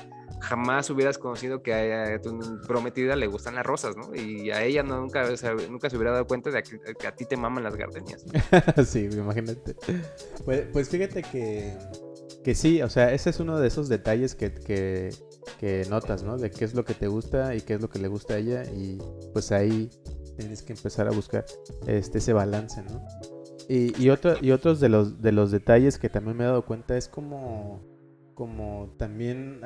jamás 0.41 0.89
hubieras 0.89 1.17
conocido 1.17 1.61
que 1.63 1.73
a, 1.73 2.21
tu 2.21 2.37
prometida 2.67 3.15
le 3.15 3.27
gustan 3.27 3.55
las 3.55 3.65
rosas, 3.65 3.95
¿no? 3.95 4.13
Y 4.13 4.51
a 4.51 4.63
ella 4.63 4.83
no, 4.83 4.99
nunca, 4.99 5.23
nunca 5.69 5.89
se 5.89 5.95
hubiera 5.95 6.11
dado 6.11 6.27
cuenta 6.27 6.51
de 6.51 6.63
que, 6.63 7.07
a 7.07 7.15
ti 7.15 7.25
te 7.25 7.37
maman 7.37 7.63
las 7.63 7.75
gardenias. 7.75 8.25
sí, 8.85 9.09
imagínate. 9.11 9.75
Pues, 10.43 10.63
pues, 10.71 10.89
fíjate 10.89 11.23
que, 11.23 11.77
que 12.43 12.55
sí, 12.55 12.81
o 12.81 12.89
sea, 12.89 13.13
ese 13.13 13.29
es 13.29 13.39
uno 13.39 13.57
de 13.59 13.67
esos 13.67 13.89
detalles 13.89 14.35
que, 14.35 14.53
que 14.53 15.09
que 15.59 15.85
notas, 15.89 16.23
¿no? 16.23 16.37
De 16.37 16.51
qué 16.51 16.65
es 16.65 16.73
lo 16.73 16.85
que 16.85 16.93
te 16.93 17.07
gusta 17.07 17.55
y 17.55 17.61
qué 17.61 17.75
es 17.75 17.81
lo 17.81 17.89
que 17.89 17.99
le 17.99 18.07
gusta 18.07 18.35
a 18.35 18.37
ella 18.37 18.63
y 18.65 18.99
pues 19.33 19.51
ahí 19.51 19.89
tienes 20.37 20.63
que 20.63 20.73
empezar 20.73 21.07
a 21.07 21.11
buscar 21.11 21.45
este, 21.87 22.17
ese 22.17 22.33
balance, 22.33 22.83
¿no? 22.83 23.05
Y, 23.67 23.99
y, 24.01 24.09
otro, 24.09 24.35
y 24.41 24.51
otros 24.51 24.79
de 24.79 24.89
los, 24.89 25.21
de 25.21 25.31
los 25.31 25.51
detalles 25.51 25.97
que 25.97 26.09
también 26.09 26.37
me 26.37 26.43
he 26.43 26.47
dado 26.47 26.65
cuenta 26.65 26.97
es 26.97 27.07
como, 27.07 27.81
como 28.35 28.93
también 28.97 29.61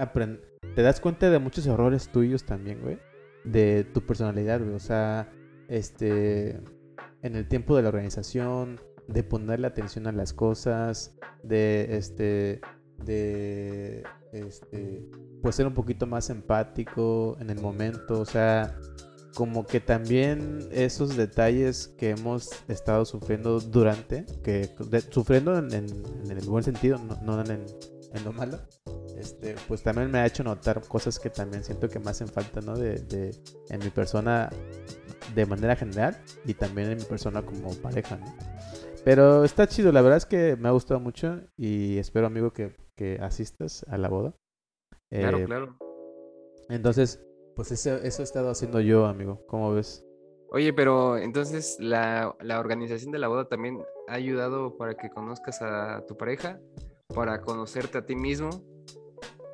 te 0.75 0.81
das 0.81 1.01
cuenta 1.01 1.29
de 1.29 1.39
muchos 1.39 1.67
errores 1.67 2.09
tuyos 2.09 2.45
también, 2.45 2.81
güey, 2.81 2.97
de 3.43 3.83
tu 3.93 4.01
personalidad, 4.05 4.61
güey, 4.61 4.73
o 4.73 4.79
sea, 4.79 5.29
este, 5.67 6.61
en 7.21 7.35
el 7.35 7.47
tiempo 7.47 7.75
de 7.75 7.83
la 7.83 7.89
organización, 7.89 8.79
de 9.07 9.23
ponerle 9.23 9.67
atención 9.67 10.07
a 10.07 10.11
las 10.11 10.33
cosas, 10.33 11.17
de, 11.43 11.97
este, 11.97 12.61
de, 13.03 14.03
este, 14.33 15.05
pues 15.41 15.55
ser 15.55 15.67
un 15.67 15.73
poquito 15.73 16.05
más 16.07 16.29
empático 16.29 17.37
en 17.39 17.49
el 17.49 17.59
momento, 17.59 18.19
o 18.19 18.25
sea, 18.25 18.77
como 19.35 19.65
que 19.65 19.79
también 19.79 20.67
esos 20.71 21.15
detalles 21.15 21.87
que 21.97 22.11
hemos 22.11 22.49
estado 22.67 23.05
sufriendo 23.05 23.59
durante, 23.59 24.25
que 24.43 24.69
sufriendo 25.09 25.57
en, 25.57 25.73
el 25.73 26.45
buen 26.47 26.63
sentido, 26.63 26.99
no, 27.21 27.41
en, 27.41 27.65
lo 28.25 28.33
malo, 28.33 28.59
este, 29.17 29.55
pues 29.67 29.83
también 29.83 30.11
me 30.11 30.19
ha 30.19 30.25
hecho 30.25 30.43
notar 30.43 30.81
cosas 30.81 31.19
que 31.19 31.29
también 31.29 31.63
siento 31.63 31.87
que 31.89 31.99
me 31.99 32.09
hacen 32.09 32.27
falta, 32.27 32.59
¿no? 32.61 32.75
De, 32.75 32.95
de, 32.95 33.35
en 33.69 33.79
mi 33.79 33.89
persona 33.91 34.49
de 35.35 35.45
manera 35.45 35.75
general 35.75 36.19
y 36.45 36.53
también 36.53 36.89
en 36.89 36.97
mi 36.97 37.03
persona 37.03 37.41
como 37.43 37.73
pareja, 37.75 38.17
¿no? 38.17 38.25
Pero 39.05 39.43
está 39.45 39.67
chido, 39.67 39.91
la 39.91 40.01
verdad 40.01 40.17
es 40.17 40.25
que 40.25 40.55
me 40.57 40.67
ha 40.67 40.71
gustado 40.71 40.99
mucho 40.99 41.41
y 41.55 41.97
espero, 41.97 42.27
amigo, 42.27 42.51
que, 42.51 42.75
que 42.99 43.17
asistas 43.21 43.85
a 43.87 43.97
la 43.97 44.09
boda. 44.09 44.33
Claro, 45.09 45.37
eh, 45.37 45.45
claro. 45.45 45.77
Entonces, 46.67 47.23
pues 47.55 47.71
eso, 47.71 47.95
eso 47.95 48.21
he 48.21 48.25
estado 48.25 48.49
haciendo 48.49 48.81
yo, 48.81 49.05
amigo. 49.05 49.41
¿Cómo 49.47 49.73
ves? 49.73 50.05
Oye, 50.51 50.73
pero 50.73 51.17
entonces 51.17 51.77
la, 51.79 52.35
organización 52.59 53.13
de 53.13 53.19
la 53.19 53.29
boda 53.29 53.47
también 53.47 53.81
ha 54.09 54.15
ayudado 54.15 54.75
para 54.75 54.95
que 54.95 55.09
conozcas 55.09 55.61
a 55.61 56.05
tu 56.07 56.17
pareja, 56.17 56.59
para 57.15 57.39
conocerte 57.39 57.99
a 57.99 58.05
ti 58.05 58.15
mismo 58.17 58.49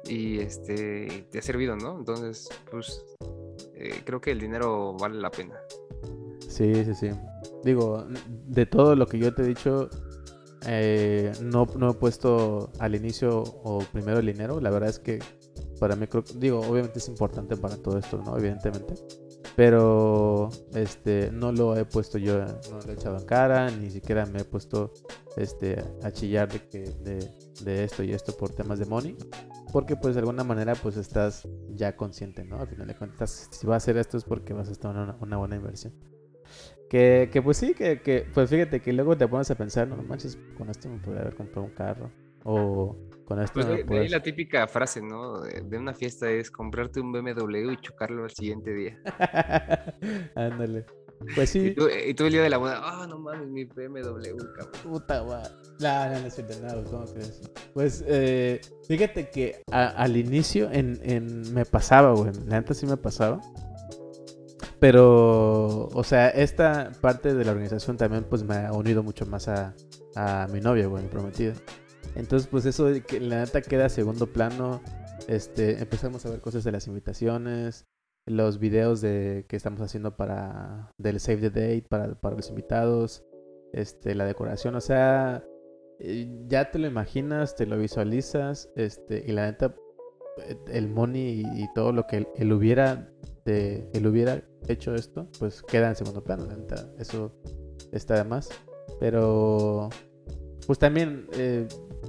y 0.06 0.40
este 0.40 1.28
te 1.30 1.38
ha 1.38 1.42
servido, 1.44 1.76
¿no? 1.76 2.00
Entonces, 2.00 2.50
pues 2.72 3.06
eh, 3.76 4.02
creo 4.06 4.20
que 4.22 4.32
el 4.32 4.40
dinero 4.40 4.96
vale 5.00 5.20
la 5.20 5.30
pena. 5.30 5.56
Sí, 6.40 6.74
sí, 6.84 6.96
sí. 6.96 7.10
Digo, 7.64 8.08
de 8.48 8.66
todo 8.66 8.96
lo 8.96 9.06
que 9.06 9.20
yo 9.20 9.36
te 9.36 9.44
he 9.44 9.48
dicho, 9.48 9.90
eh, 10.68 11.32
no, 11.42 11.68
no 11.78 11.92
he 11.92 11.94
puesto 11.94 12.72
al 12.80 12.96
inicio 12.96 13.44
o 13.64 13.80
primero 13.92 14.20
el 14.20 14.26
dinero. 14.26 14.60
La 14.60 14.70
verdad 14.70 14.90
es 14.90 15.00
que 15.00 15.20
para 15.80 15.96
mí, 15.96 16.08
creo, 16.08 16.24
digo, 16.36 16.60
obviamente 16.60 17.00
es 17.00 17.08
importante 17.08 17.56
para 17.58 17.78
todo 17.78 17.98
esto, 17.98 18.22
¿no? 18.24 18.38
Evidentemente. 18.38 18.96
Pero 19.56 20.50
este 20.74 21.32
no 21.32 21.52
lo 21.52 21.78
he 21.78 21.86
puesto 21.86 22.18
yo, 22.18 22.40
no 22.40 22.80
lo 22.86 22.92
he 22.92 22.94
echado 22.94 23.18
en 23.18 23.26
cara, 23.26 23.72
ni 23.72 23.90
siquiera 23.90 24.26
me 24.26 24.42
he 24.42 24.44
puesto 24.44 24.92
este 25.38 25.82
a 26.04 26.12
chillar 26.12 26.52
de 26.52 26.68
que 26.68 26.90
de, 27.64 27.84
esto 27.84 28.04
y 28.04 28.12
esto 28.12 28.36
por 28.36 28.50
temas 28.50 28.80
de 28.80 28.86
money. 28.86 29.16
Porque 29.72 29.96
pues 29.96 30.16
de 30.16 30.20
alguna 30.20 30.44
manera 30.44 30.74
pues 30.76 30.98
estás 30.98 31.48
ya 31.70 31.96
consciente, 31.96 32.44
¿no? 32.44 32.60
Al 32.60 32.68
final 32.68 32.88
de 32.88 32.96
cuentas, 32.96 33.50
si 33.52 33.66
vas 33.66 33.76
a 33.76 33.78
hacer 33.78 33.98
esto 33.98 34.18
es 34.18 34.24
porque 34.24 34.54
vas 34.54 34.70
a 34.70 34.72
estar 34.72 34.96
en 34.96 35.16
una 35.22 35.38
buena 35.38 35.56
inversión. 35.56 35.94
Que, 36.90 37.30
que, 37.32 37.42
pues 37.42 37.58
sí, 37.58 37.74
que, 37.74 38.02
que, 38.02 38.28
pues 38.34 38.50
fíjate 38.50 38.80
que 38.80 38.94
luego 38.94 39.18
te 39.18 39.28
pones 39.28 39.50
a 39.50 39.56
pensar, 39.56 39.88
no, 39.88 39.98
manches, 39.98 40.38
con 40.58 40.70
esto 40.70 40.88
me 40.88 41.00
podría 41.00 41.22
haber 41.22 41.36
comprado 41.36 41.66
un 41.66 41.74
carro. 41.74 42.12
O 42.44 42.96
con 43.26 43.42
esto 43.42 43.54
pues 43.56 43.88
de, 43.88 44.00
ahí 44.00 44.08
la 44.08 44.22
típica 44.22 44.68
frase, 44.68 45.02
¿no? 45.02 45.42
De, 45.42 45.78
una 45.78 45.96
fiesta 45.96 46.30
es 46.30 46.52
comprarte 46.52 47.00
un 47.00 47.12
BMW 47.12 47.72
y 47.72 47.78
chocarlo 47.82 48.24
al 48.24 48.32
siguiente 48.32 48.72
día. 48.72 49.00
Ándale. 50.36 50.86
Pues 51.34 51.50
sí. 51.50 51.74
Y 52.06 52.14
tú, 52.14 52.26
el 52.26 52.32
día 52.32 52.44
de 52.44 52.50
la 52.50 52.58
boda, 52.58 52.82
ah, 52.84 53.08
no 53.08 53.18
mames, 53.18 53.48
mi 53.48 53.64
BMW, 53.64 54.38
cabrón. 54.56 54.82
Puta 54.84 55.22
guay. 55.22 55.44
No, 55.80 56.10
no, 56.10 56.20
no 56.20 56.28
es 56.28 56.62
nada, 56.62 56.84
¿cómo 56.84 57.06
crees? 57.06 57.52
Pues 57.74 58.04
eh, 58.08 58.62
fíjate 58.88 59.30
que 59.30 59.62
al 59.72 60.18
inicio 60.18 60.70
en, 60.72 61.00
en, 61.04 61.54
me 61.54 61.66
pasaba, 61.66 62.14
güey. 62.14 62.32
La 62.46 62.60
neta 62.60 62.74
sí 62.74 62.86
me 62.86 62.98
pasaba. 62.98 63.42
Pero, 64.86 65.88
o 65.88 66.04
sea, 66.04 66.30
esta 66.30 66.92
parte 67.02 67.34
de 67.34 67.44
la 67.44 67.54
organización 67.54 67.98
también 67.98 68.24
pues 68.24 68.44
me 68.44 68.68
ha 68.68 68.72
unido 68.72 69.02
mucho 69.02 69.26
más 69.26 69.48
a, 69.48 69.74
a 70.16 70.48
mi 70.54 70.62
novia, 70.62 70.86
güey, 70.86 71.02
mi 71.02 71.10
prometida. 71.10 71.54
Entonces, 72.14 72.48
pues 72.48 72.68
eso 72.68 72.92
la 73.20 73.40
neta 73.40 73.64
queda 73.64 73.88
a 73.88 73.90
segundo 73.90 74.28
plano. 74.28 74.84
Este, 75.28 75.80
empezamos 75.80 76.24
a 76.28 76.30
ver 76.30 76.40
cosas 76.40 76.64
de 76.64 76.72
las 76.72 76.86
invitaciones, 76.86 77.88
los 78.28 78.60
videos 78.60 79.02
de 79.02 79.48
que 79.50 79.56
estamos 79.56 79.82
haciendo 79.82 80.18
para 80.18 80.92
del 81.00 81.20
save 81.20 81.50
the 81.50 81.50
date 81.50 81.88
para, 81.90 82.14
para 82.22 82.36
los 82.36 82.50
invitados, 82.50 83.26
este, 83.74 84.14
la 84.14 84.26
decoración, 84.26 84.76
o 84.76 84.82
sea, 84.82 85.44
eh, 85.98 86.30
ya 86.46 86.70
te 86.70 86.78
lo 86.78 86.86
imaginas, 86.86 87.56
te 87.56 87.66
lo 87.66 87.80
visualizas, 87.80 88.70
este, 88.76 89.24
y 89.26 89.32
la 89.32 89.48
neta 89.48 89.74
el 90.68 90.90
money 90.90 91.44
y, 91.56 91.68
todo 91.74 91.92
lo 91.92 92.08
que 92.08 92.28
él, 92.36 92.54
hubiera 92.54 93.10
de, 93.46 93.90
él 93.94 94.08
hubiera 94.08 94.44
hecho 94.68 94.96
esto, 94.96 95.28
pues 95.40 95.62
queda 95.62 95.90
en 95.90 95.96
segundo 95.96 96.24
plano, 96.24 96.48
eso 96.98 97.32
está 97.92 98.16
de 98.16 98.24
más. 98.24 98.50
Pero 99.00 99.90
pues 100.66 100.80
también 100.80 101.28
eh, 101.34 101.68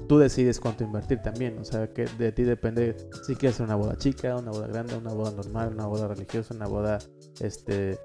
tú 0.09 0.18
decides 0.18 0.61
cuánto 0.61 0.84
invertir 0.84 1.20
también. 1.20 1.59
O 1.59 1.64
sea, 1.64 1.93
que 1.93 2.07
de 2.18 2.32
ti 2.32 2.43
depende 2.43 2.97
si 3.26 3.34
quieres 3.34 3.61
una 3.61 3.74
boda 3.74 3.97
chica, 3.97 4.37
una 4.37 4.51
boda 4.51 4.66
grande, 4.68 4.97
una 4.97 5.12
boda 5.12 5.32
normal, 5.32 5.72
una 5.74 5.87
boda 5.87 6.09
religiosa, 6.09 6.55
una 6.55 6.66
boda 6.66 6.99
este 7.41 7.99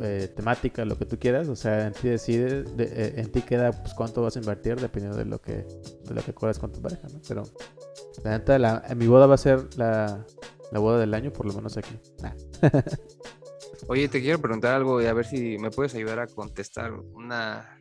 eh, 0.00 0.32
temática, 0.34 0.84
lo 0.84 0.96
que 0.96 1.06
tú 1.06 1.18
quieras. 1.18 1.48
O 1.48 1.56
sea, 1.56 1.86
en 1.86 1.92
ti 1.92 2.08
decide, 2.08 2.64
eh, 2.78 3.14
en 3.16 3.32
ti 3.32 3.42
queda 3.42 3.72
pues 3.72 3.94
cuánto 3.94 4.22
vas 4.22 4.36
a 4.36 4.40
invertir 4.40 4.80
dependiendo 4.80 5.18
de 5.18 5.24
lo 5.24 5.40
que, 5.40 5.66
de 6.04 6.14
lo 6.14 6.22
que 6.22 6.30
acuerdas 6.30 6.58
con 6.58 6.72
tu 6.72 6.80
pareja, 6.80 7.08
¿no? 7.12 7.20
Pero 7.26 7.42
la 8.24 8.38
neta, 8.38 8.58
la, 8.58 8.84
mi 8.96 9.06
boda 9.06 9.26
va 9.26 9.34
a 9.34 9.38
ser 9.38 9.66
la, 9.76 10.24
la 10.70 10.78
boda 10.78 10.98
del 10.98 11.14
año, 11.14 11.32
por 11.32 11.46
lo 11.46 11.54
menos 11.54 11.76
aquí. 11.76 11.98
Oye, 13.88 14.08
te 14.08 14.20
quiero 14.20 14.40
preguntar 14.40 14.74
algo 14.74 15.00
y 15.00 15.06
a 15.06 15.14
ver 15.14 15.24
si 15.24 15.58
me 15.58 15.70
puedes 15.70 15.94
ayudar 15.94 16.18
a 16.18 16.26
contestar 16.26 16.92
una 16.92 17.78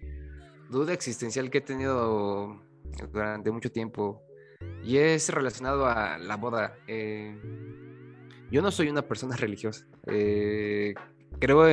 duda 0.69 0.93
existencial 0.93 1.49
que 1.49 1.59
he 1.59 1.61
tenido 1.61 2.61
durante 3.11 3.51
mucho 3.51 3.71
tiempo 3.71 4.21
y 4.83 4.97
es 4.97 5.29
relacionado 5.29 5.85
a 5.85 6.17
la 6.17 6.37
boda. 6.37 6.75
Eh, 6.87 7.37
yo 8.51 8.61
no 8.61 8.71
soy 8.71 8.89
una 8.89 9.01
persona 9.01 9.35
religiosa. 9.35 9.85
Eh, 10.05 10.93
creo, 11.39 11.65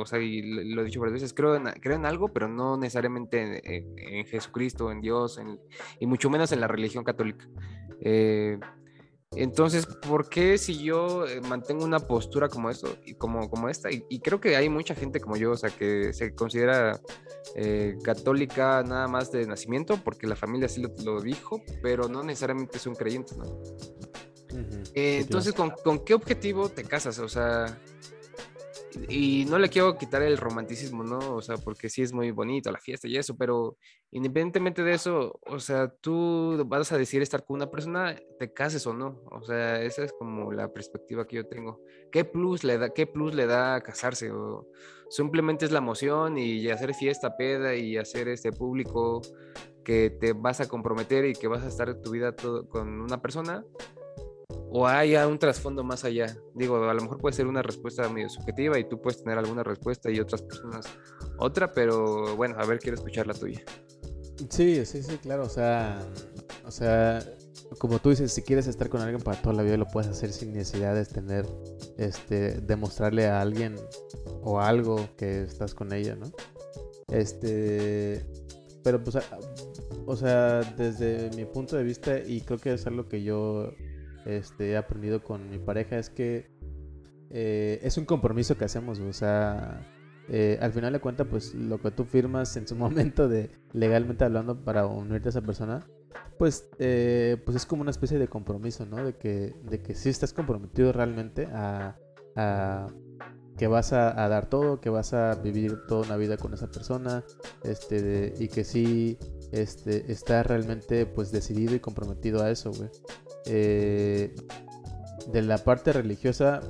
o 0.00 0.06
sea, 0.06 0.18
y 0.18 0.42
lo 0.72 0.82
he 0.82 0.84
dicho 0.86 1.00
varias 1.00 1.14
veces, 1.14 1.34
creo 1.34 1.56
en, 1.56 1.64
creo 1.80 1.96
en 1.96 2.06
algo, 2.06 2.28
pero 2.28 2.48
no 2.48 2.76
necesariamente 2.76 3.60
en, 3.64 4.24
Jesucristo, 4.26 4.90
en 4.90 5.00
Dios, 5.00 5.38
y 6.00 6.06
mucho 6.06 6.30
menos 6.30 6.52
en 6.52 6.60
la 6.60 6.68
religión 6.68 7.04
católica. 7.04 7.46
Entonces, 9.36 9.86
¿por 9.86 10.28
qué 10.28 10.58
si 10.58 10.82
yo 10.82 11.26
eh, 11.26 11.40
mantengo 11.40 11.84
una 11.84 11.98
postura 11.98 12.48
como 12.48 12.70
esto, 12.70 12.96
y 13.04 13.14
como, 13.14 13.48
como 13.50 13.68
esta? 13.68 13.88
Y, 13.90 14.20
creo 14.20 14.40
que 14.40 14.56
hay 14.56 14.68
mucha 14.68 14.94
gente 14.94 15.20
como 15.20 15.36
yo, 15.36 15.52
o 15.52 15.56
sea, 15.56 15.70
que 15.70 16.12
se 16.12 16.34
considera 16.34 17.00
eh, 17.54 17.96
católica 18.02 18.82
nada 18.82 19.08
más 19.08 19.32
de 19.32 19.46
nacimiento, 19.46 19.98
porque 20.02 20.26
la 20.26 20.36
familia 20.36 20.66
así 20.66 20.82
lo, 21.04 21.20
dijo, 21.20 21.62
pero 21.82 22.08
no 22.08 22.22
necesariamente 22.22 22.78
son 22.78 22.94
creyentes, 22.94 23.36
¿no? 23.36 23.44
Eh, 24.94 25.18
entonces, 25.22 25.52
¿con, 25.52 25.70
¿con, 25.82 26.04
qué 26.04 26.14
objetivo 26.14 26.68
te 26.68 26.84
casas? 26.84 27.18
O 27.18 27.28
sea, 27.28 27.78
y 29.08 29.44
no 29.46 29.58
le 29.58 29.68
quiero 29.68 29.96
quitar 29.96 30.22
el 30.22 30.38
romanticismo, 30.38 31.04
¿no? 31.04 31.34
O 31.34 31.42
sea, 31.42 31.56
porque 31.56 31.88
sí 31.88 32.02
es 32.02 32.12
muy 32.12 32.30
bonito 32.30 32.70
la 32.70 32.78
fiesta 32.78 33.08
y 33.08 33.16
eso, 33.16 33.36
pero 33.36 33.76
independientemente 34.10 34.82
de 34.82 34.94
eso, 34.94 35.40
o 35.46 35.58
sea, 35.58 35.88
tú 35.88 36.62
vas 36.66 36.92
a 36.92 36.98
decidir 36.98 37.22
estar 37.22 37.44
con 37.44 37.56
una 37.56 37.70
persona, 37.70 38.16
te 38.38 38.52
cases 38.52 38.86
o 38.86 38.94
no. 38.94 39.22
O 39.30 39.42
sea, 39.42 39.82
esa 39.82 40.04
es 40.04 40.12
como 40.12 40.52
la 40.52 40.72
perspectiva 40.72 41.26
que 41.26 41.36
yo 41.36 41.46
tengo. 41.46 41.80
¿Qué 42.10 42.24
plus 42.24 42.64
le 42.64 42.78
da, 42.78 42.90
qué 42.90 43.06
plus 43.06 43.34
le 43.34 43.46
da 43.46 43.80
casarse? 43.80 44.30
O 44.30 44.68
simplemente 45.10 45.64
es 45.64 45.72
la 45.72 45.78
emoción 45.78 46.38
y 46.38 46.68
hacer 46.70 46.94
fiesta, 46.94 47.36
peda 47.36 47.74
y 47.74 47.96
hacer 47.96 48.28
este 48.28 48.52
público 48.52 49.22
que 49.84 50.10
te 50.10 50.32
vas 50.32 50.60
a 50.60 50.68
comprometer 50.68 51.26
y 51.26 51.34
que 51.34 51.46
vas 51.46 51.62
a 51.62 51.68
estar 51.68 52.00
tu 52.00 52.10
vida 52.10 52.34
todo 52.34 52.68
con 52.68 53.00
una 53.00 53.20
persona 53.20 53.64
o 54.76 54.88
hay 54.88 55.14
un 55.14 55.38
trasfondo 55.38 55.84
más 55.84 56.04
allá? 56.04 56.36
Digo, 56.52 56.82
a 56.82 56.92
lo 56.92 57.00
mejor 57.00 57.18
puede 57.18 57.36
ser 57.36 57.46
una 57.46 57.62
respuesta 57.62 58.08
medio 58.08 58.28
subjetiva 58.28 58.76
y 58.76 58.88
tú 58.88 59.00
puedes 59.00 59.22
tener 59.22 59.38
alguna 59.38 59.62
respuesta 59.62 60.10
y 60.10 60.18
otras 60.18 60.42
personas 60.42 60.86
otra, 61.38 61.72
pero 61.72 62.34
bueno, 62.34 62.56
a 62.58 62.66
ver, 62.66 62.80
quiero 62.80 62.96
escuchar 62.96 63.28
la 63.28 63.34
tuya. 63.34 63.62
Sí, 64.50 64.84
sí, 64.84 65.04
sí, 65.04 65.16
claro, 65.18 65.44
o 65.44 65.48
sea, 65.48 66.04
o 66.66 66.72
sea, 66.72 67.24
como 67.78 68.00
tú 68.00 68.10
dices, 68.10 68.32
si 68.32 68.42
quieres 68.42 68.66
estar 68.66 68.88
con 68.88 69.00
alguien 69.00 69.22
para 69.22 69.40
toda 69.40 69.54
la 69.54 69.62
vida 69.62 69.76
lo 69.76 69.86
puedes 69.86 70.10
hacer 70.10 70.32
sin 70.32 70.52
necesidad 70.52 70.92
de 70.96 71.04
tener, 71.04 71.46
este, 71.96 72.60
demostrarle 72.60 73.26
a 73.26 73.40
alguien 73.40 73.76
o 74.42 74.60
algo 74.60 75.08
que 75.16 75.42
estás 75.42 75.72
con 75.72 75.92
ella, 75.92 76.16
¿no? 76.16 76.32
Este, 77.12 78.26
pero 78.82 79.04
pues, 79.04 79.18
o 80.04 80.16
sea, 80.16 80.62
desde 80.62 81.30
mi 81.36 81.44
punto 81.44 81.76
de 81.76 81.84
vista 81.84 82.18
y 82.18 82.40
creo 82.40 82.58
que 82.58 82.74
es 82.74 82.84
algo 82.88 83.08
que 83.08 83.22
yo 83.22 83.70
este, 84.24 84.70
he 84.70 84.76
aprendido 84.76 85.22
con 85.22 85.50
mi 85.50 85.58
pareja 85.58 85.98
es 85.98 86.10
que 86.10 86.50
eh, 87.30 87.80
es 87.82 87.98
un 87.98 88.04
compromiso 88.04 88.56
que 88.56 88.64
hacemos, 88.64 89.00
o 89.00 89.12
sea, 89.12 89.80
eh, 90.28 90.58
al 90.60 90.72
final 90.72 90.92
de 90.92 91.00
cuentas, 91.00 91.26
pues 91.28 91.54
lo 91.54 91.80
que 91.80 91.90
tú 91.90 92.04
firmas 92.04 92.56
en 92.56 92.66
su 92.66 92.76
momento 92.76 93.28
de 93.28 93.50
legalmente 93.72 94.24
hablando 94.24 94.64
para 94.64 94.86
unirte 94.86 95.28
a 95.28 95.30
esa 95.30 95.42
persona, 95.42 95.86
pues, 96.38 96.68
eh, 96.78 97.36
pues 97.44 97.56
es 97.56 97.66
como 97.66 97.82
una 97.82 97.90
especie 97.90 98.18
de 98.18 98.28
compromiso, 98.28 98.86
¿no? 98.86 99.04
De 99.04 99.14
que, 99.14 99.54
de 99.64 99.82
que 99.82 99.92
estás 99.92 100.32
comprometido 100.32 100.92
realmente 100.92 101.48
a, 101.52 101.96
que 103.56 103.66
vas 103.68 103.92
a, 103.92 104.12
dar 104.28 104.48
todo, 104.48 104.80
que 104.80 104.90
vas 104.90 105.12
a 105.12 105.34
vivir 105.36 105.86
toda 105.86 106.06
una 106.06 106.16
vida 106.16 106.36
con 106.36 106.52
esa 106.54 106.68
persona, 106.68 107.24
este, 107.62 108.34
y 108.38 108.48
que 108.48 108.64
sí 108.64 109.18
este, 109.52 110.10
estás 110.10 110.46
realmente 110.46 111.06
pues 111.06 111.30
decidido 111.30 111.74
y 111.74 111.80
comprometido 111.80 112.42
a 112.42 112.50
eso, 112.50 112.72
güey. 112.72 112.90
Eh, 113.46 114.34
de 115.32 115.42
la 115.42 115.58
parte 115.58 115.92
religiosa, 115.92 116.60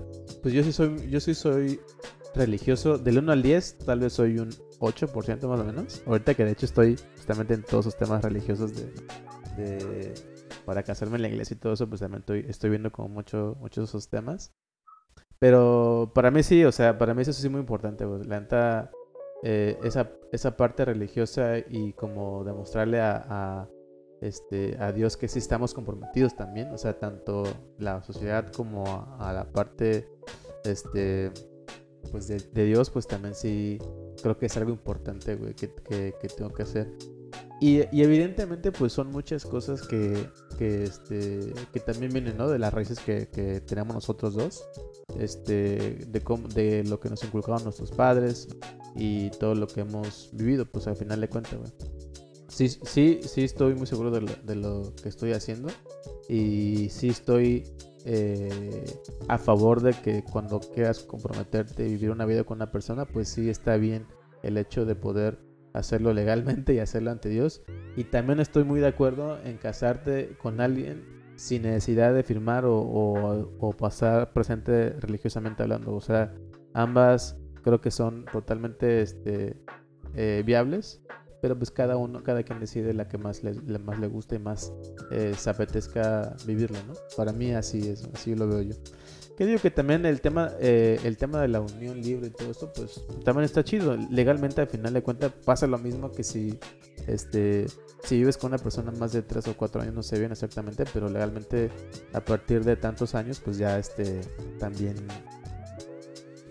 pues 0.43 0.55
yo 0.55 0.63
sí 0.63 0.73
soy, 0.73 1.11
yo 1.11 1.21
sí 1.21 1.35
soy 1.35 1.81
religioso. 2.35 2.99
Del 2.99 3.19
1 3.19 3.33
al 3.33 3.43
10, 3.43 3.79
tal 3.79 4.01
vez 4.01 4.13
soy 4.13 4.39
un 4.39 4.51
8% 4.81 5.49
más 5.49 5.61
o 5.61 5.65
menos. 5.65 6.03
Ahorita 6.07 6.35
que 6.35 6.45
de 6.45 6.53
hecho 6.53 6.67
estoy 6.67 6.97
justamente 7.17 7.55
en 7.55 7.63
todos 7.63 7.87
esos 7.87 7.99
temas 7.99 8.23
religiosos 8.23 8.73
de, 9.57 10.15
para 10.65 10.83
casarme 10.83 11.17
en 11.17 11.23
la 11.23 11.29
iglesia 11.29 11.55
y 11.55 11.59
todo 11.59 11.73
eso, 11.75 11.89
pues 11.89 12.01
también 12.01 12.21
estoy, 12.21 12.45
estoy 12.49 12.71
viendo 12.71 12.91
como 12.93 13.09
mucho, 13.09 13.57
muchos 13.61 13.85
de 13.85 13.89
esos 13.89 14.09
temas. 14.09 14.53
Pero 15.39 16.13
para 16.15 16.31
mí 16.31 16.43
sí, 16.43 16.65
o 16.65 16.73
sea, 16.73 16.97
para 16.99 17.15
mí 17.15 17.23
eso 17.23 17.33
sí 17.33 17.47
es 17.47 17.51
muy 17.51 17.61
importante. 17.61 18.07
Pues, 18.07 18.27
la 18.27 18.41
neta, 18.41 18.91
eh, 19.43 19.79
esa, 19.85 20.11
esa 20.33 20.57
parte 20.57 20.85
religiosa 20.85 21.59
y 21.59 21.93
como 21.93 22.45
demostrarle 22.45 23.01
a, 23.01 23.69
este, 24.25 24.77
a 24.81 24.91
Dios 24.91 25.17
que 25.19 25.29
sí 25.29 25.39
estamos 25.39 25.75
comprometidos 25.75 26.35
también, 26.35 26.71
o 26.73 26.79
sea, 26.79 26.99
tanto 26.99 27.45
la 27.79 28.03
sociedad 28.03 28.51
como 28.51 29.17
a, 29.19 29.33
la 29.35 29.45
parte 29.53 30.09
este, 30.65 31.31
pues 32.11 32.29
de, 32.29 32.65
Dios, 32.65 32.89
pues 32.89 33.07
también 33.07 33.35
sí 33.35 33.79
creo 34.23 34.39
que 34.39 34.47
es 34.47 34.57
algo 34.57 34.71
importante, 34.71 35.37
güey, 35.37 35.55
que, 35.55 35.69
tengo 36.37 36.51
que 36.55 36.63
hacer. 36.63 36.91
Y, 37.61 37.83
evidentemente, 37.93 38.73
pues 38.73 38.93
son 38.95 39.11
muchas 39.11 39.45
cosas 39.45 39.87
que, 39.87 40.29
que, 40.59 40.85
este, 40.85 41.53
que 41.73 41.81
también 41.81 42.13
vienen, 42.13 42.37
¿no? 42.37 42.49
De 42.49 42.59
las 42.59 42.73
raíces 42.73 43.01
que, 43.01 43.27
tenemos 43.67 43.95
nosotros 43.95 44.35
dos, 44.35 44.67
este, 45.19 46.07
de 46.07 46.85
lo 46.87 46.99
que 46.99 47.11
nos 47.11 47.23
inculcaron 47.25 47.63
nuestros 47.63 47.91
padres 47.93 48.49
y 48.97 49.29
todo 49.31 49.55
lo 49.55 49.67
que 49.67 49.81
hemos 49.81 50.31
vivido, 50.33 50.65
pues 50.65 50.87
al 50.87 50.97
final 50.97 51.21
de 51.21 51.29
cuentas, 51.29 51.59
güey 51.59 52.04
sí, 52.55 52.69
sí, 52.69 53.21
sí 53.23 53.45
estoy 53.45 53.75
muy 53.75 53.87
seguro 53.87 54.11
de 54.11 54.55
lo, 54.55 54.95
que 55.03 55.09
estoy 55.09 55.33
haciendo 55.33 55.69
y 56.29 56.89
sí 56.91 57.09
estoy 57.09 57.65
eh, 58.05 58.85
a 59.29 59.39
favor 59.39 59.83
de 59.83 59.93
que 59.93 60.23
cuando 60.23 60.61
quieras 60.61 61.01
comprometerte 61.01 61.87
y 61.87 61.93
vivir 61.93 62.11
una 62.11 62.27
vida 62.27 62.45
con 62.45 62.59
una 62.59 62.71
persona, 62.71 63.07
pues 63.07 63.29
sí 63.29 63.51
está 63.51 63.77
bien 63.77 64.07
el 64.43 64.57
hecho 64.57 64.85
de 64.85 64.95
poder 64.95 65.39
hacerlo 65.73 66.13
legalmente 66.13 66.75
y 66.75 66.79
hacerlo 66.79 67.11
ante 67.11 67.29
Dios. 67.29 67.63
Y 67.97 68.05
también 68.05 68.39
estoy 68.41 68.65
muy 68.65 68.81
de 68.81 68.87
acuerdo 68.87 69.39
en 69.43 69.57
casarte 69.57 70.37
con 70.41 70.61
alguien 70.61 71.05
sin 71.37 71.63
necesidad 71.63 72.15
de 72.15 72.23
firmar 72.23 72.65
o, 72.67 73.75
pasar 73.77 74.33
presente 74.33 74.91
religiosamente 75.01 75.65
hablando. 75.65 75.95
O 75.95 76.01
sea, 76.01 76.33
ambas 76.73 77.37
creo 77.63 77.81
que 77.81 77.91
son 77.91 78.27
totalmente 78.27 79.01
este, 79.03 79.57
eh, 80.15 80.43
viables 80.47 81.03
pero 81.45 81.59
pues 81.59 81.71
cada 81.71 81.99
uno, 81.99 82.23
cada 82.23 82.43
quien 82.43 82.59
decide 82.59 82.95
la 82.95 83.07
que 83.07 83.19
más 83.19 83.45
le, 83.45 83.53
más 83.79 83.99
le 83.99 84.07
guste 84.07 84.37
y 84.37 84.39
más 84.39 84.73
eh, 85.11 85.35
se 85.37 85.51
apetezca 85.51 86.35
vivirlo, 86.47 86.79
¿no? 86.89 86.95
Para 87.19 87.33
mí 87.35 87.53
así 87.53 87.87
es, 87.87 88.09
así 88.15 88.35
lo 88.35 88.49
veo 88.49 88.63
yo. 88.63 88.75
Que 89.37 89.45
digo 89.45 89.61
que 89.61 89.71
también 89.71 90.07
el 90.07 90.23
tema, 90.23 90.53
eh, 90.59 90.99
el 91.05 91.19
tema 91.19 91.43
de 91.43 91.49
la 91.49 91.61
unión 91.61 92.01
libre 92.01 92.29
y 92.29 92.31
todo 92.31 92.51
esto, 92.51 92.73
pues 92.73 93.05
también 93.27 93.45
está 93.45 93.63
chido. 93.63 93.95
Legalmente 94.11 94.63
al 94.63 94.69
final 94.69 94.95
de 94.95 95.03
cuentas 95.03 95.33
pasa 95.45 95.67
lo 95.67 95.77
mismo 95.77 96.13
que 96.13 96.25
si, 96.25 96.59
este, 97.07 97.67
si 98.05 98.17
vives 98.17 98.39
con 98.39 98.49
una 98.49 98.57
persona 98.57 98.91
más 98.93 99.13
de 99.13 99.21
3 99.21 99.49
o 99.49 99.55
4 99.55 99.83
años, 99.83 99.93
no 99.93 100.03
sé 100.03 100.19
bien 100.19 100.33
exactamente, 100.33 100.87
pero 100.95 101.11
legalmente 101.11 101.71
a 102.15 102.25
partir 102.25 102.65
de 102.65 102.77
tantos 102.77 103.15
años, 103.15 103.39
pues 103.45 103.59
ya 103.59 103.79
este, 103.79 104.23
también 104.59 104.97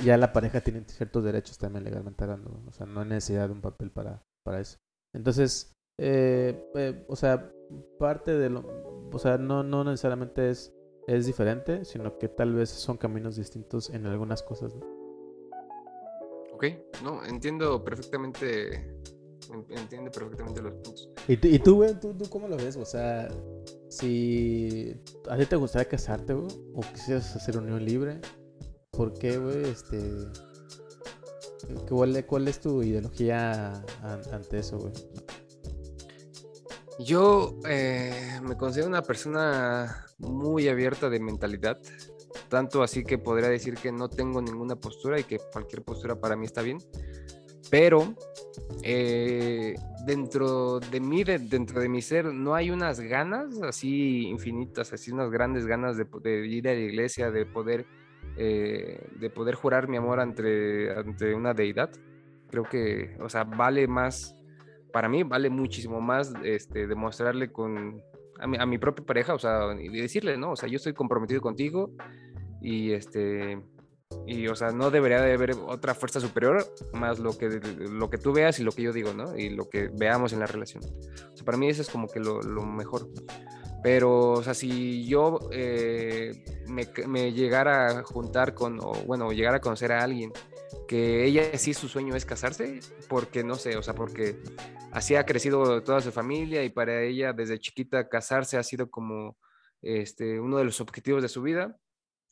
ya 0.03 0.17
la 0.17 0.33
pareja 0.33 0.61
tiene 0.61 0.83
ciertos 0.85 1.23
derechos 1.23 1.57
también 1.57 1.83
legalmente 1.83 2.23
hablando. 2.23 2.61
O 2.67 2.71
sea, 2.71 2.85
no 2.85 3.01
hay 3.01 3.07
necesidad 3.07 3.47
de 3.47 3.53
un 3.53 3.61
papel 3.61 3.89
para, 3.89 4.21
para 4.43 4.59
eso. 4.59 4.77
Entonces, 5.13 5.73
eh, 5.99 6.69
eh, 6.75 7.05
o 7.07 7.15
sea, 7.15 7.51
parte 7.99 8.31
de 8.37 8.49
lo, 8.49 8.63
o 9.11 9.19
sea, 9.19 9.37
no, 9.37 9.63
no 9.63 9.83
necesariamente 9.83 10.49
es, 10.49 10.73
es 11.07 11.25
diferente, 11.25 11.85
sino 11.85 12.17
que 12.17 12.27
tal 12.27 12.53
vez 12.53 12.69
son 12.69 12.97
caminos 12.97 13.35
distintos 13.35 13.89
en 13.89 14.05
algunas 14.05 14.41
cosas. 14.43 14.73
¿no? 14.75 14.85
Ok, 16.53 16.65
no, 17.03 17.23
entiendo 17.25 17.83
perfectamente, 17.83 18.97
entiendo 19.69 20.11
perfectamente 20.11 20.61
los 20.61 20.73
puntos. 20.73 21.09
¿Y, 21.27 21.37
tú, 21.37 21.47
y 21.47 21.59
tú, 21.59 21.75
güey, 21.75 21.99
¿tú, 21.99 22.13
tú, 22.13 22.29
cómo 22.29 22.47
lo 22.47 22.57
ves? 22.57 22.75
O 22.77 22.85
sea, 22.85 23.27
si 23.89 24.95
a 25.29 25.37
ti 25.37 25.45
te 25.45 25.55
gustaría 25.55 25.87
casarte, 25.87 26.33
güey, 26.33 26.47
o 26.73 26.81
quisieras 26.81 27.35
hacer 27.35 27.57
unión 27.57 27.83
libre, 27.83 28.19
¿por 28.91 29.13
qué, 29.13 29.37
güey, 29.37 29.63
este 29.65 29.99
¿Cuál, 31.89 32.26
¿Cuál, 32.26 32.47
es 32.47 32.59
tu 32.59 32.82
ideología 32.84 33.74
ante 34.32 34.59
eso, 34.59 34.78
güey? 34.78 34.93
Yo 36.99 37.55
eh, 37.68 38.39
me 38.43 38.55
considero 38.55 38.88
una 38.88 39.01
persona 39.01 40.05
muy 40.20 40.68
abierta 40.68 41.09
de 41.09 41.20
mentalidad, 41.20 41.80
tanto 42.49 42.84
así 42.84 43.03
que 43.03 43.18
podría 43.18 43.49
decir 43.49 43.76
que 43.76 43.91
no 43.91 44.09
tengo 44.09 44.41
ninguna 44.41 44.76
postura 44.76 45.20
y 45.20 45.24
que 45.24 45.39
cualquier 45.51 45.82
postura 45.82 46.20
para 46.20 46.36
mí 46.36 46.45
está 46.45 46.61
bien, 46.61 46.78
pero 47.72 48.14
eh, 48.84 49.74
dentro 50.05 50.80
de 50.80 50.99
mí, 50.99 51.24
dentro 51.24 51.82
de 51.82 51.89
mi 51.89 52.01
ser, 52.01 52.26
no 52.26 52.53
hay 52.53 52.70
unas 52.70 52.99
ganas 52.99 53.59
así 53.64 54.28
infinitas, 54.28 54.93
así 54.93 55.11
unas 55.11 55.32
grandes 55.32 55.66
ganas 55.66 55.97
de, 55.97 56.05
de 56.22 56.47
ir 56.47 56.70
a 56.70 56.74
la 56.74 56.80
iglesia, 56.80 57.32
de 57.32 57.45
poder 57.45 57.86
eh, 58.38 59.07
de 59.19 59.29
poder 59.29 59.55
jurar 59.55 59.88
mi 59.88 59.97
amor 59.97 60.19
ante, 60.19 60.91
ante 60.91 61.34
una 61.34 61.53
deidad. 61.53 61.91
Creo 62.49 62.63
que, 62.63 63.15
o 63.19 63.29
sea, 63.29 63.43
vale 63.43 63.88
más, 63.88 64.36
para 64.91 65.09
mí 65.09 65.23
vale 65.23 65.49
muchísimo 65.49 66.01
más 66.01 66.34
este, 66.43 66.88
demostrarle 66.88 67.51
con, 67.51 68.01
a 68.39 68.47
mi, 68.47 68.57
a 68.57 68.65
mi 68.65 68.77
propia 68.77 69.05
pareja, 69.05 69.34
o 69.34 69.39
sea, 69.39 69.73
y 69.79 69.89
decirle, 69.89 70.38
¿no? 70.38 70.51
O 70.51 70.55
sea, 70.55 70.69
yo 70.69 70.77
estoy 70.77 70.93
comprometido 70.93 71.41
contigo 71.41 71.91
y 72.61 72.91
este 72.91 73.59
Y, 74.26 74.47
o 74.47 74.55
sea, 74.55 74.72
no 74.72 74.91
debería 74.91 75.22
de 75.22 75.34
haber 75.34 75.51
otra 75.68 75.93
fuerza 75.93 76.20
superior 76.20 76.66
más 76.93 77.20
lo 77.20 77.38
que, 77.38 77.49
lo 77.49 78.09
que 78.09 78.18
tú 78.18 78.34
veas 78.34 78.59
y 78.59 78.64
lo 78.64 78.72
que 78.72 78.84
yo 78.84 78.93
digo, 78.93 79.14
¿no? 79.14 79.38
Y 79.38 79.49
lo 79.49 79.70
que 79.70 79.89
veamos 79.93 80.34
en 80.34 80.39
la 80.39 80.45
relación. 80.45 80.84
O 80.84 81.36
sea, 81.36 81.45
para 81.45 81.57
mí 81.57 81.68
eso 81.68 81.82
es 81.82 81.89
como 81.89 82.07
que 82.07 82.20
lo, 82.20 82.41
mejor. 82.66 83.09
Pero, 83.84 84.32
o 84.32 84.43
sea, 84.43 84.53
si 84.53 85.05
yo 85.05 85.39
eh, 85.51 86.43
me, 86.68 86.88
me, 87.07 87.34
llegara 87.34 87.99
a 87.99 88.03
juntar 88.03 88.53
con, 88.53 88.80
o 88.80 88.93
bueno, 89.05 89.32
llegara 89.32 89.57
a 89.57 89.61
conocer 89.61 89.91
a 89.91 90.03
alguien 90.03 90.32
que 90.88 91.26
ella 91.26 91.57
sí 91.57 91.74
su 91.74 91.88
sueño 91.88 92.16
es 92.16 92.26
casarse, 92.26 92.80
porque 93.07 93.43
no 93.43 93.55
sé, 93.55 93.78
o 93.78 93.84
sea, 93.84 93.93
porque 93.93 94.38
así 94.91 95.16
ha 95.16 95.26
crecido 95.26 95.84
toda 95.84 96.01
su 96.01 96.11
familia 96.11 96.64
y 96.64 96.70
para 96.70 97.01
ella 97.01 97.34
desde 97.34 97.59
chiquita 97.59 98.09
casarse 98.09 98.57
ha 98.57 98.64
sido 98.64 98.89
como 98.89 99.38
este, 99.82 100.39
uno 100.39 100.57
de 100.57 100.66
los 100.66 100.82
objetivos 100.82 101.22
de 101.22 101.30
su 101.30 101.41
vida. 101.41 101.78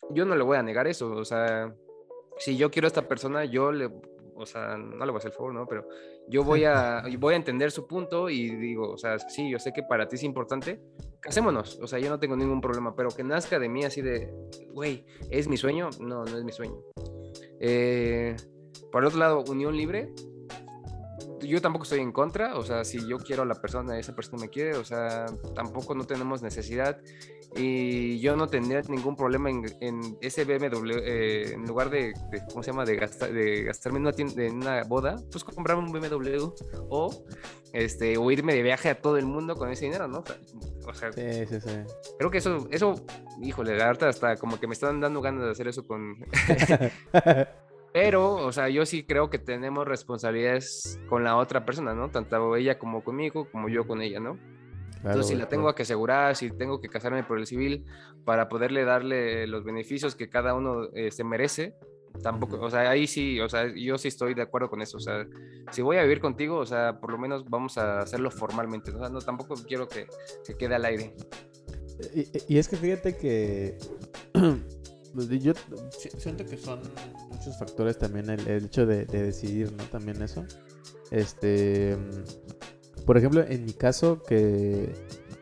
Yo 0.10 0.26
no 0.26 0.36
le 0.36 0.44
voy 0.44 0.58
a 0.58 0.64
negar 0.64 0.88
eso, 0.88 1.12
o 1.12 1.26
sea, 1.26 1.74
si 2.38 2.58
yo 2.58 2.72
quiero 2.72 2.88
a 2.88 2.90
esta 2.90 3.08
persona, 3.08 3.46
yo 3.46 3.72
le, 3.72 3.90
o 4.36 4.46
sea, 4.46 4.76
no 4.78 5.06
le 5.06 5.12
voy 5.12 5.16
a 5.16 5.20
hacer 5.20 5.32
el 5.32 5.38
favor, 5.38 5.54
¿no? 5.54 5.68
Pero 5.68 5.88
yo 6.28 6.44
voy 6.44 6.66
a, 6.66 7.04
voy 7.20 7.34
a 7.34 7.38
entender 7.38 7.72
su 7.72 7.88
punto 7.88 8.30
y 8.30 8.50
digo, 8.56 8.90
o 8.92 8.98
sea, 8.98 9.20
sí, 9.20 9.50
yo 9.50 9.60
sé 9.60 9.72
que 9.72 9.84
para 9.84 10.08
ti 10.08 10.16
es 10.16 10.24
importante, 10.24 10.82
casémonos, 11.20 11.80
o 11.82 11.88
sea, 11.88 12.00
yo 12.00 12.10
no 12.10 12.20
tengo 12.20 12.36
ningún 12.36 12.62
problema, 12.62 12.96
pero 12.96 13.10
que 13.10 13.24
nazca 13.24 13.60
de 13.60 13.70
mí 13.70 13.84
así 13.86 14.02
de, 14.02 14.34
güey, 14.74 15.06
¿es 15.30 15.48
mi 15.48 15.58
sueño? 15.58 15.90
No, 16.00 16.26
no 16.26 16.38
es 16.38 16.44
mi 16.44 16.52
sueño. 16.52 16.78
Eh, 17.60 18.36
por 18.92 19.06
otro 19.06 19.20
lado, 19.20 19.44
unión 19.48 19.78
libre, 19.78 20.12
yo 21.40 21.62
tampoco 21.62 21.84
estoy 21.84 22.00
en 22.00 22.12
contra, 22.12 22.56
o 22.56 22.64
sea, 22.64 22.84
si 22.84 23.08
yo 23.08 23.18
quiero 23.18 23.44
a 23.44 23.46
la 23.46 23.56
persona, 23.56 23.98
esa 23.98 24.16
persona 24.16 24.42
me 24.42 24.50
quiere, 24.50 24.76
o 24.78 24.84
sea, 24.84 25.26
tampoco 25.56 25.96
no 25.96 26.06
tenemos 26.06 26.42
necesidad 26.42 27.00
y 27.56 28.20
yo 28.20 28.38
no 28.38 28.48
tendría 28.48 28.82
ningún 28.88 29.16
problema 29.16 29.50
en, 29.50 30.18
ese 30.22 30.46
BMW, 30.46 30.92
eh, 31.04 31.54
en 31.54 31.66
lugar 31.66 31.90
de, 31.90 32.14
¿cómo 32.50 32.64
se 32.64 32.72
llama?, 32.72 32.86
de, 32.86 32.96
gastar, 32.96 33.32
de 33.32 33.64
gastarme 33.64 33.98
en 33.98 34.04
una, 34.04 34.14
tienda, 34.14 34.44
en 34.44 34.56
una 34.56 34.84
boda, 34.84 35.18
pues 35.32 35.44
comprarme 35.44 35.84
un 35.84 35.92
BMW 35.92 36.54
o, 36.90 37.26
este, 37.74 38.18
o 38.18 38.32
irme 38.32 38.54
de 38.54 38.64
viaje 38.64 38.90
a 38.90 39.02
todo 39.02 39.18
el 39.18 39.26
mundo 39.26 39.56
con 39.56 39.70
ese 39.70 39.86
dinero, 39.86 40.08
¿no? 40.08 40.24
O 40.88 40.94
sea, 40.94 41.12
sí, 41.12 41.46
sí, 41.46 41.60
sí. 41.60 41.78
creo 42.18 42.32
que 42.32 42.38
eso, 42.38 42.68
eso, 42.72 42.96
híjole, 43.42 43.82
ahorita 43.82 44.08
hasta 44.08 44.38
como 44.38 44.60
que 44.60 44.68
me 44.68 44.74
están 44.74 45.02
dando 45.02 45.22
ganas 45.22 45.44
de 45.44 45.52
hacer 45.52 45.68
eso 45.68 45.86
con... 45.86 46.16
Pero, 47.94 48.36
o 48.36 48.54
sea, 48.54 48.70
yo 48.70 48.86
sí 48.86 49.04
creo 49.04 49.30
que 49.30 49.38
tenemos 49.38 49.86
responsabilidades 49.86 50.98
con 51.10 51.26
la 51.26 51.36
otra 51.36 51.66
persona, 51.66 51.94
¿no? 51.94 52.10
Tanto 52.10 52.56
ella 52.56 52.80
como 52.80 53.04
conmigo, 53.04 53.50
como 53.52 53.68
yo 53.68 53.86
con 53.86 54.02
ella, 54.02 54.22
¿no? 54.22 54.40
Entonces, 55.04 55.28
si 55.28 55.36
la 55.36 55.48
tengo 55.50 55.74
que 55.74 55.84
asegurar, 55.84 56.36
si 56.36 56.52
tengo 56.52 56.80
que 56.80 56.88
casarme 56.88 57.24
por 57.24 57.40
el 57.40 57.48
civil 57.48 57.86
para 58.24 58.50
poderle 58.50 58.86
darle 58.86 59.48
los 59.48 59.64
beneficios 59.64 60.16
que 60.16 60.30
cada 60.30 60.54
uno 60.54 60.90
eh, 60.94 61.12
se 61.12 61.24
merece, 61.24 61.76
tampoco, 62.22 62.60
o 62.60 62.70
sea, 62.70 62.90
ahí 62.90 63.08
sí, 63.08 63.40
o 63.40 63.50
sea, 63.50 63.74
yo 63.76 63.98
sí 63.98 64.10
estoy 64.10 64.34
de 64.34 64.42
acuerdo 64.42 64.70
con 64.70 64.82
eso, 64.82 64.98
o 64.98 65.00
sea, 65.00 65.26
si 65.72 65.82
voy 65.82 65.98
a 65.98 66.04
vivir 66.04 66.20
contigo, 66.20 66.58
o 66.58 66.66
sea, 66.66 67.00
por 67.00 67.12
lo 67.12 67.18
menos 67.18 67.46
vamos 67.50 67.78
a 67.78 68.00
hacerlo 68.00 68.30
formalmente, 68.32 68.92
o 68.92 69.00
sea, 69.00 69.10
no, 69.10 69.20
tampoco 69.20 69.56
quiero 69.68 69.88
que, 69.88 70.08
que 70.46 70.56
quede 70.56 70.76
al 70.76 70.86
aire. 70.86 71.16
Y, 72.14 72.56
y, 72.56 72.58
es 72.58 72.68
que 72.68 72.78
fíjate 72.78 73.16
que 73.16 73.78
pues, 75.14 75.30
yo 75.30 75.54
siento 76.18 76.46
que 76.46 76.58
son 76.58 76.82
muchos 77.30 77.58
factores 77.60 77.98
también 77.98 78.30
el, 78.30 78.48
el 78.48 78.66
hecho 78.66 78.86
de, 78.86 79.06
de, 79.06 79.24
decidir, 79.24 79.72
¿no? 79.74 79.84
También 79.86 80.22
eso. 80.22 80.44
Este, 81.12 81.98
por 83.06 83.18
ejemplo, 83.18 83.44
en 83.48 83.66
mi 83.66 83.74
caso, 83.74 84.22
que 84.24 84.94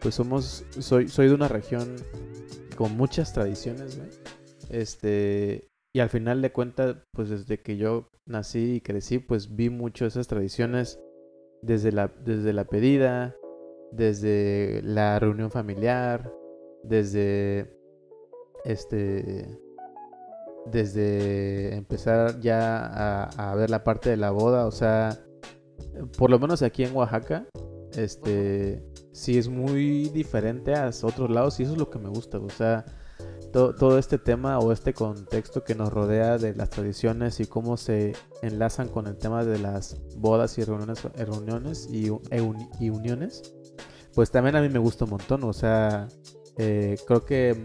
pues 0.01 0.15
somos, 0.15 0.65
soy, 0.79 1.07
soy 1.07 1.27
de 1.27 1.33
una 1.33 1.47
región 1.47 1.95
con 2.75 2.95
muchas 2.95 3.33
tradiciones, 3.33 3.97
güey. 3.97 4.09
Este, 4.69 5.69
y 5.93 5.99
al 5.99 6.09
final 6.09 6.41
de 6.41 6.51
cuentas, 6.51 6.97
pues 7.11 7.29
desde 7.29 7.61
que 7.61 7.77
yo 7.77 8.09
nací 8.25 8.75
y 8.75 8.81
crecí, 8.81 9.19
pues 9.19 9.55
vi 9.55 9.69
mucho 9.69 10.05
esas 10.05 10.27
tradiciones 10.27 10.99
desde 11.61 11.91
la, 11.91 12.07
desde 12.07 12.53
la 12.53 12.65
pedida, 12.65 13.35
desde 13.91 14.81
la 14.83 15.19
reunión 15.19 15.51
familiar, 15.51 16.31
desde 16.83 17.75
este 18.65 19.59
desde 20.65 21.75
empezar 21.75 22.39
ya 22.41 22.85
a, 22.85 23.51
a, 23.51 23.55
ver 23.55 23.69
la 23.69 23.83
parte 23.83 24.09
de 24.09 24.17
la 24.17 24.29
boda, 24.31 24.67
o 24.67 24.71
sea, 24.71 25.17
por 26.17 26.29
lo 26.29 26.39
menos 26.39 26.61
aquí 26.61 26.83
en 26.83 26.95
Oaxaca, 26.95 27.45
este, 27.95 28.83
sí 29.11 29.37
es 29.37 29.49
muy 29.49 30.09
diferente 30.09 30.75
a 30.75 30.89
otros 31.03 31.29
lados 31.29 31.59
y 31.59 31.63
eso 31.63 31.73
es 31.73 31.79
lo 31.79 31.89
que 31.89 31.99
me 31.99 32.09
gusta, 32.09 32.37
o 32.37 32.49
sea, 32.49 32.85
todo 33.51 33.97
este 33.97 34.19
tema 34.19 34.59
o 34.59 34.71
este 34.71 34.93
contexto 34.93 35.63
que 35.63 35.73
nos 35.73 35.91
rodea 35.91 36.37
de 36.37 36.53
las 36.53 36.69
tradiciones 36.69 37.39
y 37.39 37.45
cómo 37.45 37.77
se 37.77 38.13
enlazan 38.43 38.89
con 38.89 39.07
el 39.07 39.17
tema 39.17 39.43
de 39.43 39.57
las 39.57 39.99
bodas 40.17 40.57
y 40.59 40.63
reuniones, 40.63 41.03
reuniones 41.15 41.87
y, 41.91 42.11
y 42.79 42.89
uniones, 42.89 43.55
pues 44.13 44.29
también 44.29 44.55
a 44.55 44.61
mí 44.61 44.69
me 44.69 44.79
gusta 44.79 45.05
un 45.05 45.11
montón, 45.11 45.43
o 45.43 45.53
sea, 45.53 46.07
eh, 46.57 46.97
creo 47.07 47.25
que 47.25 47.63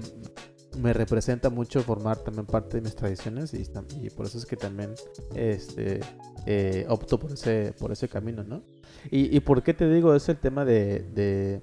me 0.77 0.93
representa 0.93 1.51
mucho 1.51 1.81
formar 1.83 2.19
también 2.19 2.47
parte 2.47 2.77
de 2.77 2.83
mis 2.83 2.95
tradiciones 2.95 3.55
y, 3.55 3.65
por 4.11 4.27
eso 4.27 4.39
es 4.39 4.47
que 4.47 4.57
también 4.57 4.95
este, 5.35 6.01
eh, 6.47 6.87
opto 6.89 7.19
por 7.19 7.33
ese, 7.33 7.75
por 7.79 7.93
ese 7.93 8.09
camino, 8.09 8.45
¿no? 8.45 8.63
Y, 9.11 9.35
y 9.37 9.41
por 9.41 9.63
qué 9.63 9.75
te 9.75 9.89
digo, 9.89 10.15
es 10.15 10.29
el 10.29 10.39
tema 10.39 10.65
de, 10.65 11.01
de, 11.15 11.63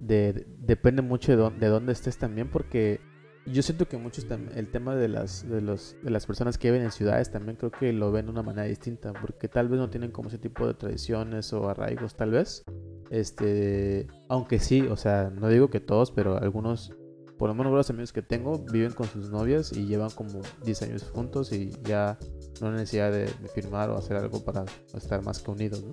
de 0.00 0.46
depende 0.58 1.02
mucho 1.02 1.36
de, 1.36 1.58
de 1.58 1.66
dónde 1.68 1.92
estés 1.92 2.18
también, 2.18 2.50
porque 2.50 3.00
yo 3.46 3.62
siento 3.62 3.86
que 3.86 3.96
muchos 3.98 4.26
el 4.54 4.68
tema 4.68 4.96
de 4.96 5.08
las, 5.08 5.48
de, 5.48 5.60
los, 5.60 5.96
de 6.02 6.10
las 6.10 6.26
personas 6.26 6.56
que 6.56 6.70
viven 6.70 6.84
en 6.84 6.92
ciudades 6.92 7.30
también 7.30 7.56
creo 7.56 7.70
que 7.70 7.92
lo 7.92 8.10
ven 8.10 8.26
de 8.26 8.32
una 8.32 8.42
manera 8.42 8.66
distinta, 8.66 9.12
porque 9.12 9.48
tal 9.48 9.68
vez 9.68 9.78
no 9.78 9.90
tienen 9.90 10.10
como 10.10 10.28
ese 10.28 10.38
tipo 10.38 10.66
de 10.66 10.74
tradiciones 10.74 11.52
o 11.52 11.68
arraigos, 11.68 12.14
tal 12.14 12.30
vez. 12.30 12.64
Este, 13.10 14.06
aunque 14.28 14.58
sí, 14.58 14.80
o 14.82 14.96
sea, 14.96 15.30
no 15.30 15.48
digo 15.48 15.68
que 15.68 15.80
todos, 15.80 16.10
pero 16.10 16.38
algunos 16.38 16.94
por 17.38 17.48
lo 17.48 17.54
menos 17.54 17.72
los 17.72 17.90
amigos 17.90 18.12
que 18.12 18.22
tengo 18.22 18.58
viven 18.58 18.92
con 18.92 19.06
sus 19.06 19.30
novias 19.30 19.72
y 19.72 19.86
llevan 19.86 20.10
como 20.10 20.40
10 20.64 20.82
años 20.82 21.10
juntos 21.10 21.52
y 21.52 21.70
ya 21.82 22.18
no 22.60 22.68
hay 22.68 22.74
necesidad 22.74 23.10
de, 23.12 23.26
firmar 23.54 23.90
o 23.90 23.96
hacer 23.96 24.16
algo 24.16 24.44
para 24.44 24.64
estar 24.94 25.22
más 25.22 25.42
que 25.42 25.50
unidos, 25.50 25.82
¿no? 25.82 25.92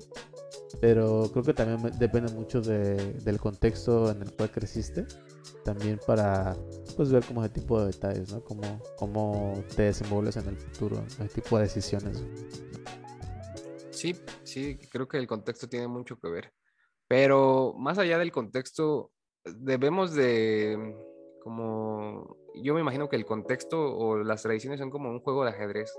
Pero 0.80 1.30
creo 1.32 1.44
que 1.44 1.54
también 1.54 1.92
depende 2.00 2.32
mucho 2.32 2.62
del 2.62 3.40
contexto 3.40 4.12
en 4.12 4.22
el 4.22 4.32
cual 4.32 4.52
creciste, 4.52 5.06
también 5.66 6.00
para 6.06 6.56
pues 6.96 7.12
ver 7.12 7.26
como 7.26 7.44
ese 7.44 7.54
tipo 7.54 7.80
de 7.80 7.88
detalles, 7.88 8.32
¿no? 8.32 8.44
Cómo, 8.44 8.82
cómo 8.98 9.64
te 9.76 9.84
desenvuelves 9.84 10.38
en 10.38 10.48
el 10.48 10.58
futuro, 10.58 11.04
ese 11.08 11.28
tipo 11.28 11.58
de 11.58 11.64
decisiones. 11.64 12.24
Sí, 13.90 14.16
sí, 14.44 14.80
creo 14.92 15.08
que 15.08 15.18
el 15.18 15.28
contexto 15.28 15.68
tiene 15.68 15.88
mucho 15.88 16.18
que 16.18 16.30
ver. 16.30 16.54
Pero 17.08 17.74
más 17.78 17.98
allá 17.98 18.18
del 18.18 18.32
contexto, 18.32 19.12
debemos 19.44 20.14
de 20.14 20.96
como 21.44 22.38
yo 22.56 22.74
me 22.74 22.82
imagino 22.82 23.10
que 23.10 23.16
el 23.16 23.26
contexto 23.26 23.80
o 23.80 24.18
las 24.18 24.44
tradiciones 24.44 24.80
son 24.80 24.90
como 24.90 25.10
un 25.10 25.20
juego 25.20 25.44
de 25.44 25.52
ajedrez. 25.52 25.92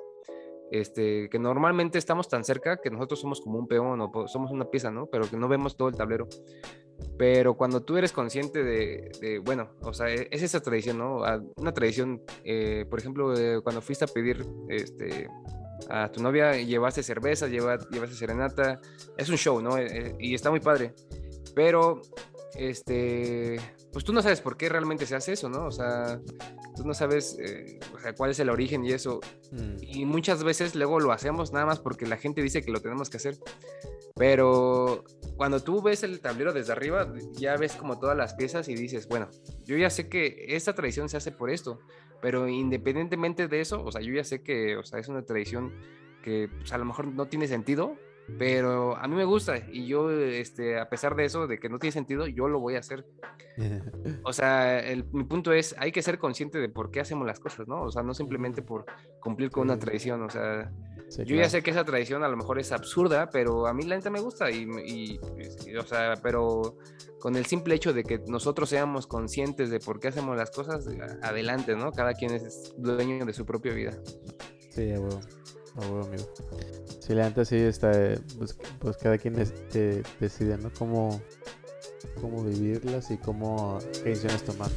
Este, 0.70 1.28
que 1.28 1.38
normalmente 1.38 1.98
estamos 1.98 2.28
tan 2.28 2.44
cerca 2.44 2.78
que 2.78 2.90
nosotros 2.90 3.20
somos 3.20 3.42
como 3.42 3.58
un 3.58 3.68
peón 3.68 4.00
o 4.00 4.26
somos 4.26 4.50
una 4.50 4.70
pieza, 4.70 4.90
¿no? 4.90 5.06
Pero 5.06 5.28
que 5.28 5.36
no 5.36 5.46
vemos 5.46 5.76
todo 5.76 5.88
el 5.88 5.96
tablero. 5.96 6.28
Pero 7.18 7.58
cuando 7.58 7.82
tú 7.82 7.98
eres 7.98 8.10
consciente 8.10 8.62
de, 8.64 9.42
bueno, 9.44 9.68
o 9.82 9.92
sea, 9.92 10.08
e, 10.08 10.28
es 10.30 10.42
esa 10.42 10.60
tradición, 10.60 10.96
¿no? 10.96 11.22
Una 11.56 11.74
tradición, 11.74 12.22
eh, 12.44 12.86
por 12.88 12.98
ejemplo, 13.00 13.34
cuando 13.62 13.82
fuiste 13.82 14.06
a 14.06 14.08
pedir 14.08 14.46
este, 14.70 15.28
a 15.88 16.10
tu 16.10 16.22
novia, 16.22 16.56
llevaste 16.56 17.02
cerveza, 17.02 17.48
llevaste 17.48 18.14
serenata, 18.14 18.80
es 19.16 19.28
un 19.28 19.36
show, 19.36 19.60
¿no? 19.60 19.76
Eh, 19.76 19.86
eh, 19.90 20.16
y 20.18 20.34
está 20.34 20.50
muy 20.50 20.60
padre. 20.60 20.94
Pero 21.54 22.00
este, 22.54 23.58
pues 23.92 24.04
tú 24.04 24.12
no 24.12 24.22
sabes 24.22 24.40
por 24.40 24.56
qué 24.56 24.68
realmente 24.68 25.04
se 25.04 25.14
hace 25.14 25.32
eso, 25.32 25.50
¿no? 25.50 25.66
O 25.66 25.70
sea, 25.70 26.18
tú 26.74 26.84
no 26.84 26.94
sabes 26.94 27.38
eh, 27.38 27.78
cuál 28.16 28.30
es 28.30 28.40
el 28.40 28.48
origen 28.48 28.84
y 28.84 28.92
eso. 28.92 29.20
Mm. 29.50 29.76
Y 29.80 30.06
muchas 30.06 30.42
veces 30.42 30.74
luego 30.74 30.98
lo 30.98 31.12
hacemos 31.12 31.52
nada 31.52 31.66
más 31.66 31.78
porque 31.78 32.06
la 32.06 32.16
gente 32.16 32.42
dice 32.42 32.62
que 32.62 32.72
lo 32.72 32.80
tenemos 32.80 33.10
que 33.10 33.18
hacer. 33.18 33.36
Pero 34.14 35.04
cuando 35.36 35.60
tú 35.60 35.82
ves 35.82 36.02
el 36.04 36.20
tablero 36.20 36.54
desde 36.54 36.72
arriba, 36.72 37.12
ya 37.32 37.56
ves 37.56 37.74
como 37.74 37.98
todas 37.98 38.16
las 38.16 38.34
piezas 38.34 38.68
y 38.68 38.74
dices, 38.74 39.08
bueno, 39.08 39.28
yo 39.64 39.76
ya 39.76 39.90
sé 39.90 40.08
que 40.08 40.46
esta 40.48 40.74
tradición 40.74 41.08
se 41.10 41.18
hace 41.18 41.30
por 41.30 41.50
esto, 41.50 41.80
pero 42.22 42.48
independientemente 42.48 43.46
de 43.46 43.60
eso, 43.60 43.84
o 43.84 43.92
sea, 43.92 44.00
yo 44.00 44.14
ya 44.14 44.24
sé 44.24 44.42
que, 44.42 44.76
o 44.76 44.84
sea, 44.84 45.00
es 45.00 45.08
una 45.08 45.22
tradición 45.22 45.72
que 46.22 46.48
pues, 46.48 46.72
a 46.72 46.78
lo 46.78 46.86
mejor 46.86 47.08
no 47.08 47.26
tiene 47.26 47.46
sentido, 47.46 47.96
pero 48.38 48.96
a 48.96 49.06
mí 49.08 49.16
me 49.16 49.24
gusta 49.24 49.58
y 49.70 49.86
yo, 49.86 50.10
este, 50.10 50.78
a 50.78 50.88
pesar 50.88 51.14
de 51.16 51.24
eso, 51.24 51.46
de 51.46 51.58
que 51.58 51.68
no 51.68 51.78
tiene 51.78 51.92
sentido, 51.92 52.26
yo 52.26 52.48
lo 52.48 52.60
voy 52.60 52.76
a 52.76 52.78
hacer. 52.78 53.04
o 54.24 54.32
sea, 54.32 54.78
el, 54.78 55.04
mi 55.12 55.24
punto 55.24 55.52
es, 55.52 55.74
hay 55.78 55.92
que 55.92 56.02
ser 56.02 56.18
consciente 56.18 56.58
de 56.58 56.68
por 56.68 56.90
qué 56.90 57.00
hacemos 57.00 57.26
las 57.26 57.40
cosas, 57.40 57.68
¿no? 57.68 57.82
O 57.82 57.90
sea, 57.90 58.02
no 58.02 58.14
simplemente 58.14 58.62
por 58.62 58.86
cumplir 59.20 59.50
con 59.50 59.64
una 59.64 59.78
tradición, 59.78 60.22
o 60.22 60.30
sea, 60.30 60.72
Yo 61.24 61.36
ya 61.36 61.48
sé 61.48 61.62
que 61.62 61.70
esa 61.70 61.84
tradición 61.84 62.22
a 62.22 62.28
lo 62.28 62.36
mejor 62.36 62.58
es 62.58 62.72
absurda, 62.72 63.28
pero 63.30 63.66
a 63.66 63.74
mí 63.74 63.84
la 63.84 63.96
neta 63.96 64.10
me 64.10 64.20
gusta 64.20 64.50
y, 64.50 64.66
y, 64.86 65.20
o 65.76 65.82
sea, 65.84 66.14
pero 66.22 66.78
con 67.20 67.36
el 67.36 67.46
simple 67.46 67.74
hecho 67.74 67.92
de 67.92 68.04
que 68.04 68.18
nosotros 68.26 68.68
seamos 68.68 69.06
conscientes 69.06 69.70
de 69.70 69.80
por 69.80 70.00
qué 70.00 70.08
hacemos 70.08 70.36
las 70.36 70.50
cosas, 70.50 70.88
adelante, 71.22 71.76
¿no? 71.76 71.92
Cada 71.92 72.14
quien 72.14 72.32
es 72.32 72.74
dueño 72.78 73.24
de 73.24 73.32
su 73.32 73.44
propia 73.44 73.74
vida. 73.74 73.92
Sí, 74.70 74.90
a 74.92 75.00
a 75.76 75.80
huevo, 75.80 76.06
amigo. 76.06 76.24
Sí, 77.00 77.14
la 77.14 77.28
neta 77.28 77.44
sí 77.44 77.56
está, 77.56 77.90
pues, 78.38 78.56
pues 78.78 78.96
cada 78.96 79.18
quien 79.18 79.36
eh, 79.38 80.02
decide, 80.20 80.58
¿no? 80.58 80.70
Cómo, 80.78 81.20
cómo 82.20 82.44
vivirlas 82.44 83.10
y 83.10 83.18
cómo, 83.18 83.78
qué 84.02 84.10
decisiones 84.10 84.42
tomar. 84.44 84.70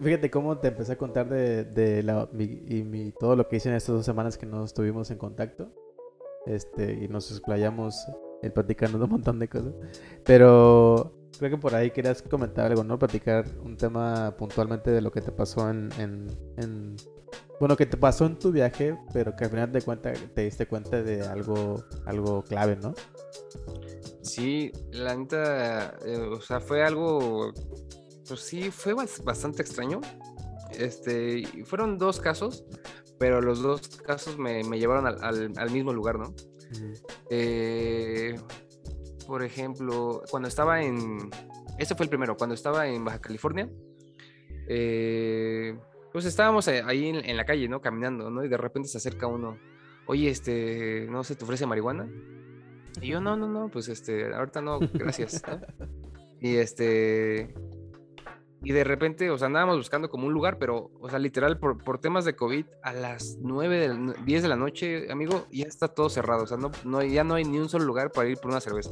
Fíjate 0.00 0.30
cómo 0.30 0.58
te 0.58 0.68
empecé 0.68 0.92
a 0.92 0.98
contar 0.98 1.28
de, 1.28 1.64
de 1.64 2.02
la, 2.02 2.28
y 2.38 2.82
mi, 2.82 3.12
todo 3.12 3.34
lo 3.34 3.48
que 3.48 3.56
hice 3.56 3.70
en 3.70 3.76
estas 3.76 3.94
dos 3.94 4.04
semanas 4.04 4.36
que 4.36 4.46
nos 4.46 4.66
estuvimos 4.66 5.10
en 5.10 5.18
contacto. 5.18 5.70
Este, 6.46 6.92
y 6.92 7.08
nos 7.08 7.30
explayamos 7.30 8.06
el 8.42 8.52
platicando 8.52 9.02
un 9.02 9.10
montón 9.10 9.38
de 9.38 9.48
cosas. 9.48 9.74
Pero 10.24 11.12
creo 11.38 11.50
que 11.50 11.56
por 11.58 11.74
ahí 11.74 11.90
querías 11.90 12.22
comentar 12.22 12.66
algo, 12.66 12.84
¿no? 12.84 12.98
Platicar 12.98 13.44
un 13.62 13.76
tema 13.76 14.34
puntualmente 14.36 14.90
de 14.90 15.00
lo 15.00 15.10
que 15.10 15.20
te 15.20 15.32
pasó 15.32 15.68
en, 15.70 15.90
en, 15.98 16.96
bueno, 17.60 17.76
que 17.76 17.86
te 17.86 17.96
pasó 17.96 18.26
en 18.26 18.38
tu 18.38 18.52
viaje, 18.52 18.96
pero 19.12 19.34
que 19.34 19.44
al 19.44 19.50
final 19.50 19.72
de 19.72 19.82
cuentas 19.82 20.18
te 20.34 20.42
diste 20.42 20.66
cuenta 20.66 21.02
de 21.02 21.22
algo, 21.22 21.84
algo 22.04 22.42
clave, 22.42 22.76
¿no? 22.76 22.94
Sí, 24.22 24.72
la 24.92 25.16
neta, 25.16 25.96
eh, 26.04 26.18
o 26.18 26.40
sea, 26.40 26.60
fue 26.60 26.84
algo 26.84 27.52
pues 28.28 28.40
sí, 28.40 28.70
fue 28.70 28.94
bastante 28.94 29.62
extraño. 29.62 30.00
Este, 30.72 31.44
fueron 31.64 31.98
dos 31.98 32.20
casos, 32.20 32.64
pero 33.18 33.40
los 33.40 33.62
dos 33.62 33.88
casos 33.98 34.38
me, 34.38 34.62
llevaron 34.62 35.06
al, 35.06 35.70
mismo 35.70 35.92
lugar, 35.92 36.18
¿no? 36.18 36.34
Eh, 37.30 38.36
por 39.26 39.42
ejemplo, 39.42 40.22
cuando 40.30 40.48
estaba 40.48 40.82
en... 40.82 41.30
Este 41.78 41.94
fue 41.94 42.04
el 42.04 42.10
primero, 42.10 42.36
cuando 42.36 42.54
estaba 42.54 42.86
en 42.86 43.04
Baja 43.04 43.20
California, 43.20 43.70
eh, 44.68 45.78
pues 46.16 46.24
estábamos 46.24 46.66
ahí 46.66 47.08
en, 47.08 47.36
la 47.36 47.44
calle, 47.44 47.68
¿no? 47.68 47.82
Caminando, 47.82 48.30
¿no? 48.30 48.42
Y 48.42 48.48
de 48.48 48.56
repente 48.56 48.88
se 48.88 48.96
acerca 48.96 49.26
uno, 49.26 49.58
oye, 50.06 50.30
este, 50.30 51.06
¿no 51.10 51.22
se 51.24 51.36
te 51.36 51.44
ofrece 51.44 51.66
marihuana? 51.66 52.08
Y 53.02 53.08
yo, 53.08 53.20
no, 53.20 53.36
no, 53.36 53.46
no, 53.46 53.68
pues 53.68 53.88
este, 53.88 54.34
ahorita 54.34 54.62
no, 54.62 54.78
gracias. 54.94 55.42
Y 56.40 56.56
este, 56.56 57.54
y 58.62 58.72
de 58.72 58.82
repente, 58.82 59.30
o 59.30 59.36
sea, 59.36 59.48
andábamos 59.48 59.76
buscando 59.76 60.08
como 60.08 60.26
un 60.26 60.32
lugar, 60.32 60.56
pero, 60.58 60.90
o 61.00 61.10
sea, 61.10 61.18
literal, 61.18 61.58
por, 61.58 61.84
por 61.84 61.98
temas 61.98 62.24
de 62.24 62.34
COVID, 62.34 62.64
a 62.82 62.94
las 62.94 63.36
9, 63.42 63.78
de 63.78 64.14
10 64.24 64.42
de 64.42 64.48
la 64.48 64.56
noche, 64.56 65.12
amigo, 65.12 65.46
ya 65.52 65.66
está 65.66 65.88
todo 65.88 66.08
cerrado. 66.08 66.44
O 66.44 66.46
sea, 66.46 66.56
no, 66.56 66.70
no, 66.84 67.02
ya 67.02 67.24
no 67.24 67.34
hay 67.34 67.44
ni 67.44 67.58
un 67.58 67.68
solo 67.68 67.84
lugar 67.84 68.10
para 68.10 68.30
ir 68.30 68.38
por 68.38 68.52
una 68.52 68.60
cerveza. 68.62 68.90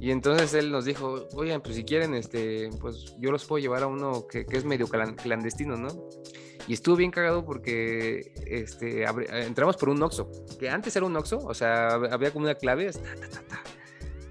Y 0.00 0.10
entonces 0.10 0.52
él 0.54 0.70
nos 0.70 0.84
dijo, 0.84 1.28
oigan, 1.34 1.62
pues 1.62 1.76
si 1.76 1.84
quieren, 1.84 2.14
este, 2.14 2.70
pues 2.80 3.14
yo 3.18 3.30
los 3.30 3.44
puedo 3.44 3.62
llevar 3.62 3.82
a 3.82 3.86
uno 3.86 4.26
que, 4.26 4.44
que 4.44 4.56
es 4.56 4.64
medio 4.64 4.86
clandestino, 4.88 5.76
¿no? 5.76 5.88
Y 6.66 6.72
estuvo 6.72 6.96
bien 6.96 7.10
cagado 7.10 7.44
porque 7.44 8.32
este, 8.46 9.04
entramos 9.44 9.76
por 9.76 9.90
un 9.90 10.02
Oxxo, 10.02 10.30
que 10.58 10.70
antes 10.70 10.96
era 10.96 11.04
un 11.04 11.16
Oxxo, 11.16 11.38
o 11.38 11.54
sea, 11.54 11.88
había 11.88 12.30
como 12.30 12.46
una 12.46 12.54
clave, 12.54 12.90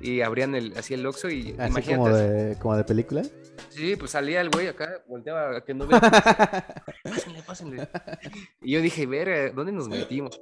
y 0.02 0.22
abrían 0.22 0.56
el, 0.56 0.74
así 0.78 0.96
el 0.96 1.06
Oxxo 1.06 1.30
y 1.30 1.56
¿Así 1.58 1.94
Como 1.96 2.10
de, 2.10 2.58
como 2.60 2.76
de 2.76 2.84
película. 2.84 3.24
Sí, 3.70 3.96
pues 3.96 4.12
salía 4.12 4.42
el 4.42 4.50
güey 4.50 4.68
acá, 4.68 5.04
volteaba 5.08 5.58
a 5.58 5.64
que 5.64 5.74
no 5.74 5.88
vea. 5.88 6.00
pásenle, 7.04 7.44
pásenle. 7.44 7.88
Y 8.62 8.74
yo 8.74 8.82
dije, 8.82 9.06
ver, 9.06 9.54
¿dónde 9.54 9.72
nos 9.72 9.88
metimos? 9.88 10.40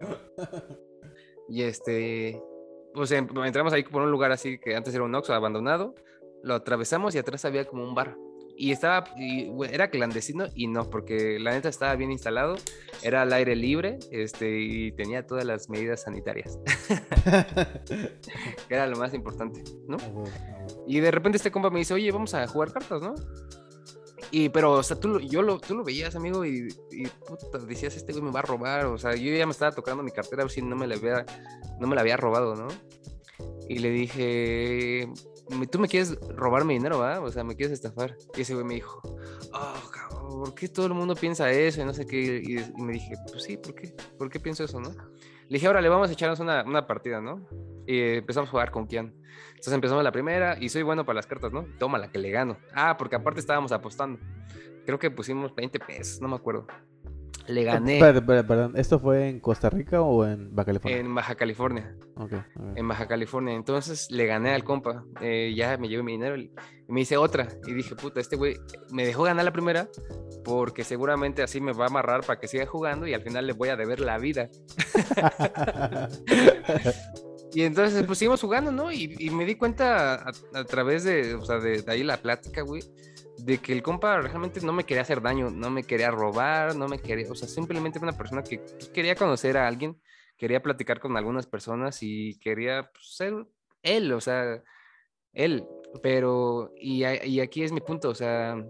Y 1.49 1.63
este, 1.63 2.41
pues 2.93 3.11
em, 3.11 3.27
entramos 3.45 3.73
ahí 3.73 3.83
por 3.83 4.01
un 4.01 4.11
lugar 4.11 4.31
así 4.31 4.57
que 4.59 4.75
antes 4.75 4.93
era 4.93 5.03
un 5.03 5.13
Oxxo 5.15 5.33
abandonado, 5.33 5.95
lo 6.43 6.55
atravesamos 6.55 7.15
y 7.15 7.17
atrás 7.17 7.45
había 7.45 7.65
como 7.65 7.83
un 7.83 7.95
bar 7.95 8.15
y 8.61 8.71
estaba, 8.71 9.05
y, 9.17 9.51
era 9.71 9.89
clandestino 9.89 10.45
y 10.53 10.67
no, 10.67 10.89
porque 10.89 11.39
la 11.39 11.51
neta 11.51 11.69
estaba 11.69 11.95
bien 11.95 12.11
instalado, 12.11 12.55
era 13.01 13.23
al 13.23 13.33
aire 13.33 13.55
libre 13.55 13.97
este, 14.11 14.59
y 14.59 14.91
tenía 14.91 15.25
todas 15.25 15.45
las 15.45 15.67
medidas 15.69 16.03
sanitarias. 16.03 16.59
que 17.87 18.75
era 18.75 18.85
lo 18.85 18.97
más 18.97 19.15
importante, 19.15 19.63
¿no? 19.87 19.97
Y 20.87 20.99
de 20.99 21.09
repente 21.09 21.37
este 21.37 21.51
compa 21.51 21.71
me 21.71 21.79
dice, 21.79 21.93
oye, 21.93 22.11
vamos 22.11 22.35
a 22.35 22.45
jugar 22.47 22.71
cartas, 22.71 23.01
¿no? 23.01 23.15
Y, 24.31 24.49
pero, 24.49 24.73
o 24.73 24.83
sea, 24.83 24.97
tú, 24.97 25.19
yo 25.19 25.41
lo, 25.41 25.59
tú 25.59 25.75
lo 25.75 25.83
veías, 25.83 26.15
amigo, 26.15 26.45
y, 26.45 26.69
y 26.91 27.05
puta, 27.27 27.57
decías, 27.59 27.95
este 27.97 28.13
güey 28.13 28.23
me 28.23 28.31
va 28.31 28.39
a 28.39 28.43
robar, 28.43 28.85
o 28.85 28.97
sea, 28.97 29.13
yo 29.13 29.33
ya 29.33 29.45
me 29.45 29.51
estaba 29.51 29.73
tocando 29.73 30.03
mi 30.03 30.11
cartera 30.11 30.47
si 30.47 30.61
no 30.61 30.75
me 30.77 30.87
la 30.87 30.95
había, 30.95 31.25
no 31.79 31.87
me 31.87 31.95
la 31.95 32.01
había 32.01 32.15
robado, 32.15 32.55
¿no? 32.55 32.67
Y 33.67 33.79
le 33.79 33.89
dije, 33.89 35.09
tú 35.69 35.79
me 35.79 35.87
quieres 35.87 36.17
robar 36.35 36.65
mi 36.65 36.73
dinero, 36.73 36.99
¿va? 36.99 37.19
O 37.21 37.31
sea, 37.31 37.43
me 37.43 37.55
quieres 37.55 37.73
estafar. 37.73 38.17
Y 38.35 38.41
ese 38.41 38.53
güey 38.53 38.65
me 38.65 38.75
dijo, 38.75 39.01
oh, 39.53 39.89
cabrón, 39.91 40.39
¿por 40.39 40.55
qué 40.55 40.67
todo 40.67 40.87
el 40.87 40.93
mundo 40.93 41.15
piensa 41.15 41.49
eso? 41.51 41.81
Y 41.81 41.85
no 41.85 41.93
sé 41.93 42.05
qué. 42.05 42.41
Y, 42.43 42.81
me 42.81 42.93
dije, 42.93 43.15
pues 43.31 43.43
sí, 43.43 43.57
¿por 43.57 43.75
qué? 43.75 43.93
¿Por 44.17 44.29
qué 44.29 44.39
pienso 44.39 44.63
eso, 44.63 44.79
no? 44.79 44.89
Le 44.89 45.57
dije, 45.57 45.67
ahora 45.67 45.81
le 45.81 45.89
vamos 45.89 46.09
a 46.09 46.13
echarnos 46.13 46.39
una, 46.39 46.63
una 46.63 46.87
partida, 46.87 47.21
¿no? 47.21 47.47
Y 47.91 47.99
empezamos 48.19 48.47
a 48.47 48.51
jugar 48.51 48.71
con 48.71 48.87
Kian. 48.87 49.13
Entonces 49.49 49.73
empezamos 49.73 50.01
la 50.01 50.13
primera 50.13 50.57
y 50.57 50.69
soy 50.69 50.81
bueno 50.81 51.05
para 51.05 51.17
las 51.17 51.27
cartas, 51.27 51.51
¿no? 51.51 51.65
Toma 51.77 51.97
la 51.97 52.09
que 52.09 52.19
le 52.19 52.31
gano. 52.31 52.57
Ah, 52.73 52.95
porque 52.97 53.17
aparte 53.17 53.41
estábamos 53.41 53.73
apostando. 53.73 54.17
Creo 54.85 54.97
que 54.97 55.11
pusimos 55.11 55.53
20 55.53 55.77
pesos, 55.79 56.21
no 56.21 56.29
me 56.29 56.35
acuerdo. 56.37 56.67
Le 57.47 57.65
gané. 57.65 57.99
perdón, 57.99 58.77
¿esto 58.77 58.97
fue 58.97 59.27
en 59.27 59.41
Costa 59.41 59.69
Rica 59.69 60.01
o 60.01 60.25
en 60.25 60.55
Baja 60.55 60.67
California? 60.67 60.99
En 60.99 61.13
Baja 61.13 61.35
California. 61.35 61.97
En 62.75 62.87
Baja 62.87 63.07
California. 63.09 63.55
Entonces 63.55 64.09
le 64.09 64.25
gané 64.25 64.53
al 64.53 64.63
compa. 64.63 65.03
Eh, 65.19 65.53
ya 65.53 65.77
me 65.77 65.89
llevé 65.89 66.03
mi 66.03 66.13
dinero 66.13 66.37
y 66.37 66.49
me 66.87 67.01
hice 67.01 67.17
otra. 67.17 67.49
Y 67.67 67.73
dije, 67.73 67.95
puta, 67.95 68.21
este 68.21 68.37
güey 68.37 68.55
me 68.91 69.05
dejó 69.05 69.23
ganar 69.23 69.43
la 69.43 69.51
primera 69.51 69.89
porque 70.45 70.85
seguramente 70.85 71.43
así 71.43 71.59
me 71.59 71.73
va 71.73 71.85
a 71.85 71.87
amarrar 71.89 72.21
para 72.21 72.39
que 72.39 72.47
siga 72.47 72.65
jugando 72.65 73.05
y 73.05 73.13
al 73.13 73.21
final 73.21 73.45
le 73.45 73.51
voy 73.51 73.67
a 73.67 73.75
deber 73.75 73.99
la 73.99 74.17
vida. 74.17 74.49
y 77.53 77.63
entonces 77.63 78.03
pues 78.05 78.19
seguimos 78.19 78.41
jugando, 78.41 78.71
¿no? 78.71 78.91
Y, 78.91 79.29
me 79.29 79.45
di 79.45 79.55
cuenta 79.55 80.25
a, 80.53 80.63
través 80.63 81.03
de, 81.03 81.35
o 81.35 81.45
sea, 81.45 81.59
de, 81.59 81.81
de 81.81 81.91
ahí 81.91 82.03
la 82.03 82.17
plática, 82.17 82.61
güey 82.61 82.81
de 83.45 83.57
que 83.57 83.73
el 83.73 83.81
compa 83.81 84.19
realmente 84.19 84.61
no 84.61 84.73
me 84.73 84.83
quería 84.83 85.01
hacer 85.01 85.21
daño, 85.21 85.49
no 85.49 85.69
me 85.69 85.83
quería 85.83 86.11
robar, 86.11 86.75
no 86.75 86.87
me 86.87 86.99
quería, 86.99 87.29
o 87.29 87.35
sea, 87.35 87.47
simplemente 87.47 87.97
era 87.97 88.07
una 88.07 88.17
persona 88.17 88.43
que 88.43 88.61
quería 88.93 89.15
conocer 89.15 89.57
a 89.57 89.67
alguien, 89.67 89.99
quería 90.37 90.61
platicar 90.61 90.99
con 90.99 91.17
algunas 91.17 91.47
personas 91.47 91.99
y 92.01 92.37
quería 92.39 92.89
pues, 92.93 93.15
ser 93.15 93.33
él, 93.83 94.11
o 94.13 94.21
sea, 94.21 94.63
él, 95.33 95.65
pero, 96.03 96.71
y, 96.75 97.03
aquí 97.03 97.63
es 97.63 97.71
mi 97.71 97.81
punto, 97.81 98.09
o 98.09 98.15
sea, 98.15 98.63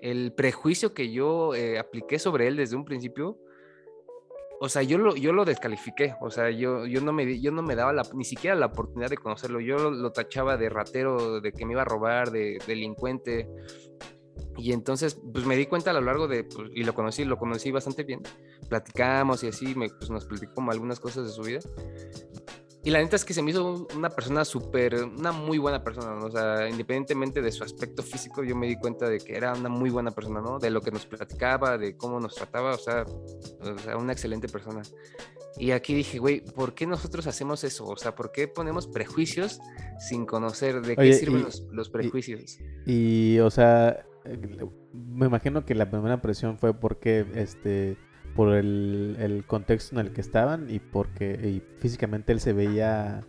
el 0.00 0.32
prejuicio 0.32 0.92
que 0.92 1.10
yo 1.10 1.54
eh, 1.54 1.78
apliqué 1.78 2.18
sobre 2.18 2.48
él 2.48 2.56
desde 2.56 2.76
un 2.76 2.84
principio, 2.84 3.38
o 4.60 4.68
sea, 4.68 4.82
yo 4.82 4.98
lo, 4.98 5.16
yo 5.16 5.32
lo 5.32 5.44
descalifiqué, 5.44 6.14
o 6.20 6.30
sea, 6.30 6.50
yo, 6.50 6.86
yo, 6.86 7.00
no 7.00 7.12
me, 7.12 7.40
yo 7.40 7.50
no 7.52 7.62
me 7.62 7.74
daba 7.74 7.92
ni 8.14 8.24
siquiera 8.24 8.56
la 8.56 8.66
oportunidad 8.66 9.10
de 9.10 9.18
conocerlo, 9.18 9.60
yo 9.60 9.76
lo, 9.76 9.90
lo, 9.90 10.12
tachaba 10.12 10.56
de 10.56 10.68
ratero, 10.68 11.40
de 11.40 11.52
que 11.52 11.66
me 11.66 11.72
iba 11.72 11.82
a 11.82 11.86
robar, 11.86 12.30
de 12.30 12.58
delincuente, 12.66 13.48
y 14.56 14.72
entonces, 14.72 15.20
pues 15.32 15.44
me 15.44 15.56
di 15.56 15.66
cuenta 15.66 15.90
a 15.90 15.94
lo 15.94 16.00
largo 16.00 16.28
de, 16.28 16.44
pues, 16.44 16.70
y 16.74 16.84
lo 16.84 16.94
conocí, 16.94 17.24
lo 17.24 17.36
conocí 17.36 17.70
bastante 17.70 18.04
bien, 18.04 18.22
platicamos 18.68 19.44
y 19.44 19.48
así, 19.48 19.74
me, 19.74 19.88
pues 19.88 20.10
nos 20.10 20.24
platicó 20.24 20.54
como 20.54 20.70
algunas 20.70 21.00
cosas 21.00 21.26
de 21.26 21.32
su 21.32 21.42
vida. 21.42 21.60
Y 22.86 22.90
la 22.90 23.00
neta 23.00 23.16
es 23.16 23.24
que 23.24 23.34
se 23.34 23.42
me 23.42 23.50
hizo 23.50 23.88
una 23.96 24.10
persona 24.10 24.44
súper, 24.44 24.94
una 25.02 25.32
muy 25.32 25.58
buena 25.58 25.82
persona, 25.82 26.14
¿no? 26.14 26.26
O 26.26 26.30
sea, 26.30 26.68
independientemente 26.68 27.42
de 27.42 27.50
su 27.50 27.64
aspecto 27.64 28.00
físico, 28.00 28.44
yo 28.44 28.54
me 28.54 28.68
di 28.68 28.76
cuenta 28.76 29.08
de 29.08 29.18
que 29.18 29.36
era 29.36 29.54
una 29.54 29.68
muy 29.68 29.90
buena 29.90 30.12
persona, 30.12 30.40
¿no? 30.40 30.60
De 30.60 30.70
lo 30.70 30.80
que 30.80 30.92
nos 30.92 31.04
platicaba, 31.04 31.78
de 31.78 31.96
cómo 31.96 32.20
nos 32.20 32.36
trataba, 32.36 32.74
o 32.74 32.78
sea, 32.78 33.02
o 33.02 33.78
sea 33.80 33.96
una 33.96 34.12
excelente 34.12 34.46
persona. 34.46 34.82
Y 35.58 35.72
aquí 35.72 35.94
dije, 35.94 36.20
güey, 36.20 36.42
¿por 36.42 36.74
qué 36.74 36.86
nosotros 36.86 37.26
hacemos 37.26 37.64
eso? 37.64 37.86
O 37.86 37.96
sea, 37.96 38.14
¿por 38.14 38.30
qué 38.30 38.46
ponemos 38.46 38.86
prejuicios 38.86 39.58
sin 39.98 40.24
conocer 40.24 40.80
de 40.82 40.94
qué 40.94 41.12
sirven 41.12 41.42
los, 41.42 41.66
los, 41.72 41.90
prejuicios? 41.90 42.60
y, 42.86 43.40
o 43.40 43.50
sea, 43.50 44.06
me 44.92 45.26
imagino 45.26 45.64
que 45.64 45.74
la 45.74 45.90
primera 45.90 46.14
impresión 46.14 46.56
fue 46.56 46.72
porque 46.72 47.26
este 47.34 47.96
por 48.36 48.54
el, 48.54 49.44
contexto 49.46 49.98
en 49.98 50.06
el 50.06 50.12
que 50.12 50.20
estaban 50.20 50.70
y 50.70 50.78
porque 50.78 51.62
físicamente 51.78 52.32
él 52.32 52.40
se 52.40 52.52
veía 52.52 53.26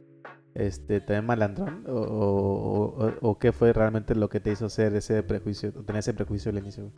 este 0.54 1.00
también 1.00 1.26
malandrón 1.26 1.86
o, 1.88 3.38
qué 3.40 3.52
fue 3.52 3.74
realmente 3.74 4.16
lo 4.16 4.30
que 4.30 4.40
te 4.40 4.52
hizo 4.52 4.66
hacer 4.66 4.96
ese 4.96 5.24
prejuicio 5.24 5.72
tener 5.72 6.00
ese 6.00 6.14
prejuicio 6.14 6.52
al 6.52 6.58
inicio 6.58 6.92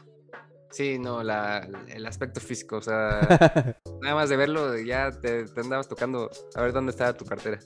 Sí, 0.72 0.99
no, 0.99 1.22
el 1.22 2.05
aspecto 2.05 2.39
físico, 2.39 2.78
o 2.78 2.82
sea, 2.82 3.22
nada 4.01 4.16
más 4.16 4.30
de 4.30 4.38
verlo 4.38 4.78
ya 4.78 5.10
te, 5.12 5.45
andabas 5.57 5.88
tocando 5.88 6.30
a 6.53 6.62
ver 6.62 6.74
dónde 6.74 6.91
estaba 6.91 7.14
tu 7.14 7.26
cartera. 7.26 7.60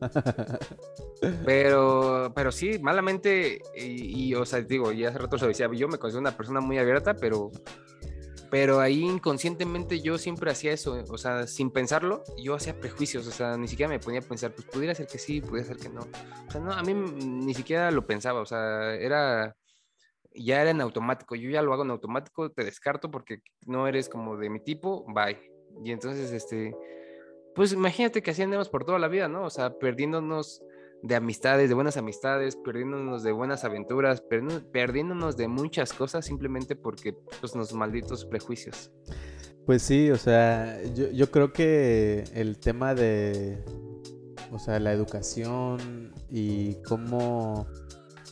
Pero, 1.44 2.32
pero 2.34 2.50
sí, 2.50 2.78
malamente, 2.78 3.60
y, 3.76 4.34
o 4.34 4.46
sea, 4.46 4.62
digo, 4.62 4.90
ya 4.90 5.10
hace 5.10 5.18
rato 5.18 5.36
se 5.36 5.46
decía, 5.46 5.68
yo 5.70 5.86
me 5.86 5.98
considero 5.98 6.20
una 6.20 6.34
persona 6.34 6.60
muy 6.60 6.78
abierta, 6.78 7.12
pero, 7.14 7.50
Pero 8.50 8.80
ahí 8.80 9.04
inconscientemente 9.04 10.00
yo 10.00 10.18
siempre 10.18 10.50
hacía 10.50 10.72
eso, 10.72 11.04
o 11.08 11.18
sea, 11.18 11.46
sin 11.46 11.70
pensarlo, 11.70 12.24
yo 12.36 12.54
hacía 12.54 12.78
prejuicios, 12.78 13.26
o 13.28 13.30
sea, 13.30 13.56
ni 13.56 13.68
siquiera 13.68 13.88
me 13.88 14.00
ponía 14.00 14.20
a 14.20 14.24
pensar, 14.24 14.52
pues 14.52 14.66
pudiera 14.66 14.94
ser 14.94 15.06
que 15.06 15.18
sí, 15.18 15.40
pudiera 15.40 15.68
ser 15.68 15.76
que 15.76 15.88
no. 15.88 16.00
O 16.00 16.50
sea, 16.50 16.60
no, 16.60 16.72
a 16.72 16.82
mí 16.82 16.92
ni 16.92 17.54
siquiera 17.54 17.92
lo 17.92 18.04
pensaba, 18.04 18.40
o 18.40 18.46
sea, 18.46 18.94
era, 18.96 19.56
ya 20.34 20.60
era 20.60 20.70
en 20.70 20.80
automático, 20.80 21.36
yo 21.36 21.48
ya 21.48 21.62
lo 21.62 21.72
hago 21.72 21.84
en 21.84 21.90
automático, 21.90 22.50
te 22.50 22.64
descarto 22.64 23.10
porque 23.10 23.42
no 23.66 23.86
eres 23.86 24.08
como 24.08 24.36
de 24.36 24.50
mi 24.50 24.58
tipo, 24.58 25.04
bye. 25.14 25.38
Y 25.84 25.92
entonces, 25.92 26.32
este, 26.32 26.74
pues 27.54 27.72
imagínate 27.72 28.22
que 28.22 28.32
así 28.32 28.42
andemos 28.42 28.68
por 28.68 28.84
toda 28.84 28.98
la 28.98 29.08
vida, 29.08 29.28
¿no? 29.28 29.44
O 29.44 29.50
sea, 29.50 29.78
perdiéndonos 29.78 30.60
de 31.02 31.14
amistades, 31.14 31.68
de 31.68 31.74
buenas 31.74 31.96
amistades, 31.96 32.56
perdiéndonos 32.56 33.22
de 33.22 33.32
buenas 33.32 33.64
aventuras, 33.64 34.22
perdiéndonos 34.72 35.36
de 35.36 35.48
muchas 35.48 35.92
cosas 35.92 36.24
simplemente 36.24 36.76
porque 36.76 37.14
pues 37.40 37.72
malditos 37.72 38.24
prejuicios. 38.24 38.90
Pues 39.66 39.82
sí, 39.82 40.10
o 40.10 40.16
sea, 40.16 40.82
yo, 40.94 41.10
yo 41.10 41.30
creo 41.30 41.52
que 41.52 42.24
el 42.34 42.58
tema 42.58 42.94
de, 42.94 43.62
o 44.50 44.58
sea, 44.58 44.80
la 44.80 44.92
educación 44.92 46.12
y 46.28 46.74
cómo, 46.82 47.66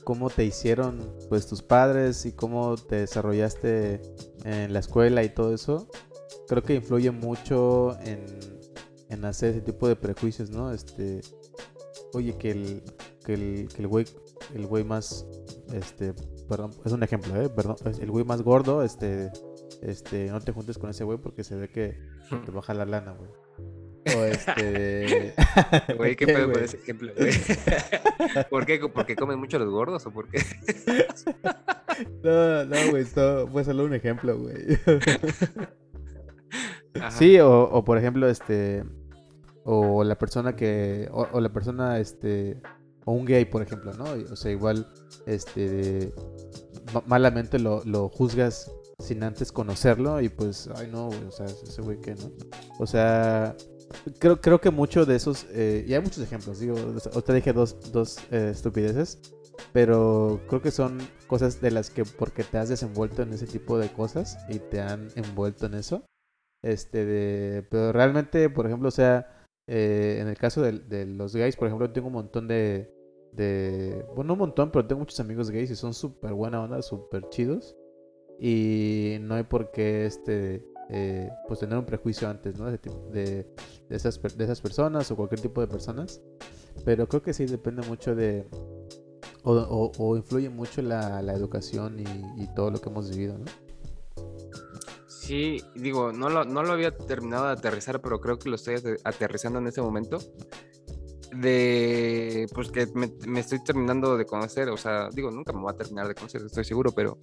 cómo 0.04 0.30
te 0.30 0.44
hicieron 0.44 1.14
pues 1.28 1.46
tus 1.46 1.62
padres 1.62 2.26
y 2.26 2.32
cómo 2.32 2.76
te 2.76 2.96
desarrollaste 2.96 4.00
en 4.44 4.72
la 4.72 4.80
escuela 4.80 5.22
y 5.22 5.28
todo 5.28 5.54
eso, 5.54 5.88
creo 6.48 6.62
que 6.62 6.74
influye 6.74 7.10
mucho 7.10 7.96
en, 8.00 8.24
en 9.08 9.24
hacer 9.24 9.50
ese 9.50 9.60
tipo 9.60 9.88
de 9.88 9.96
prejuicios, 9.96 10.50
¿no? 10.50 10.72
Este, 10.72 11.20
oye, 12.14 12.36
que 12.36 12.50
el, 12.50 12.82
que 13.24 13.34
el, 13.34 13.68
que 13.74 13.82
el 13.82 13.88
güey, 13.88 14.06
el 14.54 14.66
güey 14.66 14.84
más, 14.84 15.26
este, 15.72 16.14
perdón, 16.48 16.70
es 16.84 16.92
un 16.92 17.02
ejemplo, 17.02 17.40
¿eh? 17.40 17.48
Perdón, 17.48 17.76
el 18.00 18.10
güey 18.10 18.24
más 18.24 18.42
gordo, 18.42 18.82
este, 18.82 19.30
este, 19.82 20.26
no 20.26 20.40
te 20.40 20.52
juntes 20.52 20.78
con 20.78 20.90
ese 20.90 21.04
güey 21.04 21.18
porque 21.18 21.44
se 21.44 21.56
ve 21.56 21.68
que 21.68 21.98
te 22.44 22.50
baja 22.50 22.74
la 22.74 22.86
lana, 22.86 23.12
güey. 23.12 23.30
O 24.16 24.24
este. 24.24 25.34
Güey, 25.98 26.16
¿qué 26.16 26.26
pedo 26.26 26.50
con 26.50 26.62
ese 26.62 26.78
ejemplo, 26.78 27.12
güey? 27.14 27.30
¿Por 28.50 28.64
qué? 28.64 28.80
¿Porque 28.88 29.14
comen 29.14 29.38
mucho 29.38 29.58
los 29.58 29.68
gordos 29.68 30.06
o 30.06 30.10
por 30.10 30.30
qué? 30.30 30.40
no, 32.22 32.64
no, 32.64 32.90
güey, 32.90 33.02
esto 33.02 33.46
fue 33.48 33.64
solo 33.64 33.84
un 33.84 33.92
ejemplo, 33.92 34.38
güey. 34.38 34.78
Sí, 37.10 37.38
o, 37.40 37.64
o 37.64 37.84
por 37.84 37.98
ejemplo, 37.98 38.28
este 38.30 38.82
o 39.70 40.02
la 40.02 40.16
persona 40.16 40.56
que 40.56 41.10
o, 41.12 41.40
la 41.40 41.52
persona 41.52 41.98
este 41.98 42.58
o 43.04 43.12
un 43.12 43.26
gay 43.26 43.44
por 43.44 43.60
ejemplo 43.60 43.92
no 43.92 44.04
o 44.32 44.36
sea 44.36 44.50
igual 44.50 44.88
este 45.26 46.14
malamente 47.06 47.58
lo, 47.58 47.84
lo, 47.84 48.08
juzgas 48.08 48.72
sin 48.98 49.22
antes 49.22 49.52
conocerlo 49.52 50.22
y 50.22 50.30
pues 50.30 50.70
ay 50.74 50.88
no 50.90 51.08
o 51.08 51.30
sea 51.30 51.44
ese 51.44 51.82
güey 51.82 52.00
que 52.00 52.14
no 52.14 52.32
o 52.78 52.86
sea 52.86 53.54
creo 54.18 54.40
creo 54.40 54.58
que 54.58 54.70
mucho 54.70 55.04
de 55.04 55.16
esos 55.16 55.46
eh, 55.50 55.84
y 55.86 55.92
hay 55.92 56.00
muchos 56.00 56.24
ejemplos 56.24 56.60
digo 56.60 56.74
te 57.22 57.34
dije 57.34 57.52
dos 57.52 57.92
dos 57.92 58.16
eh, 58.30 58.48
estupideces 58.50 59.20
pero 59.74 60.40
creo 60.48 60.62
que 60.62 60.70
son 60.70 60.96
cosas 61.26 61.60
de 61.60 61.72
las 61.72 61.90
que 61.90 62.06
porque 62.06 62.42
te 62.42 62.56
has 62.56 62.70
desenvuelto 62.70 63.20
en 63.20 63.34
ese 63.34 63.46
tipo 63.46 63.76
de 63.78 63.92
cosas 63.92 64.38
y 64.48 64.60
te 64.60 64.80
han 64.80 65.08
envuelto 65.14 65.66
en 65.66 65.74
eso 65.74 66.06
este 66.62 67.04
de 67.04 67.62
pero 67.70 67.92
realmente 67.92 68.48
por 68.48 68.64
ejemplo 68.64 68.88
o 68.88 68.92
sea 68.92 69.34
eh, 69.68 70.16
en 70.20 70.28
el 70.28 70.36
caso 70.36 70.62
de, 70.62 71.06
los 71.06 71.36
gays, 71.36 71.54
por 71.54 71.68
ejemplo, 71.68 71.90
tengo 71.92 72.08
un 72.08 72.14
montón 72.14 72.48
de, 72.48 72.90
Bueno, 74.16 74.32
un 74.32 74.38
montón, 74.38 74.70
pero 74.70 74.86
tengo 74.86 75.00
muchos 75.00 75.20
amigos 75.20 75.50
gays 75.50 75.70
y 75.70 75.76
son 75.76 75.92
súper 75.92 76.32
buena 76.32 76.62
onda, 76.62 76.80
súper 76.80 77.28
chidos. 77.28 77.76
Y 78.40 79.18
no 79.20 79.34
hay 79.34 79.42
por 79.42 79.70
qué 79.70 80.06
este, 80.06 80.64
eh, 80.88 81.30
pues 81.46 81.60
tener 81.60 81.76
un 81.76 81.84
prejuicio 81.84 82.28
antes, 82.28 82.58
¿no? 82.58 82.70
De, 82.70 82.78
de, 83.12 83.46
esas, 83.90 84.20
de 84.22 84.44
esas 84.44 84.60
personas 84.60 85.10
o 85.10 85.16
cualquier 85.16 85.40
tipo 85.40 85.60
de 85.60 85.66
personas. 85.66 86.22
Pero 86.84 87.06
creo 87.06 87.22
que 87.22 87.34
sí 87.34 87.44
depende 87.44 87.86
mucho 87.86 88.14
de... 88.14 88.46
O, 89.44 90.16
influye 90.16 90.50
mucho 90.50 90.82
la, 90.82 91.22
la 91.22 91.32
educación 91.32 92.00
y, 92.00 92.42
y 92.42 92.46
todo 92.54 92.70
lo 92.70 92.80
que 92.80 92.88
hemos 92.88 93.10
vivido, 93.10 93.38
¿no? 93.38 93.46
Sí, 95.28 95.62
digo, 95.74 96.10
no 96.10 96.30
lo, 96.30 96.46
no 96.46 96.62
lo 96.62 96.72
había 96.72 96.96
terminado 96.96 97.48
de 97.48 97.52
aterrizar, 97.52 98.00
pero 98.00 98.18
creo 98.18 98.38
que 98.38 98.48
lo 98.48 98.54
estoy 98.54 98.76
aterrizando 99.04 99.58
en 99.58 99.66
este 99.66 99.82
momento. 99.82 100.16
De, 101.36 102.46
pues 102.54 102.70
que 102.70 102.86
me, 102.94 103.40
estoy 103.40 103.62
terminando 103.62 104.16
de 104.16 104.24
conocer, 104.24 104.70
o 104.70 104.78
sea, 104.78 105.10
digo, 105.12 105.30
nunca 105.30 105.52
me 105.52 105.60
voy 105.60 105.74
a 105.74 105.76
terminar 105.76 106.08
de 106.08 106.14
conocer, 106.14 106.40
estoy 106.40 106.64
seguro, 106.64 106.92
pero 106.92 107.18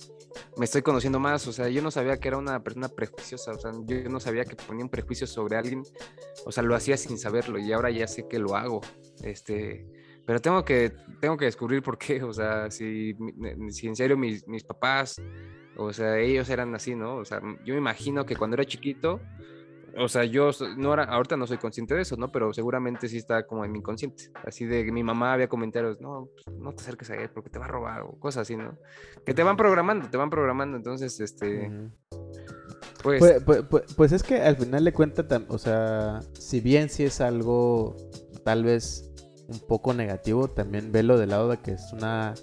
me 0.55 0.65
estoy 0.65 0.83
conociendo 0.83 1.19
más, 1.19 1.47
o 1.47 1.51
sea, 1.51 1.67
yo 1.67 1.81
no 1.81 1.89
sabía 1.89 2.17
que 2.17 2.27
era 2.27 2.37
una 2.37 2.61
persona 2.61 2.89
prejuiciosa, 2.89 3.53
o 3.53 3.59
sea, 3.59 3.71
yo 3.87 4.07
no 4.07 4.19
sabía 4.19 4.45
que 4.45 4.55
ponía 4.55 4.85
un 4.85 4.91
prejuicio 4.91 5.25
sobre 5.25 5.57
alguien, 5.57 5.81
o 6.45 6.51
sea, 6.51 6.61
lo 6.61 6.75
hacía 6.75 6.97
sin 6.97 7.17
saberlo 7.17 7.57
y 7.57 7.73
ahora 7.73 7.89
ya 7.89 8.07
sé 8.07 8.27
que 8.27 8.37
lo 8.37 8.55
hago, 8.55 8.81
este, 9.23 9.87
pero 10.27 10.39
tengo 10.39 10.63
que, 10.63 10.93
tengo 11.19 11.35
que 11.35 11.45
descubrir 11.45 11.81
por 11.81 11.97
qué, 11.97 12.21
o 12.21 12.31
sea, 12.31 12.69
si, 12.69 13.15
si 13.69 13.87
en 13.87 13.95
serio 13.95 14.15
mis, 14.15 14.47
mis 14.47 14.63
papás 14.63 15.19
o 15.77 15.93
sea, 15.93 16.19
ellos 16.19 16.49
eran 16.49 16.73
así, 16.75 16.95
¿no? 16.95 17.15
O 17.17 17.25
sea, 17.25 17.41
yo 17.63 17.73
me 17.73 17.79
imagino 17.79 18.25
que 18.25 18.35
cuando 18.35 18.55
era 18.55 18.65
chiquito, 18.65 19.19
o 19.97 20.09
sea, 20.09 20.25
yo 20.25 20.51
no 20.77 20.93
era, 20.93 21.03
ahorita 21.05 21.37
no 21.37 21.47
soy 21.47 21.57
consciente 21.57 21.95
de 21.95 22.01
eso, 22.01 22.17
¿no? 22.17 22.29
Pero 22.31 22.53
seguramente 22.53 23.07
sí 23.07 23.17
está 23.17 23.45
como 23.45 23.63
en 23.63 23.71
mi 23.71 23.79
inconsciente. 23.79 24.31
Así 24.43 24.65
de 24.65 24.83
que 24.83 24.91
mi 24.91 25.03
mamá 25.03 25.33
había 25.33 25.47
comentarios, 25.47 26.01
no, 26.01 26.29
pues, 26.33 26.57
no 26.57 26.73
te 26.73 26.81
acerques 26.81 27.09
a 27.11 27.15
él 27.15 27.29
porque 27.29 27.49
te 27.49 27.59
va 27.59 27.65
a 27.65 27.69
robar 27.69 28.01
o 28.01 28.19
cosas 28.19 28.41
así, 28.41 28.57
¿no? 28.57 28.77
Que 29.25 29.33
te 29.33 29.43
van 29.43 29.55
programando, 29.55 30.09
te 30.09 30.17
van 30.17 30.29
programando. 30.29 30.75
Entonces, 30.75 31.19
este. 31.19 31.71
Pues, 33.01 33.19
pues, 33.19 33.43
pues, 33.43 33.63
pues, 33.69 33.93
pues, 33.95 34.11
es 34.11 34.23
que 34.23 34.41
al 34.41 34.57
final 34.57 34.83
le 34.83 34.91
cuenta, 34.91 35.25
o 35.47 35.57
sea, 35.57 36.19
si 36.33 36.59
bien 36.59 36.89
sí 36.89 37.03
es 37.03 37.21
algo 37.21 37.95
tal 38.43 38.63
vez 38.63 39.11
un 39.47 39.59
poco 39.59 39.93
negativo, 39.93 40.49
también 40.49 40.91
velo 40.91 41.17
del 41.17 41.29
lado 41.29 41.49
de 41.49 41.57
que 41.57 41.71
es 41.71 41.93
una 41.93 42.33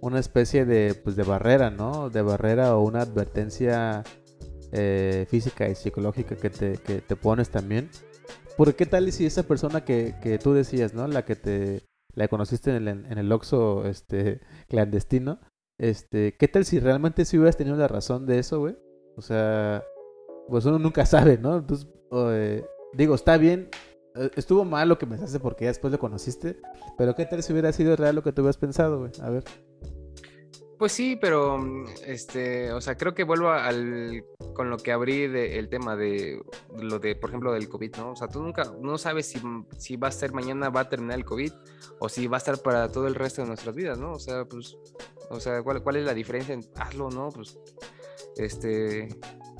una 0.00 0.18
especie 0.18 0.64
de, 0.64 0.94
pues, 0.94 1.16
de 1.16 1.22
barrera, 1.22 1.70
¿no? 1.70 2.10
De 2.10 2.22
barrera 2.22 2.76
o 2.76 2.82
una 2.82 3.00
advertencia 3.02 4.04
eh, 4.72 5.26
física 5.28 5.68
y 5.68 5.74
psicológica 5.74 6.36
que 6.36 6.50
te, 6.50 6.78
que 6.78 7.00
te 7.00 7.16
pones 7.16 7.50
también. 7.50 7.90
¿Por 8.56 8.74
qué 8.74 8.86
tal 8.86 9.10
si 9.12 9.26
esa 9.26 9.42
persona 9.42 9.84
que, 9.84 10.14
que 10.22 10.38
tú 10.38 10.54
decías, 10.54 10.94
¿no? 10.94 11.06
La 11.06 11.24
que 11.24 11.36
te 11.36 11.82
la 12.14 12.28
conociste 12.28 12.74
en 12.74 12.88
el, 12.88 12.88
en 12.88 13.18
el 13.18 13.30
Oxxo 13.30 13.86
este, 13.86 14.40
clandestino, 14.68 15.40
este, 15.78 16.36
¿qué 16.36 16.48
tal 16.48 16.64
si 16.64 16.80
realmente 16.80 17.24
si 17.24 17.36
hubieras 17.36 17.56
tenido 17.56 17.76
la 17.76 17.88
razón 17.88 18.26
de 18.26 18.38
eso, 18.38 18.60
güey? 18.60 18.76
O 19.16 19.22
sea, 19.22 19.84
pues 20.48 20.64
uno 20.64 20.78
nunca 20.78 21.04
sabe, 21.06 21.38
¿no? 21.38 21.58
Entonces, 21.58 21.88
eh, 22.12 22.64
digo, 22.94 23.14
está 23.14 23.36
bien, 23.36 23.68
estuvo 24.36 24.64
mal 24.64 24.88
lo 24.88 24.98
que 24.98 25.06
pensaste 25.06 25.40
porque 25.40 25.64
ya 25.64 25.70
después 25.70 25.92
lo 25.92 25.98
conociste, 25.98 26.60
pero 26.96 27.14
¿qué 27.14 27.26
tal 27.26 27.42
si 27.42 27.52
hubiera 27.52 27.72
sido 27.72 27.96
real 27.96 28.14
lo 28.14 28.22
que 28.22 28.32
tú 28.32 28.42
hubieras 28.42 28.56
pensado, 28.56 28.98
güey? 28.98 29.12
A 29.22 29.30
ver. 29.30 29.44
Pues 30.78 30.92
sí, 30.92 31.16
pero 31.18 31.58
mm, 31.58 31.86
este, 32.06 32.72
o 32.72 32.80
sea, 32.80 32.96
creo 32.96 33.14
que 33.14 33.24
vuelvo 33.24 33.50
al 33.50 34.24
con 34.54 34.68
lo 34.68 34.76
que 34.76 34.92
abrí 34.92 35.26
de, 35.26 35.58
el 35.58 35.68
tema 35.68 35.96
de 35.96 36.42
lo 36.78 36.98
de, 36.98 37.16
por 37.16 37.30
ejemplo, 37.30 37.52
del 37.52 37.68
COVID, 37.68 37.96
¿no? 37.96 38.12
O 38.12 38.16
sea, 38.16 38.28
tú 38.28 38.42
nunca, 38.42 38.72
no 38.80 38.98
sabes 38.98 39.26
si, 39.26 39.40
si 39.78 39.96
va 39.96 40.08
a 40.08 40.12
ser 40.12 40.32
mañana, 40.32 40.68
va 40.68 40.80
a 40.80 40.88
terminar 40.88 41.18
el 41.18 41.24
COVID, 41.24 41.52
o 41.98 42.08
si 42.08 42.26
va 42.26 42.36
a 42.36 42.38
estar 42.38 42.58
para 42.58 42.90
todo 42.90 43.06
el 43.06 43.14
resto 43.14 43.42
de 43.42 43.48
nuestras 43.48 43.74
vidas, 43.74 43.98
¿no? 43.98 44.12
O 44.12 44.18
sea, 44.18 44.44
pues, 44.44 44.76
o 45.30 45.40
sea, 45.40 45.62
¿cuál, 45.62 45.82
cuál 45.82 45.96
es 45.96 46.04
la 46.04 46.14
diferencia 46.14 46.54
en 46.54 46.62
hazlo, 46.76 47.10
no? 47.10 47.30
Pues, 47.30 47.58
este, 48.36 49.08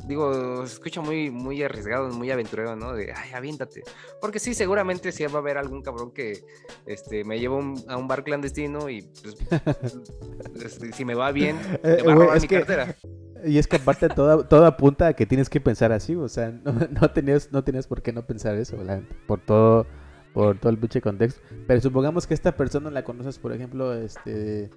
digo, 0.07 0.67
se 0.67 0.75
escucha 0.75 1.01
muy, 1.01 1.31
muy 1.31 1.63
arriesgado, 1.63 2.09
muy 2.11 2.31
aventurero, 2.31 2.77
¿no? 2.77 2.95
De, 2.95 3.13
ay, 3.13 3.31
aviéntate. 3.35 3.83
Porque 4.21 4.39
sí, 4.39 4.55
seguramente 4.55 5.13
sí 5.13 5.25
va 5.27 5.35
a 5.35 5.39
haber 5.39 5.59
algún 5.59 5.83
cabrón 5.83 6.13
que 6.13 6.45
este, 6.87 7.25
me 7.25 7.39
lleva 7.39 7.57
a 7.89 7.97
un 7.97 8.09
bar 8.09 8.25
clandestino 8.25 8.89
y 8.89 9.03
pues, 9.23 9.37
este, 10.65 10.93
si 10.93 11.05
me 11.05 11.15
va 11.15 11.33
bien, 11.33 11.57
me 11.83 12.03
va 12.03 12.13
a 12.13 12.15
robar 12.15 12.41
mi 12.41 12.49
cartera. 12.49 12.97
Y 13.45 13.59
es 13.59 13.67
que 13.67 13.77
aparte 13.77 14.09
todo, 14.09 14.45
todo 14.45 14.67
apunta 14.67 15.09
a 15.09 15.13
que 15.13 15.27
tienes 15.27 15.49
que 15.49 15.61
pensar 15.61 15.93
así, 15.93 16.15
o 16.15 16.29
sea, 16.29 16.51
no, 16.51 17.11
tenías, 17.15 17.53
no 17.53 17.63
tenías 17.63 17.87
por 17.87 18.03
qué 18.03 18.13
no 18.13 18.27
pensar 18.27 18.57
eso, 18.57 18.77
por 19.27 19.41
todo, 19.41 19.87
por 20.33 20.59
todo 20.59 20.71
el 20.71 20.79
pinche 20.79 21.01
contexto. 21.01 21.41
Pero 21.67 21.81
supongamos 21.81 22.27
que 22.27 22.35
esta 22.35 22.57
persona 22.57 22.91
la 22.91 23.05
conoces, 23.05 23.39
por 23.39 23.53
ejemplo, 23.53 23.95
este, 23.95 24.71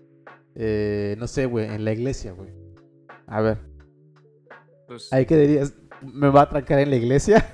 eh, 0.55 1.15
no 1.17 1.27
sé, 1.27 1.45
güey, 1.45 1.67
en 1.67 1.85
la 1.85 1.93
iglesia, 1.93 2.33
güey. 2.33 2.49
A 3.27 3.41
ver, 3.41 3.59
pues, 4.89 5.13
¿Ahí 5.13 5.25
qué 5.25 5.37
dirías? 5.37 5.73
¿Me 6.01 6.29
va 6.29 6.41
a 6.41 6.43
atracar 6.43 6.79
en 6.79 6.89
la 6.89 6.95
iglesia? 6.95 7.47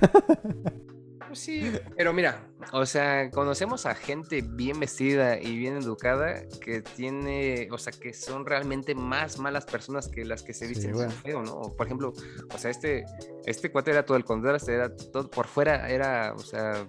pues 1.26 1.38
sí, 1.38 1.70
pero 1.94 2.14
mira, 2.14 2.48
o 2.72 2.86
sea, 2.86 3.30
conocemos 3.30 3.86
a 3.86 3.94
gente 3.94 4.42
bien 4.42 4.80
vestida 4.80 5.40
y 5.40 5.56
bien 5.56 5.76
educada 5.76 6.42
que 6.60 6.82
tiene, 6.82 7.68
o 7.70 7.78
sea, 7.78 7.92
que 7.92 8.12
son 8.12 8.46
realmente 8.46 8.94
más 8.94 9.38
malas 9.38 9.66
personas 9.66 10.08
que 10.08 10.24
las 10.24 10.42
que 10.42 10.54
se 10.54 10.66
visten 10.66 11.10
feo, 11.10 11.42
¿no? 11.42 11.74
Por 11.76 11.86
ejemplo, 11.86 12.12
o 12.52 12.58
sea, 12.58 12.70
este, 12.70 13.04
este 13.44 13.70
cuate 13.70 13.90
era 13.90 14.04
todo 14.04 14.16
el 14.16 14.24
contraste, 14.24 14.74
era 14.74 14.94
todo 14.94 15.30
por 15.30 15.46
fuera, 15.46 15.88
era, 15.88 16.32
o 16.34 16.40
sea, 16.40 16.86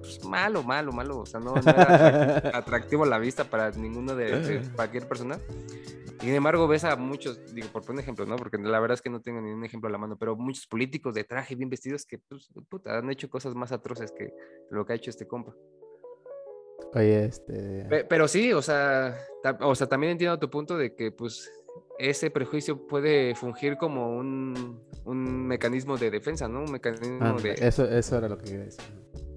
pues, 0.00 0.24
malo, 0.24 0.62
malo, 0.62 0.92
malo, 0.92 1.18
o 1.18 1.26
sea, 1.26 1.40
no, 1.40 1.56
era 1.56 2.50
atractivo 2.54 3.04
a 3.04 3.06
la 3.06 3.18
vista 3.18 3.44
para 3.44 3.70
ninguno 3.72 4.14
de 4.14 4.62
cualquier 4.76 5.06
persona. 5.06 5.38
Sin 6.20 6.34
embargo, 6.34 6.66
ves 6.66 6.84
a 6.84 6.96
muchos, 6.96 7.54
digo, 7.54 7.68
por 7.68 7.84
poner 7.84 8.02
ejemplo, 8.02 8.24
¿no? 8.24 8.36
Porque 8.36 8.56
la 8.56 8.80
verdad 8.80 8.94
es 8.94 9.02
que 9.02 9.10
no 9.10 9.20
tengo 9.20 9.40
ningún 9.40 9.64
ejemplo 9.64 9.88
a 9.88 9.92
la 9.92 9.98
mano, 9.98 10.16
pero 10.16 10.34
muchos 10.34 10.66
políticos 10.66 11.14
de 11.14 11.24
traje 11.24 11.54
bien 11.54 11.68
vestidos 11.68 12.06
que, 12.06 12.18
pues, 12.18 12.48
puta, 12.68 12.98
han 12.98 13.10
hecho 13.10 13.28
cosas 13.28 13.54
más 13.54 13.70
atroces 13.70 14.12
que 14.12 14.32
lo 14.70 14.85
que 14.86 14.92
ha 14.92 14.96
hecho 14.96 15.10
este 15.10 15.26
compa. 15.26 15.54
Oye, 16.94 17.26
este... 17.26 17.86
Pero, 18.08 18.28
sí, 18.28 18.52
o 18.52 18.62
sea, 18.62 19.18
o 19.60 19.74
sea, 19.74 19.86
también 19.86 20.12
entiendo 20.12 20.38
tu 20.38 20.48
punto 20.48 20.78
de 20.78 20.94
que, 20.94 21.12
pues, 21.12 21.52
ese 21.98 22.30
prejuicio 22.30 22.86
puede 22.86 23.34
fungir 23.34 23.76
como 23.76 24.16
un, 24.16 24.82
un 25.04 25.46
mecanismo 25.46 25.98
de 25.98 26.10
defensa, 26.10 26.48
¿no? 26.48 26.60
Un 26.60 26.72
mecanismo 26.72 27.38
de... 27.40 27.52
Eso, 27.52 27.84
eso 27.84 28.16
era 28.16 28.28
lo 28.28 28.38
que 28.38 28.44
quería 28.44 28.64
decir. 28.64 28.84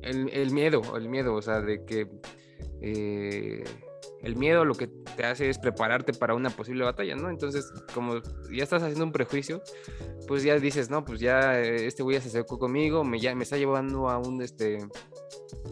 El, 0.02 0.30
el 0.30 0.52
miedo, 0.52 0.82
el 0.96 1.10
miedo, 1.10 1.34
o 1.34 1.42
sea, 1.42 1.60
de 1.62 1.84
que... 1.84 2.08
Eh, 2.82 3.64
el 4.22 4.36
miedo 4.36 4.66
lo 4.66 4.76
que 4.76 4.88
te 4.88 5.26
hace 5.26 5.50
es 5.50 5.58
prepararte 5.58 6.14
para 6.14 6.36
una 6.36 6.50
posible 6.50 6.84
batalla, 6.84 7.16
¿no? 7.16 7.30
Entonces, 7.30 7.72
como 7.94 8.16
ya 8.52 8.64
estás 8.64 8.84
haciendo 8.84 9.06
un 9.06 9.12
prejuicio, 9.12 9.62
pues 10.28 10.44
ya 10.44 10.58
dices, 10.60 10.90
no, 10.90 11.06
pues 11.06 11.20
ya 11.20 11.60
eh, 11.60 11.86
este 11.86 12.04
güey 12.04 12.18
ya 12.18 12.22
se 12.22 12.30
acercó 12.30 12.60
conmigo, 12.60 13.04
me, 13.04 13.20
ya, 13.20 13.34
me 13.36 13.44
está 13.44 13.58
llevando 13.58 14.10
a 14.10 14.18
un, 14.18 14.42
este, 14.42 14.80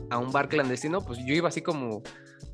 a 0.09 0.17
un 0.17 0.31
bar 0.31 0.47
clandestino, 0.47 1.01
pues 1.01 1.19
yo 1.25 1.33
iba 1.33 1.49
así 1.49 1.61
como, 1.61 2.01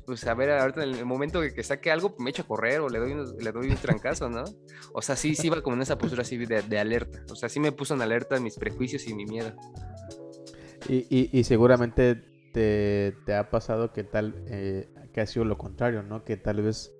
pues 0.04 0.26
a 0.26 0.34
ver, 0.34 0.50
ahorita 0.50 0.82
en 0.82 0.94
el 0.94 1.06
momento 1.06 1.40
que, 1.40 1.62
saque 1.62 1.90
algo, 1.90 2.16
me 2.18 2.30
echo 2.30 2.42
a 2.42 2.46
correr 2.46 2.80
o 2.80 2.88
le 2.88 2.98
doy, 2.98 3.12
un, 3.12 3.36
le 3.38 3.52
doy 3.52 3.70
un 3.70 3.76
trancazo, 3.76 4.28
¿no? 4.28 4.44
O 4.92 5.00
sea, 5.00 5.14
sí, 5.16 5.34
sí 5.34 5.46
iba 5.46 5.62
como 5.62 5.76
en 5.76 5.82
esa 5.82 5.96
postura 5.96 6.22
así 6.22 6.36
de, 6.36 6.78
alerta, 6.78 7.24
o 7.30 7.36
sea, 7.36 7.48
sí 7.48 7.60
me 7.60 7.72
puso 7.72 7.94
en 7.94 8.02
alerta 8.02 8.40
mis 8.40 8.56
prejuicios 8.56 9.06
y 9.06 9.14
mi 9.14 9.26
miedo. 9.26 9.54
Y, 10.88 11.06
y, 11.08 11.30
y 11.32 11.44
seguramente 11.44 12.33
te, 12.54 13.34
ha 13.34 13.50
pasado 13.50 13.92
que 13.92 14.04
tal 14.04 14.34
eh, 14.46 14.88
que 15.12 15.20
ha 15.20 15.26
sido 15.26 15.44
lo 15.44 15.58
contrario, 15.58 16.02
¿no? 16.02 16.24
Que 16.24 16.36
tal 16.36 16.62
vez 16.62 16.94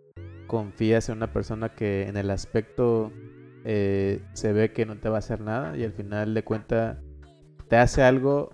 confías 0.49 1.09
en 1.09 1.17
una 1.17 1.33
persona 1.33 1.75
que 1.75 2.09
en 2.09 2.17
el 2.17 2.31
aspecto 2.31 3.13
eh, 3.65 4.21
se 4.35 4.53
ve 4.53 4.73
que 4.73 4.85
no 4.85 4.99
te 4.99 5.09
va 5.09 5.17
a 5.17 5.19
hacer 5.21 5.41
nada 5.41 5.77
y 5.77 5.85
al 5.85 5.93
final 5.93 6.35
de 6.35 6.45
cuenta 6.45 7.01
te 7.69 7.77
hace 7.77 8.03
algo, 8.03 8.51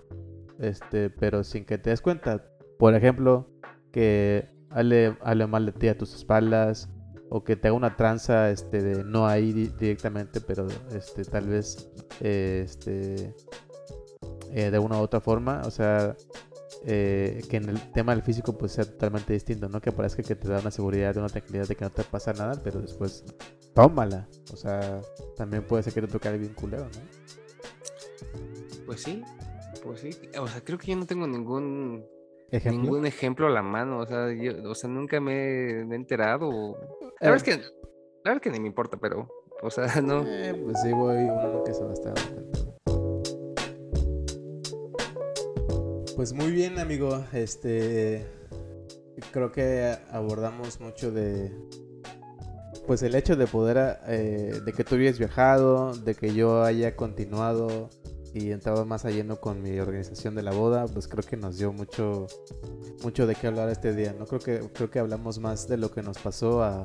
este, 0.59 1.09
pero 1.09 1.43
sin 1.43 1.65
que 1.65 1.77
te 1.77 1.89
des 1.89 2.01
cuenta. 2.01 2.45
Por 2.77 2.93
ejemplo, 2.95 3.49
que 3.91 4.47
hable, 4.69 5.15
mal 5.47 5.65
de 5.65 5.71
ti 5.71 5.87
a 5.87 5.97
tus 5.97 6.13
espaldas 6.13 6.87
o 7.29 7.43
que 7.43 7.55
te 7.55 7.67
haga 7.67 7.77
una 7.77 7.95
tranza 7.97 8.51
este, 8.51 8.81
de 8.81 9.03
no 9.03 9.27
ahí 9.27 9.53
directamente, 9.53 10.39
pero 10.39 10.67
este, 10.95 11.23
tal 11.25 11.47
vez 11.47 11.91
eh, 12.19 12.61
este, 12.65 13.33
de 14.51 14.79
una 14.79 14.97
u 14.97 15.01
otra 15.01 15.19
forma. 15.19 15.61
O 15.65 15.71
sea, 15.71 16.15
eh, 16.85 17.41
que 17.49 17.57
en 17.57 17.69
el 17.69 17.91
tema 17.91 18.13
del 18.13 18.23
físico 18.23 18.57
pues 18.57 18.71
sea 18.71 18.85
totalmente 18.85 19.33
distinto, 19.33 19.69
¿no? 19.69 19.79
Que 19.81 19.91
parezca 19.91 20.23
que 20.23 20.35
te 20.35 20.47
da 20.47 20.59
una 20.59 20.71
seguridad, 20.71 21.15
una 21.17 21.29
tranquilidad 21.29 21.67
de 21.67 21.75
que 21.75 21.85
no 21.85 21.91
te 21.91 22.03
pasa 22.03 22.33
nada, 22.33 22.59
pero 22.63 22.81
después 22.81 23.23
tómala. 23.73 24.27
O 24.51 24.57
sea, 24.57 25.01
también 25.35 25.63
puede 25.63 25.83
ser 25.83 25.93
que 25.93 26.01
te 26.01 26.07
toque 26.07 26.31
bien 26.37 26.53
culero, 26.53 26.85
¿no? 26.85 27.01
Pues 28.85 29.01
sí, 29.01 29.23
pues 29.83 29.99
sí. 30.01 30.09
O 30.39 30.47
sea, 30.47 30.61
creo 30.63 30.77
que 30.77 30.87
yo 30.87 30.97
no 30.97 31.05
tengo 31.05 31.27
ningún 31.27 32.05
¿Ejemplo? 32.49 32.81
ningún 32.81 33.05
ejemplo 33.05 33.47
a 33.47 33.51
la 33.51 33.61
mano. 33.61 33.99
O 33.99 34.05
sea, 34.05 34.31
yo, 34.33 34.69
o 34.69 34.75
sea 34.75 34.89
nunca 34.89 35.19
me, 35.19 35.81
he 35.81 35.95
enterado. 35.95 36.77
La 37.19 37.29
verdad 37.29 37.35
es 37.35 37.43
que, 37.43 37.61
la 38.23 38.31
verdad 38.31 38.41
que 38.41 38.49
ni 38.49 38.59
me 38.59 38.67
importa, 38.67 38.97
pero, 38.97 39.29
o 39.61 39.69
sea, 39.69 39.85
no. 40.01 40.23
Eh, 40.25 40.53
pues 40.63 40.81
sí, 40.81 40.91
voy 40.91 41.17
uno 41.17 41.63
que 41.63 41.73
se 41.73 41.83
va 41.83 41.91
a 41.91 41.93
estar. 41.93 42.13
Pues 46.15 46.33
muy 46.33 46.51
bien, 46.51 46.77
amigo. 46.77 47.25
Este 47.31 48.25
creo 49.31 49.51
que 49.51 49.95
abordamos 50.11 50.79
mucho 50.79 51.11
de 51.11 51.55
pues 52.87 53.03
el 53.03 53.15
hecho 53.15 53.35
de 53.35 53.47
poder 53.47 53.99
eh, 54.07 54.59
de 54.65 54.73
que 54.73 54.83
tú 54.83 54.95
hayas 54.95 55.19
viajado, 55.19 55.93
de 55.93 56.15
que 56.15 56.33
yo 56.33 56.63
haya 56.63 56.95
continuado 56.95 57.89
y 58.33 58.51
entrado 58.51 58.85
más 58.85 59.05
a 59.05 59.11
lleno 59.11 59.39
con 59.39 59.61
mi 59.61 59.79
organización 59.79 60.35
de 60.35 60.41
la 60.41 60.51
boda, 60.51 60.85
pues 60.87 61.07
creo 61.07 61.23
que 61.23 61.37
nos 61.37 61.57
dio 61.57 61.71
mucho 61.71 62.27
mucho 63.03 63.25
de 63.27 63.35
qué 63.35 63.47
hablar 63.47 63.69
este 63.69 63.95
día, 63.95 64.13
¿no? 64.17 64.25
Creo 64.25 64.39
que 64.41 64.59
creo 64.73 64.89
que 64.89 64.99
hablamos 64.99 65.39
más 65.39 65.67
de 65.67 65.77
lo 65.77 65.91
que 65.91 66.01
nos 66.01 66.17
pasó 66.17 66.63
a 66.63 66.83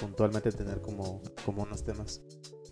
puntualmente 0.00 0.50
tener 0.50 0.80
como 0.80 1.22
como 1.44 1.62
unos 1.62 1.84
temas. 1.84 2.22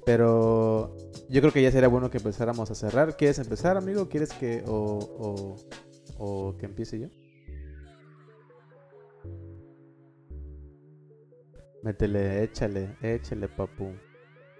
Pero 0.09 0.96
yo 1.28 1.42
creo 1.42 1.52
que 1.52 1.61
ya 1.61 1.70
sería 1.70 1.86
bueno 1.86 2.11
que 2.11 2.16
empezáramos 2.16 2.70
a 2.70 2.74
cerrar. 2.74 3.14
¿Quieres 3.18 3.38
empezar, 3.40 3.76
amigo? 3.76 4.09
¿Quieres 4.09 4.32
que 4.32 4.64
o, 4.66 5.54
o, 6.16 6.56
que 6.56 6.64
empiece 6.64 6.98
yo? 6.98 7.09
Métele, 11.82 12.42
échale, 12.42 12.96
échale, 13.02 13.48
papu. 13.48 13.92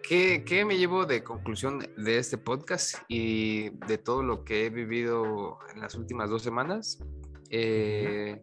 ¿Qué, 0.07 0.45
¿Qué, 0.45 0.67
me 0.67 0.77
llevo 0.77 1.07
de 1.07 1.25
conclusión 1.25 1.79
de 1.97 2.19
este 2.19 2.37
podcast 2.37 2.97
y 3.09 3.71
de 3.87 3.97
todo 3.97 4.23
lo 4.23 4.45
que 4.45 4.67
he 4.67 4.69
vivido 4.69 5.61
en 5.75 5.81
las 5.81 5.95
últimas 5.95 6.29
dos 6.29 6.43
semanas? 6.43 7.03
Eh, 7.49 8.39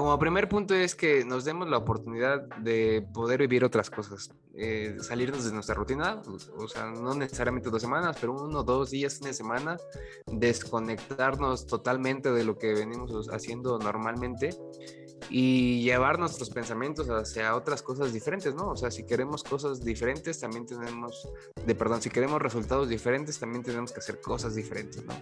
como 0.00 0.18
primer 0.18 0.48
punto 0.48 0.74
es 0.74 0.94
que 0.94 1.26
nos 1.26 1.44
demos 1.44 1.68
la 1.68 1.76
oportunidad 1.76 2.40
de 2.56 3.06
poder 3.12 3.40
vivir 3.40 3.66
otras 3.66 3.90
cosas, 3.90 4.30
eh, 4.54 4.96
salirnos 5.02 5.44
de 5.44 5.52
nuestra 5.52 5.74
rutina, 5.74 6.22
o 6.56 6.68
sea, 6.68 6.86
no 6.86 7.12
necesariamente 7.12 7.68
dos 7.68 7.82
semanas, 7.82 8.16
pero 8.18 8.32
uno, 8.32 8.62
dos 8.62 8.92
días, 8.92 9.20
una 9.20 9.34
semana, 9.34 9.76
desconectarnos 10.26 11.66
totalmente 11.66 12.32
de 12.32 12.44
lo 12.44 12.56
que 12.56 12.72
venimos 12.72 13.28
haciendo 13.28 13.78
normalmente 13.78 14.56
y 15.28 15.82
llevar 15.82 16.18
nuestros 16.18 16.48
pensamientos 16.48 17.06
hacia 17.10 17.54
otras 17.54 17.82
cosas 17.82 18.10
diferentes, 18.14 18.54
¿no? 18.54 18.70
O 18.70 18.76
sea, 18.78 18.90
si 18.90 19.04
queremos 19.04 19.44
cosas 19.44 19.84
diferentes, 19.84 20.40
también 20.40 20.64
tenemos, 20.64 21.28
de 21.66 21.74
perdón, 21.74 22.00
si 22.00 22.08
queremos 22.08 22.40
resultados 22.40 22.88
diferentes, 22.88 23.38
también 23.38 23.62
tenemos 23.62 23.92
que 23.92 24.00
hacer 24.00 24.18
cosas 24.22 24.54
diferentes, 24.54 25.04
¿no? 25.04 25.12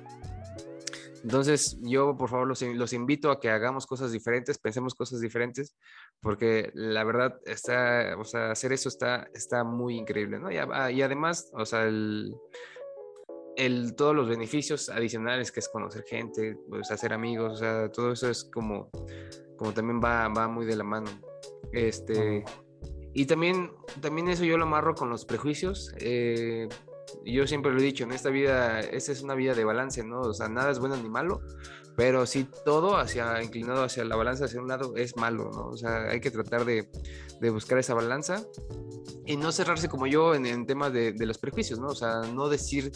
Entonces, 1.22 1.78
yo 1.82 2.16
por 2.16 2.28
favor 2.28 2.46
los, 2.46 2.62
los, 2.62 2.92
invito 2.92 3.30
a 3.30 3.40
que 3.40 3.50
hagamos 3.50 3.86
cosas 3.86 4.12
diferentes, 4.12 4.58
pensemos 4.58 4.94
cosas 4.94 5.20
diferentes, 5.20 5.76
porque 6.20 6.70
la 6.74 7.04
verdad 7.04 7.40
está, 7.44 8.16
o 8.18 8.24
sea, 8.24 8.50
hacer 8.50 8.72
eso 8.72 8.88
está, 8.88 9.28
está 9.34 9.64
muy 9.64 9.96
increíble, 9.96 10.38
¿no? 10.38 10.50
Y, 10.50 10.56
ah, 10.58 10.90
y 10.90 11.02
además, 11.02 11.50
o 11.52 11.64
sea, 11.64 11.84
el, 11.84 12.34
el, 13.56 13.94
todos 13.96 14.14
los 14.14 14.28
beneficios 14.28 14.88
adicionales 14.88 15.50
que 15.50 15.60
es 15.60 15.68
conocer 15.68 16.04
gente, 16.04 16.56
pues, 16.68 16.90
hacer 16.90 17.12
amigos, 17.12 17.54
o 17.54 17.56
sea, 17.56 17.90
todo 17.90 18.12
eso 18.12 18.30
es 18.30 18.44
como, 18.44 18.90
como 19.56 19.72
también 19.72 20.00
va, 20.02 20.28
va 20.28 20.48
muy 20.48 20.66
de 20.66 20.76
la 20.76 20.84
mano. 20.84 21.10
Este, 21.72 22.44
y 23.12 23.26
también, 23.26 23.72
también 24.00 24.28
eso 24.28 24.44
yo 24.44 24.56
lo 24.56 24.64
amarro 24.64 24.94
con 24.94 25.10
los 25.10 25.24
prejuicios. 25.24 25.92
Eh, 25.98 26.68
yo 27.24 27.46
siempre 27.46 27.72
lo 27.72 27.78
he 27.78 27.82
dicho, 27.82 28.04
en 28.04 28.12
esta 28.12 28.30
vida, 28.30 28.80
esta 28.80 29.12
es 29.12 29.22
una 29.22 29.34
vida 29.34 29.54
de 29.54 29.64
balance, 29.64 30.02
¿no? 30.04 30.20
O 30.20 30.34
sea, 30.34 30.48
nada 30.48 30.70
es 30.70 30.78
bueno 30.78 30.96
ni 30.96 31.08
malo, 31.08 31.40
pero 31.96 32.26
sí 32.26 32.48
todo 32.64 32.96
hacia, 32.96 33.42
inclinado 33.42 33.82
hacia 33.82 34.04
la 34.04 34.16
balanza, 34.16 34.44
hacia 34.44 34.60
un 34.60 34.68
lado, 34.68 34.94
es 34.96 35.16
malo, 35.16 35.50
¿no? 35.52 35.68
O 35.68 35.76
sea, 35.76 36.08
hay 36.10 36.20
que 36.20 36.30
tratar 36.30 36.64
de, 36.64 36.88
de 37.40 37.50
buscar 37.50 37.78
esa 37.78 37.94
balanza 37.94 38.44
y 39.26 39.36
no 39.36 39.52
cerrarse 39.52 39.88
como 39.88 40.06
yo 40.06 40.34
en, 40.34 40.46
en 40.46 40.66
temas 40.66 40.92
de, 40.92 41.12
de, 41.12 41.26
los 41.26 41.38
prejuicios, 41.38 41.78
¿no? 41.78 41.88
O 41.88 41.94
sea, 41.94 42.20
no 42.32 42.48
decir 42.48 42.92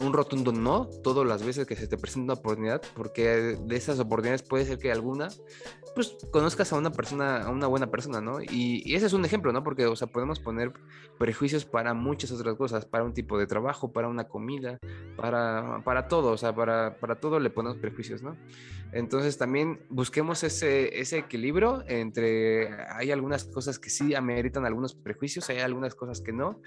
un 0.00 0.12
rotundo 0.12 0.52
no 0.52 0.88
todas 1.02 1.26
las 1.26 1.44
veces 1.44 1.66
que 1.66 1.76
se 1.76 1.86
te 1.86 1.96
presenta 1.96 2.32
una 2.32 2.40
oportunidad, 2.40 2.82
porque 2.94 3.56
de 3.60 3.76
esas 3.76 3.98
oportunidades 4.00 4.42
puede 4.42 4.64
ser 4.64 4.78
que 4.78 4.90
alguna, 4.90 5.28
pues 5.94 6.16
conozcas 6.30 6.72
a 6.72 6.76
una 6.76 6.90
persona, 6.90 7.42
a 7.42 7.50
una 7.50 7.66
buena 7.66 7.90
persona, 7.90 8.20
¿no? 8.20 8.40
Y, 8.42 8.94
ese 8.94 9.06
es 9.06 9.12
un 9.12 9.24
ejemplo, 9.24 9.52
¿no? 9.52 9.62
Porque, 9.62 9.86
o 9.86 9.96
sea, 9.96 10.08
podemos 10.08 10.40
poner 10.40 10.72
prejuicios 11.18 11.64
para 11.64 11.94
muchas 11.94 12.32
otras 12.32 12.56
cosas, 12.56 12.84
para 12.84 13.04
un 13.04 13.14
tipo 13.14 13.38
de 13.38 13.46
trabajo, 13.46 13.92
para 13.92 14.08
una 14.08 14.28
comida, 14.28 14.78
para, 15.16 15.82
para 15.84 16.08
todo, 16.08 16.32
o 16.32 16.36
sea, 16.36 16.54
para, 16.54 16.98
para 16.98 17.20
todo 17.20 17.38
le 17.38 17.50
ponemos 17.50 17.78
prejuicios, 17.78 18.22
¿no? 18.22 18.36
Entonces 18.92 19.38
también 19.38 19.80
busquemos 19.88 20.44
ese, 20.44 21.00
ese 21.00 21.18
equilibrio 21.18 21.84
entre, 21.88 22.68
hay 22.92 23.10
algunas 23.10 23.44
cosas 23.44 23.78
que 23.78 23.90
sí 23.90 24.14
ameritan 24.14 24.66
algunos 24.66 24.94
prejuicios, 24.94 25.48
hay 25.50 25.58
algunas 25.58 25.94
cosas 25.94 26.20
que 26.20 26.32
no, 26.32 26.60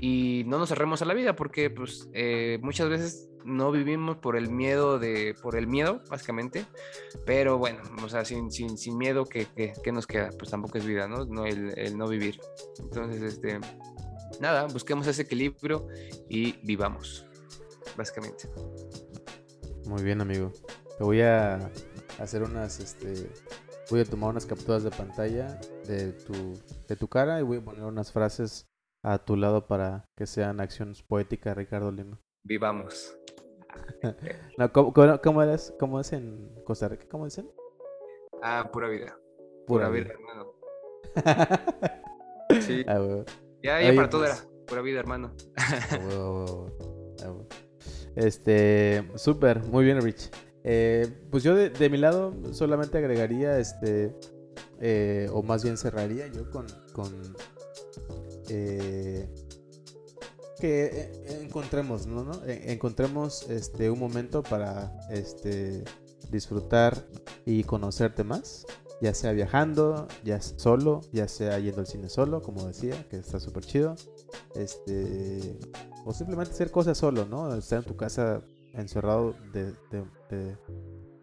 y 0.00 0.44
no 0.44 0.58
nos 0.58 0.68
cerremos 0.68 1.02
a 1.02 1.04
la 1.04 1.14
vida 1.14 1.36
porque 1.36 1.70
pues 1.70 2.08
eh, 2.12 2.58
muchas 2.62 2.88
veces 2.88 3.30
no 3.44 3.72
vivimos 3.72 4.18
por 4.18 4.36
el 4.36 4.50
miedo 4.50 4.98
de 4.98 5.34
por 5.42 5.56
el 5.56 5.66
miedo 5.66 6.00
básicamente 6.08 6.64
pero 7.26 7.58
bueno 7.58 7.82
o 8.02 8.08
sea 8.08 8.24
sin, 8.24 8.52
sin, 8.52 8.78
sin 8.78 8.96
miedo 8.96 9.24
que, 9.24 9.46
que, 9.46 9.92
nos 9.92 10.06
queda 10.06 10.30
pues 10.38 10.50
tampoco 10.50 10.78
es 10.78 10.86
vida 10.86 11.08
no, 11.08 11.24
no 11.24 11.46
el, 11.46 11.76
el, 11.76 11.98
no 11.98 12.08
vivir. 12.08 12.40
Entonces 12.78 13.22
este 13.22 13.60
nada 14.40 14.66
busquemos 14.66 15.06
ese 15.06 15.22
equilibrio 15.22 15.86
y 16.28 16.52
vivamos 16.64 17.26
básicamente. 17.96 18.48
Muy 19.86 20.02
bien 20.02 20.20
amigo. 20.20 20.52
Te 20.98 21.04
voy 21.04 21.20
a 21.22 21.70
hacer 22.18 22.42
unas, 22.42 22.80
este, 22.80 23.28
voy 23.90 24.00
a 24.00 24.04
tomar 24.04 24.30
unas 24.30 24.46
capturas 24.46 24.82
de 24.84 24.90
pantalla 24.90 25.60
de 25.86 26.12
tu, 26.12 26.58
de 26.88 26.96
tu 26.96 27.08
cara 27.08 27.40
y 27.40 27.42
voy 27.42 27.58
a 27.58 27.64
poner 27.64 27.84
unas 27.84 28.12
frases 28.12 28.68
a 29.02 29.18
tu 29.18 29.36
lado 29.36 29.66
para 29.66 30.04
que 30.16 30.26
sean 30.26 30.60
acciones 30.60 31.02
poéticas, 31.02 31.56
Ricardo 31.56 31.90
Lima. 31.92 32.20
Vivamos. 32.44 33.16
no, 34.58 34.72
¿cómo, 34.72 34.92
cómo, 34.92 35.20
cómo 35.20 35.42
eres? 35.42 35.74
¿Cómo 35.78 36.00
es 36.00 36.12
en 36.12 36.54
Costa 36.64 36.88
Rica? 36.88 37.06
¿Cómo 37.10 37.24
dicen? 37.24 37.50
Ah, 38.42 38.68
pura 38.72 38.88
vida. 38.88 39.16
Pura 39.66 39.88
Pura, 39.88 39.88
vida. 39.90 40.04
vida, 40.04 40.14
hermano. 40.14 40.52
Sí. 42.60 42.84
Ah, 42.86 43.00
Ya, 43.62 43.80
ya 43.80 43.88
Oye, 43.88 43.96
para 43.96 44.10
todo 44.10 44.22
pues- 44.22 44.40
era. 44.42 44.48
Pura 44.66 44.82
vida, 44.82 45.00
hermano. 45.00 45.34
Este, 48.14 49.08
súper, 49.16 49.60
muy 49.64 49.84
bien, 49.84 50.00
Rich. 50.02 50.30
Eh, 50.64 51.08
pues 51.30 51.42
yo 51.42 51.54
de, 51.54 51.70
de 51.70 51.90
mi 51.90 51.98
lado 51.98 52.34
solamente 52.52 52.98
agregaría, 52.98 53.58
este, 53.58 54.14
eh, 54.80 55.28
o 55.32 55.42
más 55.42 55.64
bien 55.64 55.76
cerraría 55.76 56.26
yo 56.28 56.50
con, 56.50 56.66
con 56.92 57.10
eh, 58.48 59.28
que 60.60 60.86
eh, 60.86 61.40
encontremos, 61.42 62.06
¿no? 62.06 62.24
¿no? 62.24 62.44
Eh, 62.44 62.72
Encontremos 62.72 63.48
este, 63.50 63.90
un 63.90 63.98
momento 63.98 64.42
para 64.42 64.96
este, 65.10 65.84
disfrutar 66.30 67.04
y 67.44 67.64
conocerte 67.64 68.24
más, 68.24 68.66
ya 69.00 69.14
sea 69.14 69.32
viajando, 69.32 70.06
ya 70.24 70.40
solo, 70.40 71.00
ya 71.12 71.26
sea 71.26 71.58
yendo 71.58 71.80
al 71.80 71.86
cine 71.86 72.08
solo, 72.08 72.42
como 72.42 72.66
decía, 72.66 73.08
que 73.08 73.16
está 73.16 73.40
súper 73.40 73.64
chido, 73.64 73.96
este, 74.54 75.58
o 76.04 76.12
simplemente 76.12 76.52
hacer 76.52 76.70
cosas 76.70 76.96
solo, 76.96 77.26
¿no? 77.26 77.54
Estar 77.54 77.80
en 77.80 77.84
tu 77.84 77.96
casa 77.96 78.42
encerrado 78.72 79.34
de 79.52 79.74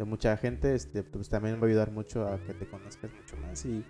mucha 0.05 0.35
gente, 0.37 0.75
este, 0.75 1.03
pues 1.03 1.29
también 1.29 1.61
va 1.61 1.65
a 1.65 1.69
ayudar 1.69 1.91
mucho 1.91 2.27
a 2.27 2.37
que 2.39 2.53
te 2.53 2.69
conozcas 2.69 3.11
mucho 3.13 3.37
más 3.37 3.65
y, 3.65 3.85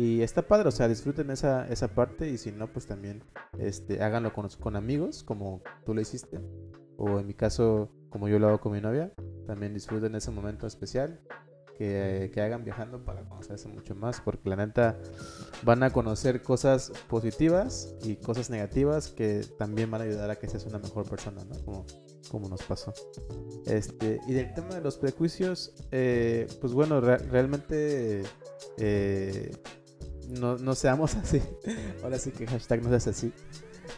y 0.00 0.22
está 0.22 0.42
padre, 0.42 0.68
o 0.68 0.70
sea, 0.70 0.88
disfruten 0.88 1.30
esa, 1.30 1.68
esa 1.68 1.88
parte 1.88 2.28
y 2.28 2.38
si 2.38 2.52
no, 2.52 2.72
pues 2.72 2.86
también 2.86 3.22
este, 3.58 4.02
háganlo 4.02 4.32
con, 4.32 4.48
con 4.60 4.76
amigos, 4.76 5.22
como 5.22 5.62
tú 5.84 5.94
lo 5.94 6.00
hiciste, 6.00 6.40
o 6.96 7.20
en 7.20 7.26
mi 7.26 7.34
caso, 7.34 7.90
como 8.08 8.28
yo 8.28 8.38
lo 8.38 8.48
hago 8.48 8.60
con 8.60 8.72
mi 8.72 8.80
novia, 8.80 9.12
también 9.46 9.74
disfruten 9.74 10.14
ese 10.14 10.30
momento 10.30 10.66
especial. 10.66 11.20
Que, 11.80 12.30
que 12.34 12.42
hagan 12.42 12.62
viajando 12.62 13.02
para 13.06 13.26
conocerse 13.26 13.66
mucho 13.66 13.94
más, 13.94 14.20
porque 14.20 14.50
la 14.50 14.56
neta 14.56 14.98
van 15.62 15.82
a 15.82 15.88
conocer 15.88 16.42
cosas 16.42 16.92
positivas 17.08 17.94
y 18.02 18.16
cosas 18.16 18.50
negativas 18.50 19.08
que 19.08 19.40
también 19.58 19.90
van 19.90 20.02
a 20.02 20.04
ayudar 20.04 20.28
a 20.28 20.36
que 20.36 20.46
seas 20.46 20.66
una 20.66 20.78
mejor 20.78 21.08
persona, 21.08 21.42
¿no? 21.42 21.56
Como, 21.64 21.86
como 22.30 22.50
nos 22.50 22.62
pasó. 22.64 22.92
Este, 23.64 24.20
y 24.28 24.34
del 24.34 24.52
tema 24.52 24.74
de 24.74 24.82
los 24.82 24.98
prejuicios, 24.98 25.72
eh, 25.90 26.46
pues 26.60 26.74
bueno, 26.74 27.00
re- 27.00 27.16
realmente 27.16 28.24
eh, 28.76 29.50
no, 30.30 30.56
no 30.58 30.74
seamos 30.74 31.14
así. 31.16 31.42
Ahora 32.02 32.18
sí 32.18 32.30
que 32.32 32.46
hashtag 32.46 32.82
no 32.82 32.88
seas 32.90 33.06
así. 33.08 33.32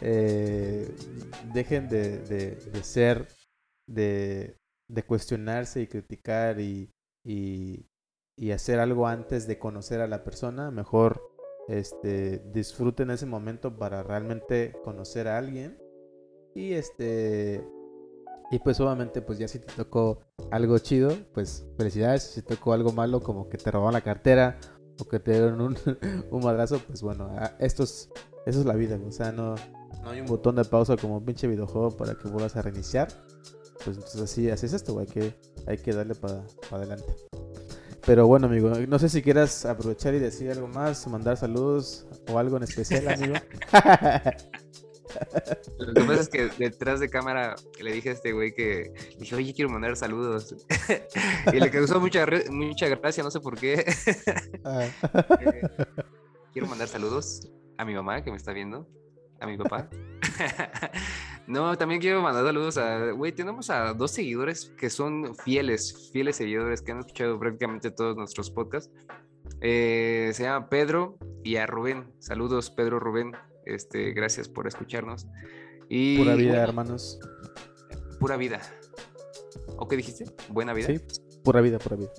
Eh, 0.01 0.91
dejen 1.53 1.87
de, 1.89 2.17
de- 2.19 2.55
de 2.55 2.83
ser, 2.83 3.27
de, 3.87 4.57
de 4.89 5.03
cuestionarse 5.03 5.81
y 5.81 5.87
criticar 5.87 6.59
y, 6.59 6.89
y, 7.25 7.85
hacer 8.51 8.79
algo 8.79 9.07
antes 9.07 9.47
de 9.47 9.59
conocer 9.59 10.01
a 10.01 10.07
la 10.07 10.23
persona. 10.23 10.71
Mejor 10.71 11.21
este, 11.67 12.39
disfruten 12.53 13.11
ese 13.11 13.25
momento 13.25 13.77
para 13.77 14.03
realmente 14.03 14.73
conocer 14.83 15.27
a 15.27 15.37
alguien. 15.37 15.77
Y 16.55 16.73
este. 16.73 17.65
Y 18.51 18.59
pues 18.59 18.79
obviamente, 18.79 19.21
pues 19.21 19.39
ya 19.39 19.47
si 19.47 19.57
te 19.59 19.73
tocó 19.73 20.19
algo 20.51 20.77
chido, 20.77 21.15
pues 21.33 21.65
felicidades. 21.77 22.23
Si 22.23 22.41
tocó 22.43 22.73
algo 22.73 22.91
malo, 22.91 23.21
como 23.21 23.49
que 23.49 23.57
te 23.57 23.71
robaron 23.71 23.93
la 23.93 24.01
cartera 24.01 24.59
o 24.99 25.05
que 25.05 25.19
te 25.19 25.31
dieron 25.31 25.61
un, 25.61 25.77
un 26.31 26.43
madrazo, 26.43 26.79
pues 26.87 27.01
bueno, 27.01 27.29
esto 27.59 27.83
es, 27.83 28.09
eso 28.45 28.59
es 28.59 28.65
la 28.65 28.73
vida. 28.73 28.99
O 29.07 29.11
sea, 29.11 29.31
no, 29.31 29.55
no 30.03 30.09
hay 30.09 30.21
un 30.21 30.27
botón 30.27 30.55
de 30.55 30.65
pausa 30.65 30.97
como 30.97 31.17
un 31.17 31.25
pinche 31.25 31.47
videojuego 31.47 31.91
para 31.91 32.15
que 32.15 32.27
vuelvas 32.27 32.55
a 32.55 32.61
reiniciar. 32.61 33.07
Pues 33.83 33.97
entonces 33.97 34.21
así, 34.21 34.49
así 34.49 34.65
es 34.65 34.73
esto, 34.73 34.93
güey. 34.93 35.07
Que, 35.07 35.33
hay 35.65 35.77
que 35.77 35.93
darle 35.93 36.15
para 36.15 36.43
adelante. 36.71 37.15
Pero 38.05 38.27
bueno, 38.27 38.47
amigo, 38.47 38.69
no 38.69 38.99
sé 38.99 39.07
si 39.07 39.21
quieras 39.21 39.65
aprovechar 39.65 40.13
y 40.13 40.19
decir 40.19 40.51
algo 40.51 40.67
más, 40.67 41.07
mandar 41.07 41.37
saludos 41.37 42.05
o 42.29 42.37
algo 42.37 42.57
en 42.57 42.63
especial, 42.63 43.07
amigo. 43.07 43.35
Lo 45.77 45.93
que 45.93 46.01
pasa 46.01 46.21
es 46.21 46.29
que 46.29 46.49
detrás 46.57 46.99
de 46.99 47.09
cámara 47.09 47.55
le 47.79 47.91
dije 47.91 48.09
a 48.09 48.13
este 48.13 48.31
güey 48.31 48.53
que 48.53 48.93
dije, 49.19 49.35
oye, 49.35 49.53
quiero 49.53 49.69
mandar 49.69 49.95
saludos. 49.95 50.55
y 51.53 51.59
le 51.59 51.69
causó 51.69 51.99
mucha, 51.99 52.25
mucha 52.49 52.87
gracia, 52.87 53.23
no 53.23 53.31
sé 53.31 53.39
por 53.39 53.57
qué. 53.57 53.85
Ah. 54.63 54.87
Eh, 55.39 55.61
quiero 56.53 56.67
mandar 56.67 56.87
saludos 56.87 57.51
a 57.77 57.85
mi 57.85 57.93
mamá 57.93 58.23
que 58.23 58.31
me 58.31 58.37
está 58.37 58.53
viendo, 58.53 58.87
a 59.39 59.47
mi 59.47 59.57
papá. 59.57 59.89
no, 61.47 61.75
también 61.77 61.99
quiero 61.99 62.21
mandar 62.21 62.45
saludos 62.45 62.77
a, 62.77 63.11
güey, 63.11 63.31
tenemos 63.31 63.69
a 63.69 63.93
dos 63.93 64.11
seguidores 64.11 64.71
que 64.77 64.89
son 64.89 65.35
fieles, 65.35 66.09
fieles 66.11 66.37
seguidores 66.37 66.81
que 66.81 66.91
han 66.91 66.99
escuchado 66.99 67.39
prácticamente 67.39 67.91
todos 67.91 68.15
nuestros 68.15 68.49
podcasts. 68.51 68.91
Eh, 69.61 70.31
se 70.33 70.43
llama 70.43 70.69
Pedro 70.69 71.17
y 71.43 71.57
a 71.57 71.65
Rubén. 71.65 72.13
Saludos, 72.19 72.69
Pedro, 72.71 72.99
Rubén. 72.99 73.31
Este, 73.65 74.11
gracias 74.11 74.49
por 74.49 74.67
escucharnos. 74.67 75.27
Y 75.89 76.17
Pura 76.17 76.35
vida, 76.35 76.49
bueno, 76.49 76.63
hermanos. 76.63 77.19
Pura 78.19 78.37
vida. 78.37 78.61
¿O 79.77 79.87
qué 79.87 79.97
dijiste? 79.97 80.25
Buena 80.49 80.73
vida. 80.73 80.87
Sí, 80.87 80.99
pura 81.43 81.61
vida, 81.61 81.79
pura 81.79 81.95
vida. 81.95 82.11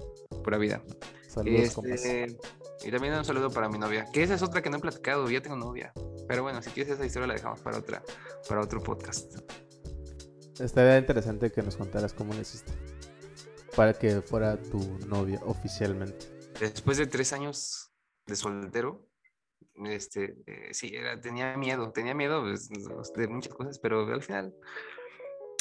Pura 0.42 0.58
vida. 0.58 0.82
Saludos. 1.28 1.78
Este, 1.84 2.38
y 2.84 2.90
también 2.90 3.14
un 3.14 3.24
saludo 3.24 3.50
para 3.50 3.68
mi 3.68 3.78
novia, 3.78 4.06
que 4.12 4.22
esa 4.22 4.34
es 4.34 4.42
otra 4.42 4.60
que 4.60 4.68
no 4.68 4.76
he 4.76 4.80
platicado, 4.80 5.28
ya 5.30 5.40
tengo 5.40 5.56
novia. 5.56 5.92
Pero 6.28 6.42
bueno, 6.42 6.60
si 6.62 6.70
quieres 6.70 6.92
esa 6.92 7.06
historia 7.06 7.26
la 7.26 7.34
dejamos 7.34 7.60
para 7.60 7.78
otra, 7.78 8.02
para 8.48 8.60
otro 8.60 8.82
podcast. 8.82 9.34
Estaría 10.60 10.98
interesante 10.98 11.50
que 11.50 11.62
nos 11.62 11.76
contaras 11.76 12.12
cómo 12.12 12.34
lo 12.34 12.40
hiciste. 12.40 12.72
Para 13.74 13.94
que 13.94 14.20
fuera 14.20 14.60
tu 14.60 14.78
novia 15.06 15.40
oficialmente. 15.44 16.26
Después 16.60 16.98
de 16.98 17.06
tres 17.06 17.32
años 17.32 17.90
de 18.26 18.36
soltero, 18.36 19.08
este, 19.86 20.36
eh, 20.46 20.68
sí, 20.72 20.92
tenía 21.22 21.56
miedo, 21.56 21.90
tenía 21.92 22.14
miedo 22.14 22.42
pues, 22.42 22.68
de 23.14 23.28
muchas 23.28 23.54
cosas, 23.54 23.78
pero 23.78 24.06
al 24.06 24.22
final 24.22 24.54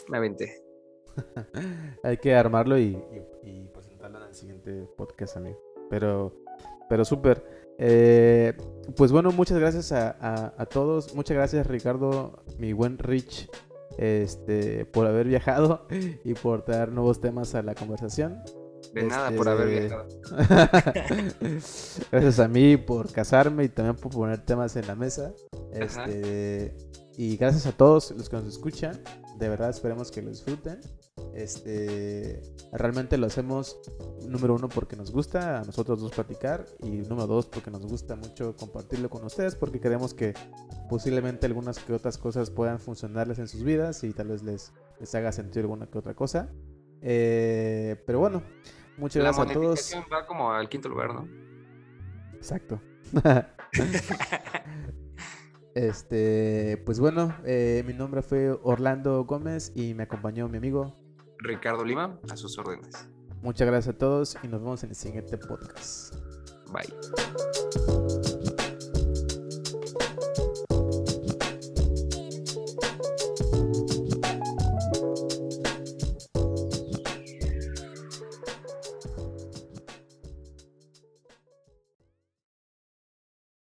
me 0.10 0.18
aventé. 0.18 0.62
Hay 2.04 2.18
que 2.18 2.36
armarlo 2.36 2.78
y, 2.78 2.98
presentarlo 3.74 4.20
en 4.20 4.28
el 4.28 4.34
siguiente 4.34 4.88
podcast, 4.98 5.38
amigo. 5.38 5.60
Pero, 5.90 6.34
pero 6.90 7.06
súper. 7.06 7.44
Eh, 7.78 8.54
pues 8.96 9.12
bueno, 9.12 9.32
muchas 9.32 9.58
gracias 9.60 9.92
a, 9.92 10.12
a- 10.20 10.54
a 10.58 10.66
todos. 10.66 11.16
Muchas 11.16 11.36
gracias, 11.36 11.68
Ricardo, 11.68 12.44
mi 12.58 12.74
buen 12.74 12.98
Rich, 12.98 13.50
este, 13.98 14.86
por 14.86 15.08
haber 15.08 15.28
viajado 15.28 15.88
y 16.24 16.34
por 16.34 16.64
traer 16.64 16.92
nuevos 16.92 17.20
temas 17.22 17.56
a 17.56 17.62
la 17.64 17.76
conversación. 17.76 18.42
De 18.94 19.04
nada 19.04 19.32
por 19.32 19.50
haber 19.50 19.68
Este, 19.70 19.88
viajado. 19.88 20.08
Gracias 22.12 22.40
a 22.40 22.48
mí 22.48 22.78
por 22.78 23.12
casarme 23.12 23.64
y 23.64 23.70
también 23.70 23.96
por 23.96 24.12
poner 24.12 24.46
temas 24.46 24.76
en 24.76 24.88
la 24.88 24.96
mesa. 24.96 25.34
Este, 25.74 26.76
y 27.18 27.38
gracias 27.38 27.66
a 27.66 27.72
todos 27.72 28.12
los 28.12 28.30
que 28.30 28.36
nos 28.36 28.46
escuchan. 28.46 29.02
De 29.40 29.50
verdad 29.50 29.72
esperemos 29.72 30.12
que 30.12 30.22
lo 30.22 30.30
disfruten. 30.30 30.80
Este, 31.34 32.42
realmente 32.72 33.18
lo 33.18 33.26
hacemos 33.26 33.80
número 34.28 34.54
uno 34.54 34.70
porque 34.70 34.96
nos 34.96 35.12
gusta 35.12 35.62
a 35.62 35.64
nosotros 35.64 36.00
dos 36.00 36.12
platicar 36.12 36.66
y 36.84 36.90
número 36.90 37.26
dos 37.26 37.48
porque 37.48 37.72
nos 37.72 37.86
gusta 37.86 38.16
mucho 38.16 38.56
compartirlo 38.56 39.10
con 39.10 39.24
ustedes 39.26 39.56
porque 39.56 39.80
creemos 39.80 40.14
que 40.14 40.34
posiblemente 40.90 41.48
algunas 41.48 41.80
que 41.80 41.94
otras 41.94 42.20
cosas 42.20 42.52
puedan 42.52 42.80
funcionarles 42.80 43.40
en 43.40 43.48
sus 43.48 43.64
vidas 43.64 44.04
y 44.04 44.12
tal 44.14 44.28
vez 44.28 44.44
les, 44.44 44.72
les 45.00 45.16
haga 45.16 45.32
sentir 45.32 45.64
alguna 45.64 45.88
que 45.88 45.98
otra 45.98 46.14
cosa. 46.14 46.52
Eh, 47.02 48.02
pero 48.06 48.20
bueno, 48.20 48.44
muchas 48.98 49.24
La 49.24 49.32
gracias 49.32 49.50
a 49.50 49.54
todos. 49.54 49.94
va 50.12 50.26
como 50.26 50.52
al 50.52 50.70
quinto 50.70 50.90
lugar, 50.90 51.14
¿no? 51.14 51.28
Exacto. 52.34 52.82
este, 55.76 56.82
pues 56.86 57.00
bueno, 57.00 57.36
eh, 57.46 57.84
mi 57.86 57.94
nombre 57.94 58.22
fue 58.22 58.52
Orlando 58.64 59.24
Gómez 59.26 59.72
y 59.76 59.94
me 59.94 60.04
acompañó 60.04 60.48
mi 60.50 60.58
amigo. 60.58 60.94
Ricardo 61.40 61.84
Lima, 61.84 62.20
a 62.30 62.38
sus 62.38 62.58
órdenes. 62.58 63.08
Muchas 63.42 63.68
gracias 63.68 63.96
a 63.96 63.98
todos 63.98 64.38
y 64.44 64.48
nos 64.48 64.62
vemos 64.62 64.84
en 64.84 64.90
el 64.92 64.96
siguiente 64.96 65.38
podcast. 65.38 66.16
Bye. 66.72 68.03